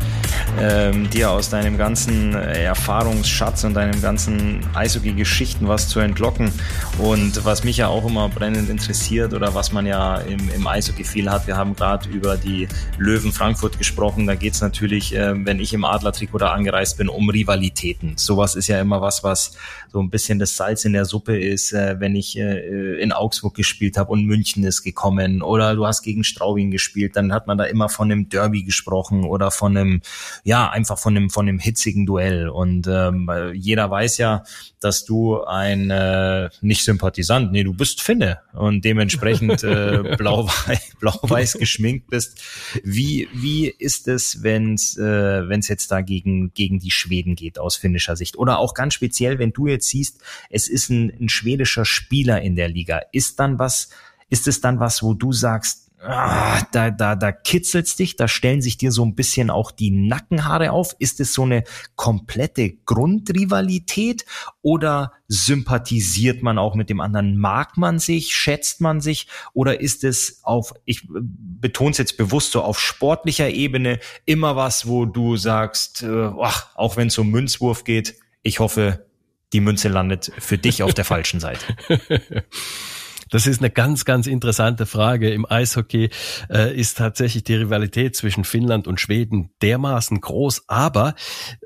ähm, 0.59 1.09
dir 1.11 1.31
aus 1.31 1.51
deinem 1.51 1.79
ganzen 1.79 2.35
äh, 2.35 2.65
Erfahrungsschatz 2.65 3.65
und 3.65 3.75
deinem 3.75 4.01
ganzen 4.01 4.61
Eishockey-Geschichten 4.75 5.69
was 5.69 5.89
zu 5.89 6.01
entlocken. 6.01 6.53
Und 6.99 7.45
was 7.45 7.65
mich 7.65 7.79
ja 7.79 7.89
auch 7.89 8.07
immer 8.07 8.29
brennend 8.29 8.69
interessiert 8.69 9.35
oder 9.35 9.55
was 9.55 9.73
man 9.73 9.87
ja 9.87 10.17
im, 10.19 10.51
im 10.51 10.67
Eishockey 10.67 11.05
viel 11.05 11.31
hat, 11.31 11.47
wir 11.47 11.57
haben 11.57 11.75
gerade 11.75 12.09
über 12.09 12.37
die 12.37 12.69
Löwen 12.99 13.33
Frankfurt 13.33 13.79
gesprochen. 13.79 14.27
Da 14.27 14.35
geht's 14.35 14.61
natürlich, 14.61 15.15
äh, 15.15 15.35
wenn 15.45 15.61
ich 15.61 15.73
im 15.73 15.85
Adlertrikot 15.85 16.39
da 16.39 16.53
angereist 16.53 16.99
bin, 16.99 17.09
um 17.09 17.29
Rivalitäten. 17.29 18.15
Sowas 18.17 18.55
ist 18.55 18.69
ja 18.69 18.81
immer 18.81 19.01
was, 19.01 19.25
was 19.25 19.57
so 19.93 20.01
ein 20.01 20.11
bisschen 20.11 20.39
das 20.39 20.57
Salz 20.57 20.85
in 20.85 20.93
der 20.93 21.05
Suppe 21.05 21.39
ist, 21.39 21.73
äh, 21.73 21.97
wenn 21.99 22.15
ich 22.15 22.39
äh, 22.39 23.01
in 23.01 23.13
Augsburg 23.13 23.55
gespielt 23.55 23.97
habe 23.97 24.13
und 24.13 24.25
München 24.25 24.65
ist 24.65 24.83
gekommen 24.83 25.43
oder 25.43 25.75
du 25.75 25.87
hast 25.87 26.03
gegen 26.03 26.25
Straubing 26.25 26.71
gespielt, 26.71 27.17
dann 27.17 27.33
hat 27.33 27.47
man 27.47 27.59
da 27.59 27.65
immer 27.65 27.89
von 27.89 28.11
einem 28.11 28.29
Derby 28.29 28.63
gesprochen 28.63 29.25
oder 29.25 29.51
von 29.51 29.77
einem, 29.77 30.03
ja, 30.45 30.69
einfach 30.71 30.99
von 30.99 31.17
einem, 31.17 31.31
von 31.31 31.49
einem 31.49 31.59
hitzigen 31.59 32.07
Duell. 32.07 32.49
Und 32.49 32.87
ähm, 32.87 33.31
jeder 33.55 33.91
weiß 33.91 34.19
ja, 34.19 34.45
dass 34.81 35.05
du 35.05 35.43
ein 35.45 35.91
äh, 35.91 36.49
nicht 36.61 36.85
Sympathisant, 36.85 37.53
nee, 37.53 37.65
du 37.65 37.75
bist 37.75 38.01
Finne 38.01 38.41
und 38.53 38.85
dementsprechend 38.85 39.63
äh, 39.63 40.15
blau-weiß 40.19 40.97
blau 40.99 41.19
geschminkt 41.59 42.09
bist. 42.09 42.41
Wie, 42.83 43.29
wie 43.33 43.69
ist 43.69 44.09
es, 44.09 44.43
wenn 44.43 44.75
es 44.75 44.97
äh, 44.97 45.49
wenn's 45.49 45.69
jetzt 45.69 45.91
da 45.91 46.01
gegen, 46.01 46.53
gegen 46.55 46.79
die 46.79 46.91
Schweden 46.91 47.37
geht 47.37 47.59
aus 47.59 47.77
finnischer 47.77 48.17
Sicht? 48.17 48.37
Oder 48.37 48.59
auch 48.59 48.75
ganz 48.75 48.95
speziell, 48.95 49.39
wenn 49.39 49.53
du 49.53 49.67
jetzt 49.67 49.89
siehst, 49.89 50.21
es 50.49 50.69
ist 50.69 50.91
ein, 50.91 51.13
ein 51.21 51.29
schwedischer 51.29 51.85
Spieler 51.85 52.41
in 52.41 52.57
der 52.57 52.69
Liga. 52.69 53.03
Ist 53.13 53.39
dann 53.39 53.59
was, 53.59 53.91
ist 54.29 54.49
es 54.49 54.61
dann 54.61 54.81
was, 54.81 55.03
wo 55.03 55.15
du 55.15 55.33
sagst, 55.33 55.90
ah, 56.03 56.63
da, 56.73 56.91
da, 56.91 57.15
da 57.15 57.33
kitzelt's 57.33 57.97
dich, 57.97 58.17
da 58.17 58.29
stellen 58.29 58.63
sich 58.63 58.79
dir 58.79 58.93
so 58.93 59.05
ein 59.05 59.15
bisschen 59.15 59.51
auch 59.51 59.71
die 59.71 59.91
Nackenhaare 59.91 60.73
auf. 60.73 60.95
Ist 60.99 61.21
es 61.21 61.35
so 61.35 61.43
eine 61.43 61.65
komplette 61.97 62.71
Grundrivalität 62.71 64.25
oder 64.63 65.13
sympathisiert 65.29 66.43
man 66.43 66.59
auch 66.59 66.75
mit 66.75 66.91
dem 66.91 67.01
anderen? 67.01 67.37
Mag 67.37 67.77
man 67.77 67.99
sich, 67.99 68.35
schätzt 68.35 68.81
man 68.81 69.01
sich 69.01 69.27
oder 69.53 69.81
ist 69.81 70.05
es 70.05 70.41
auf, 70.43 70.75
ich 70.85 71.07
betone 71.11 71.93
es 71.93 71.99
jetzt 71.99 72.17
bewusst 72.17 72.53
so 72.53 72.63
auf 72.63 72.81
sportlicher 72.81 73.51
Ebene 73.51 74.01
immer 74.25 74.57
was, 74.57 74.87
wo 74.87 75.05
du 75.05 75.37
sagst, 75.37 76.03
äh, 76.03 76.31
ach, 76.41 76.75
auch 76.77 76.97
wenn 76.97 77.09
es 77.09 77.19
um 77.19 77.31
Münzwurf 77.31 77.85
geht, 77.85 78.17
ich 78.43 78.59
hoffe, 78.59 79.07
die 79.53 79.61
Münze 79.61 79.89
landet 79.89 80.33
für 80.39 80.59
dich 80.59 80.83
auf 80.83 80.95
der 80.95 81.05
falschen 81.05 81.41
Seite. 81.41 81.65
Das 83.31 83.47
ist 83.47 83.61
eine 83.61 83.71
ganz, 83.71 84.05
ganz 84.05 84.27
interessante 84.27 84.87
Frage. 84.87 85.31
Im 85.31 85.47
Eishockey 85.49 86.11
äh, 86.51 86.77
ist 86.77 86.99
tatsächlich 86.99 87.45
die 87.45 87.55
Rivalität 87.55 88.17
zwischen 88.17 88.45
Finnland 88.45 88.87
und 88.89 89.01
Schweden 89.01 89.51
dermaßen 89.63 90.21
groß, 90.21 90.65
aber 90.67 91.15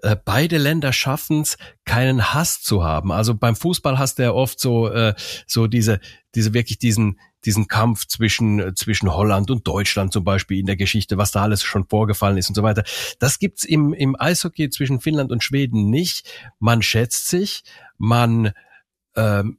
äh, 0.03 0.15
beide 0.23 0.59
Länder 0.59 0.93
schaffen 0.93 1.41
es, 1.41 1.57
keinen 1.85 2.35
Hass 2.35 2.63
zu 2.63 2.85
haben. 2.85 3.13
Also 3.13 3.35
beim 3.35 3.57
Fußball 3.57 3.99
hast 3.99 4.19
du 4.19 4.25
ja 4.25 4.33
oft 4.33 4.61
so, 4.61 4.89
äh, 4.89 5.15
so 5.47 5.67
diese, 5.67 6.01
diese 6.35 6.53
wirklich 6.53 6.79
diesen, 6.79 7.19
diesen 7.45 7.67
Kampf 7.69 8.07
zwischen, 8.07 8.75
zwischen 8.77 9.13
Holland 9.13 9.51
und 9.51 9.67
Deutschland 9.67 10.13
zum 10.13 10.25
Beispiel 10.25 10.59
in 10.59 10.67
der 10.67 10.77
Geschichte, 10.77 11.19
was 11.19 11.31
da 11.31 11.43
alles 11.43 11.63
schon 11.63 11.87
vorgefallen 11.89 12.37
ist 12.37 12.49
und 12.49 12.55
so 12.55 12.63
weiter. 12.63 12.85
Das 13.19 13.39
gibt's 13.39 13.65
im, 13.65 13.93
im 13.93 14.17
Eishockey 14.19 14.71
zwischen 14.71 15.01
Finnland 15.01 15.33
und 15.33 15.43
Schweden 15.43 15.91
nicht. 15.91 16.29
Man 16.59 16.83
schätzt 16.83 17.29
sich, 17.29 17.65
man 17.99 18.53
ähm, 19.17 19.59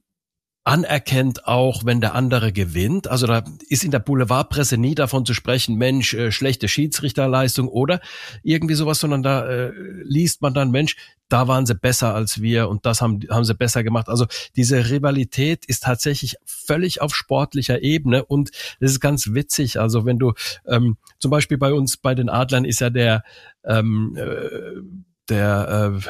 anerkennt 0.65 1.47
auch, 1.47 1.85
wenn 1.85 2.01
der 2.01 2.15
andere 2.15 2.51
gewinnt. 2.51 3.07
Also 3.07 3.27
da 3.27 3.43
ist 3.69 3.83
in 3.83 3.91
der 3.91 3.99
Boulevardpresse 3.99 4.77
nie 4.77 4.95
davon 4.95 5.23
zu 5.23 5.35
sprechen, 5.35 5.75
Mensch, 5.75 6.15
äh, 6.15 6.31
schlechte 6.31 6.67
Schiedsrichterleistung 6.67 7.67
oder 7.67 8.01
irgendwie 8.41 8.73
sowas, 8.73 8.99
sondern 8.99 9.21
da 9.21 9.47
äh, 9.47 9.71
liest 10.03 10.41
man 10.41 10.55
dann, 10.55 10.71
Mensch, 10.71 10.97
da 11.29 11.47
waren 11.47 11.67
sie 11.67 11.75
besser 11.75 12.15
als 12.15 12.41
wir 12.41 12.67
und 12.67 12.85
das 12.87 13.01
haben, 13.01 13.19
haben 13.29 13.45
sie 13.45 13.53
besser 13.53 13.83
gemacht. 13.83 14.09
Also 14.09 14.25
diese 14.55 14.89
Rivalität 14.89 15.65
ist 15.65 15.83
tatsächlich 15.83 16.35
völlig 16.45 16.99
auf 16.99 17.15
sportlicher 17.15 17.83
Ebene 17.83 18.25
und 18.25 18.49
das 18.79 18.91
ist 18.91 18.99
ganz 18.99 19.33
witzig. 19.33 19.79
Also 19.79 20.05
wenn 20.05 20.17
du 20.17 20.33
ähm, 20.67 20.97
zum 21.19 21.29
Beispiel 21.29 21.59
bei 21.59 21.73
uns 21.73 21.97
bei 21.97 22.15
den 22.15 22.29
Adlern 22.29 22.65
ist 22.65 22.79
ja 22.79 22.89
der 22.89 23.23
ähm, 23.63 24.17
äh, 24.17 24.81
der 25.29 25.93
äh, 25.95 26.09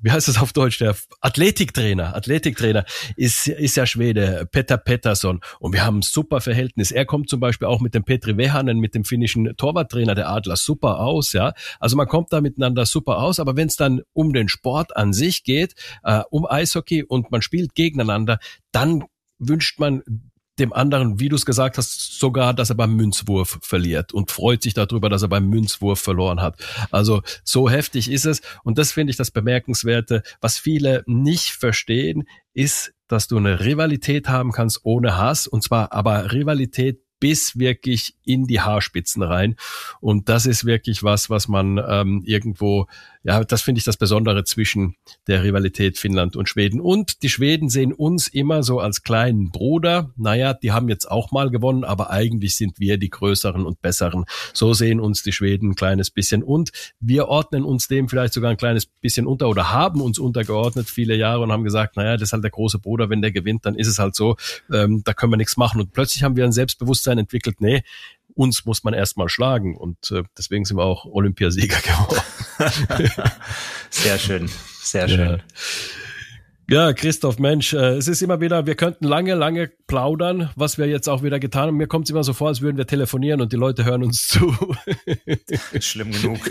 wie 0.00 0.10
heißt 0.10 0.28
das 0.28 0.38
auf 0.38 0.52
Deutsch, 0.52 0.78
der 0.78 0.94
Athletiktrainer, 1.20 2.14
Athletiktrainer 2.14 2.84
ist, 3.16 3.48
ist 3.48 3.76
ja 3.76 3.86
Schwede, 3.86 4.46
Peter 4.50 4.76
Pettersson. 4.76 5.40
Und 5.58 5.72
wir 5.72 5.84
haben 5.84 5.98
ein 5.98 6.02
super 6.02 6.40
Verhältnis. 6.40 6.90
Er 6.90 7.06
kommt 7.06 7.28
zum 7.28 7.40
Beispiel 7.40 7.66
auch 7.66 7.80
mit 7.80 7.94
dem 7.94 8.04
Petri 8.04 8.36
Vehanen, 8.36 8.78
mit 8.78 8.94
dem 8.94 9.04
finnischen 9.04 9.56
Torwarttrainer 9.56 10.14
der 10.14 10.28
Adler 10.28 10.56
super 10.56 11.00
aus, 11.00 11.32
ja. 11.32 11.52
Also 11.80 11.96
man 11.96 12.06
kommt 12.06 12.32
da 12.32 12.40
miteinander 12.40 12.86
super 12.86 13.18
aus, 13.18 13.40
aber 13.40 13.56
wenn 13.56 13.68
es 13.68 13.76
dann 13.76 14.02
um 14.12 14.32
den 14.32 14.48
Sport 14.48 14.96
an 14.96 15.12
sich 15.12 15.44
geht, 15.44 15.74
äh, 16.04 16.22
um 16.30 16.46
Eishockey 16.46 17.02
und 17.02 17.30
man 17.30 17.42
spielt 17.42 17.74
gegeneinander, 17.74 18.38
dann 18.72 19.04
wünscht 19.38 19.78
man 19.78 20.02
dem 20.58 20.72
anderen, 20.72 21.20
wie 21.20 21.28
du 21.28 21.36
es 21.36 21.44
gesagt 21.44 21.78
hast, 21.78 22.18
sogar, 22.18 22.54
dass 22.54 22.70
er 22.70 22.76
beim 22.76 22.96
Münzwurf 22.96 23.58
verliert 23.62 24.12
und 24.12 24.30
freut 24.30 24.62
sich 24.62 24.74
darüber, 24.74 25.08
dass 25.08 25.22
er 25.22 25.28
beim 25.28 25.48
Münzwurf 25.48 26.00
verloren 26.00 26.40
hat. 26.40 26.56
Also 26.90 27.22
so 27.44 27.68
heftig 27.68 28.10
ist 28.10 28.24
es. 28.24 28.40
Und 28.64 28.78
das 28.78 28.92
finde 28.92 29.10
ich 29.10 29.16
das 29.16 29.30
Bemerkenswerte. 29.30 30.22
Was 30.40 30.58
viele 30.58 31.04
nicht 31.06 31.50
verstehen, 31.50 32.26
ist, 32.54 32.94
dass 33.08 33.28
du 33.28 33.36
eine 33.36 33.60
Rivalität 33.60 34.28
haben 34.28 34.52
kannst 34.52 34.80
ohne 34.84 35.16
Hass. 35.16 35.46
Und 35.46 35.62
zwar 35.62 35.92
aber 35.92 36.32
Rivalität 36.32 37.00
bis 37.20 37.58
wirklich 37.58 38.14
in 38.24 38.46
die 38.46 38.60
Haarspitzen 38.60 39.22
rein. 39.22 39.56
Und 40.00 40.28
das 40.28 40.46
ist 40.46 40.64
wirklich 40.64 41.02
was, 41.02 41.30
was 41.30 41.48
man 41.48 41.80
ähm, 41.88 42.22
irgendwo 42.24 42.86
ja, 43.26 43.42
das 43.42 43.62
finde 43.62 43.80
ich 43.80 43.84
das 43.84 43.96
Besondere 43.96 44.44
zwischen 44.44 44.94
der 45.26 45.42
Rivalität 45.42 45.98
Finnland 45.98 46.36
und 46.36 46.48
Schweden. 46.48 46.80
Und 46.80 47.24
die 47.24 47.28
Schweden 47.28 47.68
sehen 47.68 47.92
uns 47.92 48.28
immer 48.28 48.62
so 48.62 48.78
als 48.78 49.02
kleinen 49.02 49.50
Bruder. 49.50 50.12
Naja, 50.16 50.54
die 50.54 50.70
haben 50.70 50.88
jetzt 50.88 51.10
auch 51.10 51.32
mal 51.32 51.50
gewonnen, 51.50 51.82
aber 51.82 52.10
eigentlich 52.10 52.56
sind 52.56 52.78
wir 52.78 52.98
die 52.98 53.10
Größeren 53.10 53.66
und 53.66 53.82
Besseren. 53.82 54.26
So 54.52 54.74
sehen 54.74 55.00
uns 55.00 55.24
die 55.24 55.32
Schweden 55.32 55.70
ein 55.70 55.74
kleines 55.74 56.12
bisschen. 56.12 56.44
Und 56.44 56.70
wir 57.00 57.26
ordnen 57.26 57.64
uns 57.64 57.88
dem 57.88 58.08
vielleicht 58.08 58.32
sogar 58.32 58.52
ein 58.52 58.56
kleines 58.56 58.86
bisschen 58.86 59.26
unter 59.26 59.48
oder 59.48 59.72
haben 59.72 60.00
uns 60.00 60.20
untergeordnet 60.20 60.88
viele 60.88 61.16
Jahre 61.16 61.40
und 61.40 61.50
haben 61.50 61.64
gesagt, 61.64 61.96
naja, 61.96 62.12
das 62.12 62.28
ist 62.28 62.32
halt 62.32 62.44
der 62.44 62.52
große 62.52 62.78
Bruder, 62.78 63.10
wenn 63.10 63.22
der 63.22 63.32
gewinnt, 63.32 63.66
dann 63.66 63.74
ist 63.74 63.88
es 63.88 63.98
halt 63.98 64.14
so, 64.14 64.36
ähm, 64.72 65.02
da 65.04 65.14
können 65.14 65.32
wir 65.32 65.36
nichts 65.36 65.56
machen. 65.56 65.80
Und 65.80 65.92
plötzlich 65.92 66.22
haben 66.22 66.36
wir 66.36 66.44
ein 66.44 66.52
Selbstbewusstsein 66.52 67.18
entwickelt, 67.18 67.60
nee, 67.60 67.82
uns 68.36 68.66
muss 68.66 68.84
man 68.84 68.94
erstmal 68.94 69.28
schlagen 69.28 69.76
und 69.76 70.10
äh, 70.10 70.22
deswegen 70.36 70.64
sind 70.64 70.76
wir 70.76 70.84
auch 70.84 71.06
Olympiasieger 71.06 71.80
geworden. 71.80 72.20
sehr 73.90 74.18
schön, 74.18 74.48
sehr 74.82 75.08
schön. 75.08 75.30
Ja. 75.30 75.38
Ja, 76.68 76.92
Christoph, 76.92 77.38
Mensch, 77.38 77.74
äh, 77.74 77.94
es 77.94 78.08
ist 78.08 78.22
immer 78.22 78.40
wieder, 78.40 78.66
wir 78.66 78.74
könnten 78.74 79.04
lange, 79.04 79.36
lange 79.36 79.70
plaudern, 79.86 80.50
was 80.56 80.78
wir 80.78 80.86
jetzt 80.86 81.08
auch 81.08 81.22
wieder 81.22 81.38
getan 81.38 81.68
haben. 81.68 81.76
Mir 81.76 81.86
kommt 81.86 82.06
es 82.06 82.10
immer 82.10 82.24
so 82.24 82.32
vor, 82.32 82.48
als 82.48 82.60
würden 82.60 82.76
wir 82.76 82.88
telefonieren 82.88 83.40
und 83.40 83.52
die 83.52 83.56
Leute 83.56 83.84
hören 83.84 84.02
uns 84.02 84.26
zu. 84.26 84.52
Schlimm 85.80 86.10
genug. 86.10 86.40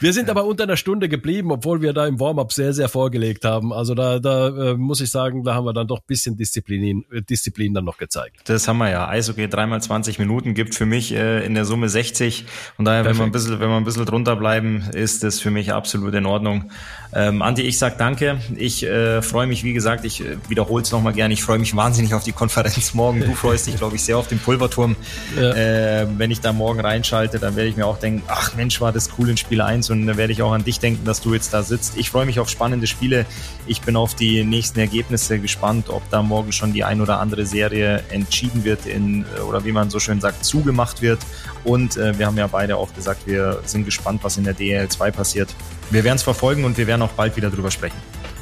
wir 0.00 0.12
sind 0.12 0.28
aber 0.28 0.44
unter 0.44 0.64
einer 0.64 0.76
Stunde 0.76 1.08
geblieben, 1.08 1.50
obwohl 1.50 1.80
wir 1.80 1.94
da 1.94 2.06
im 2.06 2.20
Warm-up 2.20 2.52
sehr, 2.52 2.74
sehr 2.74 2.90
vorgelegt 2.90 3.46
haben. 3.46 3.72
Also 3.72 3.94
da, 3.94 4.18
da 4.18 4.48
äh, 4.48 4.74
muss 4.74 5.00
ich 5.00 5.10
sagen, 5.10 5.42
da 5.42 5.54
haben 5.54 5.64
wir 5.64 5.72
dann 5.72 5.86
doch 5.86 6.02
bisschen 6.02 6.36
Disziplin, 6.36 7.06
äh, 7.10 7.22
Disziplin 7.22 7.72
dann 7.72 7.86
noch 7.86 7.96
gezeigt. 7.96 8.42
Das 8.44 8.68
haben 8.68 8.76
wir 8.78 8.90
ja. 8.90 9.08
Eishockey 9.08 9.48
dreimal 9.48 9.80
20 9.80 10.18
Minuten 10.18 10.52
gibt 10.52 10.74
für 10.74 10.84
mich 10.84 11.14
äh, 11.14 11.42
in 11.46 11.54
der 11.54 11.64
Summe 11.64 11.88
60. 11.88 12.44
Und 12.76 12.84
daher, 12.84 13.06
wenn 13.06 13.16
wir 13.16 13.24
ein 13.24 13.32
bisschen, 13.32 13.60
wenn 13.60 13.70
wir 13.70 13.78
ein 13.78 13.84
bisschen 13.84 14.04
drunter 14.04 14.36
bleiben, 14.36 14.90
ist 14.92 15.24
das 15.24 15.40
für 15.40 15.50
mich 15.50 15.72
absolut 15.72 16.12
in 16.12 16.26
Ordnung. 16.26 16.70
Ähm, 17.16 17.42
Andi, 17.42 17.62
ich 17.62 17.78
sag 17.78 17.96
danke. 17.96 18.38
Ich 18.56 18.82
äh, 18.82 19.22
freue 19.22 19.46
mich, 19.46 19.62
wie 19.62 19.72
gesagt, 19.72 20.04
ich 20.04 20.20
äh, 20.20 20.36
wiederhole 20.48 20.82
es 20.82 20.90
nochmal 20.90 21.12
gerne. 21.12 21.32
Ich 21.32 21.44
freue 21.44 21.60
mich 21.60 21.76
wahnsinnig 21.76 22.12
auf 22.12 22.24
die 22.24 22.32
Konferenz 22.32 22.92
morgen. 22.94 23.20
Du 23.20 23.34
freust 23.34 23.68
dich, 23.68 23.76
glaube 23.76 23.94
ich, 23.94 24.02
sehr 24.02 24.18
auf 24.18 24.26
den 24.26 24.40
Pulverturm. 24.40 24.96
Ja. 25.36 25.52
Äh, 25.52 26.08
wenn 26.18 26.32
ich 26.32 26.40
da 26.40 26.52
morgen 26.52 26.80
reinschalte, 26.80 27.38
dann 27.38 27.54
werde 27.54 27.68
ich 27.70 27.76
mir 27.76 27.86
auch 27.86 27.98
denken, 27.98 28.24
ach 28.26 28.56
Mensch, 28.56 28.80
war 28.80 28.90
das 28.90 29.10
cool 29.16 29.28
in 29.28 29.36
Spiel 29.36 29.60
1 29.60 29.90
und 29.90 30.06
dann 30.08 30.16
werde 30.16 30.32
ich 30.32 30.42
auch 30.42 30.52
an 30.52 30.64
dich 30.64 30.80
denken, 30.80 31.04
dass 31.04 31.20
du 31.20 31.34
jetzt 31.34 31.54
da 31.54 31.62
sitzt. 31.62 31.96
Ich 31.96 32.10
freue 32.10 32.26
mich 32.26 32.40
auf 32.40 32.48
spannende 32.48 32.88
Spiele. 32.88 33.26
Ich 33.68 33.80
bin 33.80 33.94
auf 33.94 34.16
die 34.16 34.42
nächsten 34.42 34.80
Ergebnisse 34.80 35.38
gespannt, 35.38 35.90
ob 35.90 36.02
da 36.10 36.20
morgen 36.20 36.50
schon 36.50 36.72
die 36.72 36.82
ein 36.82 37.00
oder 37.00 37.20
andere 37.20 37.46
Serie 37.46 38.02
entschieden 38.10 38.64
wird 38.64 38.86
in, 38.86 39.24
oder 39.48 39.64
wie 39.64 39.72
man 39.72 39.88
so 39.88 40.00
schön 40.00 40.20
sagt, 40.20 40.44
zugemacht 40.44 41.00
wird. 41.00 41.20
Und 41.62 41.96
äh, 41.96 42.18
wir 42.18 42.26
haben 42.26 42.36
ja 42.36 42.48
beide 42.48 42.76
auch 42.76 42.92
gesagt, 42.92 43.26
wir 43.26 43.60
sind 43.66 43.84
gespannt, 43.84 44.24
was 44.24 44.36
in 44.36 44.42
der 44.42 44.54
DL 44.54 44.88
2 44.88 45.12
passiert. 45.12 45.54
Wir 45.90 46.04
werden 46.04 46.16
es 46.16 46.22
verfolgen 46.22 46.64
und 46.64 46.76
wir 46.76 46.86
werden 46.86 47.02
auch 47.02 47.12
bald 47.12 47.36
wieder 47.36 47.50
drüber 47.50 47.70
sprechen. 47.70 47.96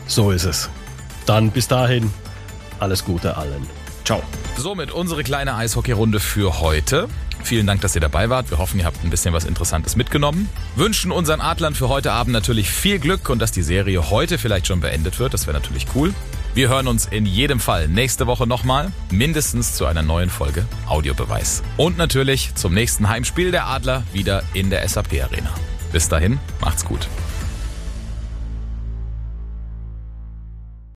So 0.07 0.30
ist 0.30 0.45
es. 0.45 0.68
Dann 1.26 1.51
bis 1.51 1.68
dahin, 1.68 2.11
alles 2.80 3.05
Gute 3.05 3.36
allen. 3.36 3.66
Ciao. 4.05 4.22
Somit 4.57 4.90
unsere 4.90 5.22
kleine 5.22 5.55
Eishockeyrunde 5.55 6.20
für 6.20 6.61
heute. 6.61 7.09
Vielen 7.45 7.66
Dank, 7.66 7.80
dass 7.80 7.95
ihr 7.95 8.01
dabei 8.01 8.30
wart. 8.30 8.51
Wir 8.51 8.59
hoffen, 8.59 8.78
ihr 8.78 8.84
habt 8.84 9.03
ein 9.05 9.11
bisschen 9.11 9.32
was 9.34 9.45
Interessantes 9.45 9.97
mitgenommen. 9.97 10.49
Wünschen 10.76 11.11
unseren 11.11 11.40
Adlern 11.40 11.74
für 11.74 11.88
heute 11.88 12.12
Abend 12.12 12.32
natürlich 12.32 12.70
viel 12.70 12.99
Glück 12.99 13.28
und 13.28 13.40
dass 13.40 13.53
die 13.53 13.62
Serie 13.62 14.11
heute 14.11 14.38
vielleicht 14.38 14.66
schon 14.66 14.80
beendet 14.80 15.18
wird. 15.18 15.34
Das 15.34 15.47
wäre 15.47 15.59
natürlich 15.59 15.86
cool. 15.95 16.14
Wir 16.55 16.68
hören 16.68 16.86
uns 16.86 17.07
in 17.07 17.24
jedem 17.24 17.61
Fall 17.61 17.88
nächste 17.88 18.26
Woche 18.26 18.47
nochmal, 18.47 18.93
mindestens 19.11 19.74
zu 19.74 19.86
einer 19.86 20.03
neuen 20.03 20.30
Folge 20.30 20.66
Audiobeweis. 20.86 21.62
Und 21.76 21.97
natürlich 21.97 22.55
zum 22.55 22.74
nächsten 22.74 23.09
Heimspiel 23.09 23.51
der 23.51 23.66
Adler 23.66 24.03
wieder 24.12 24.43
in 24.53 24.70
der 24.70 24.86
SAP 24.86 25.14
Arena. 25.22 25.51
Bis 25.93 26.09
dahin, 26.09 26.38
macht's 26.61 26.84
gut. 26.84 27.09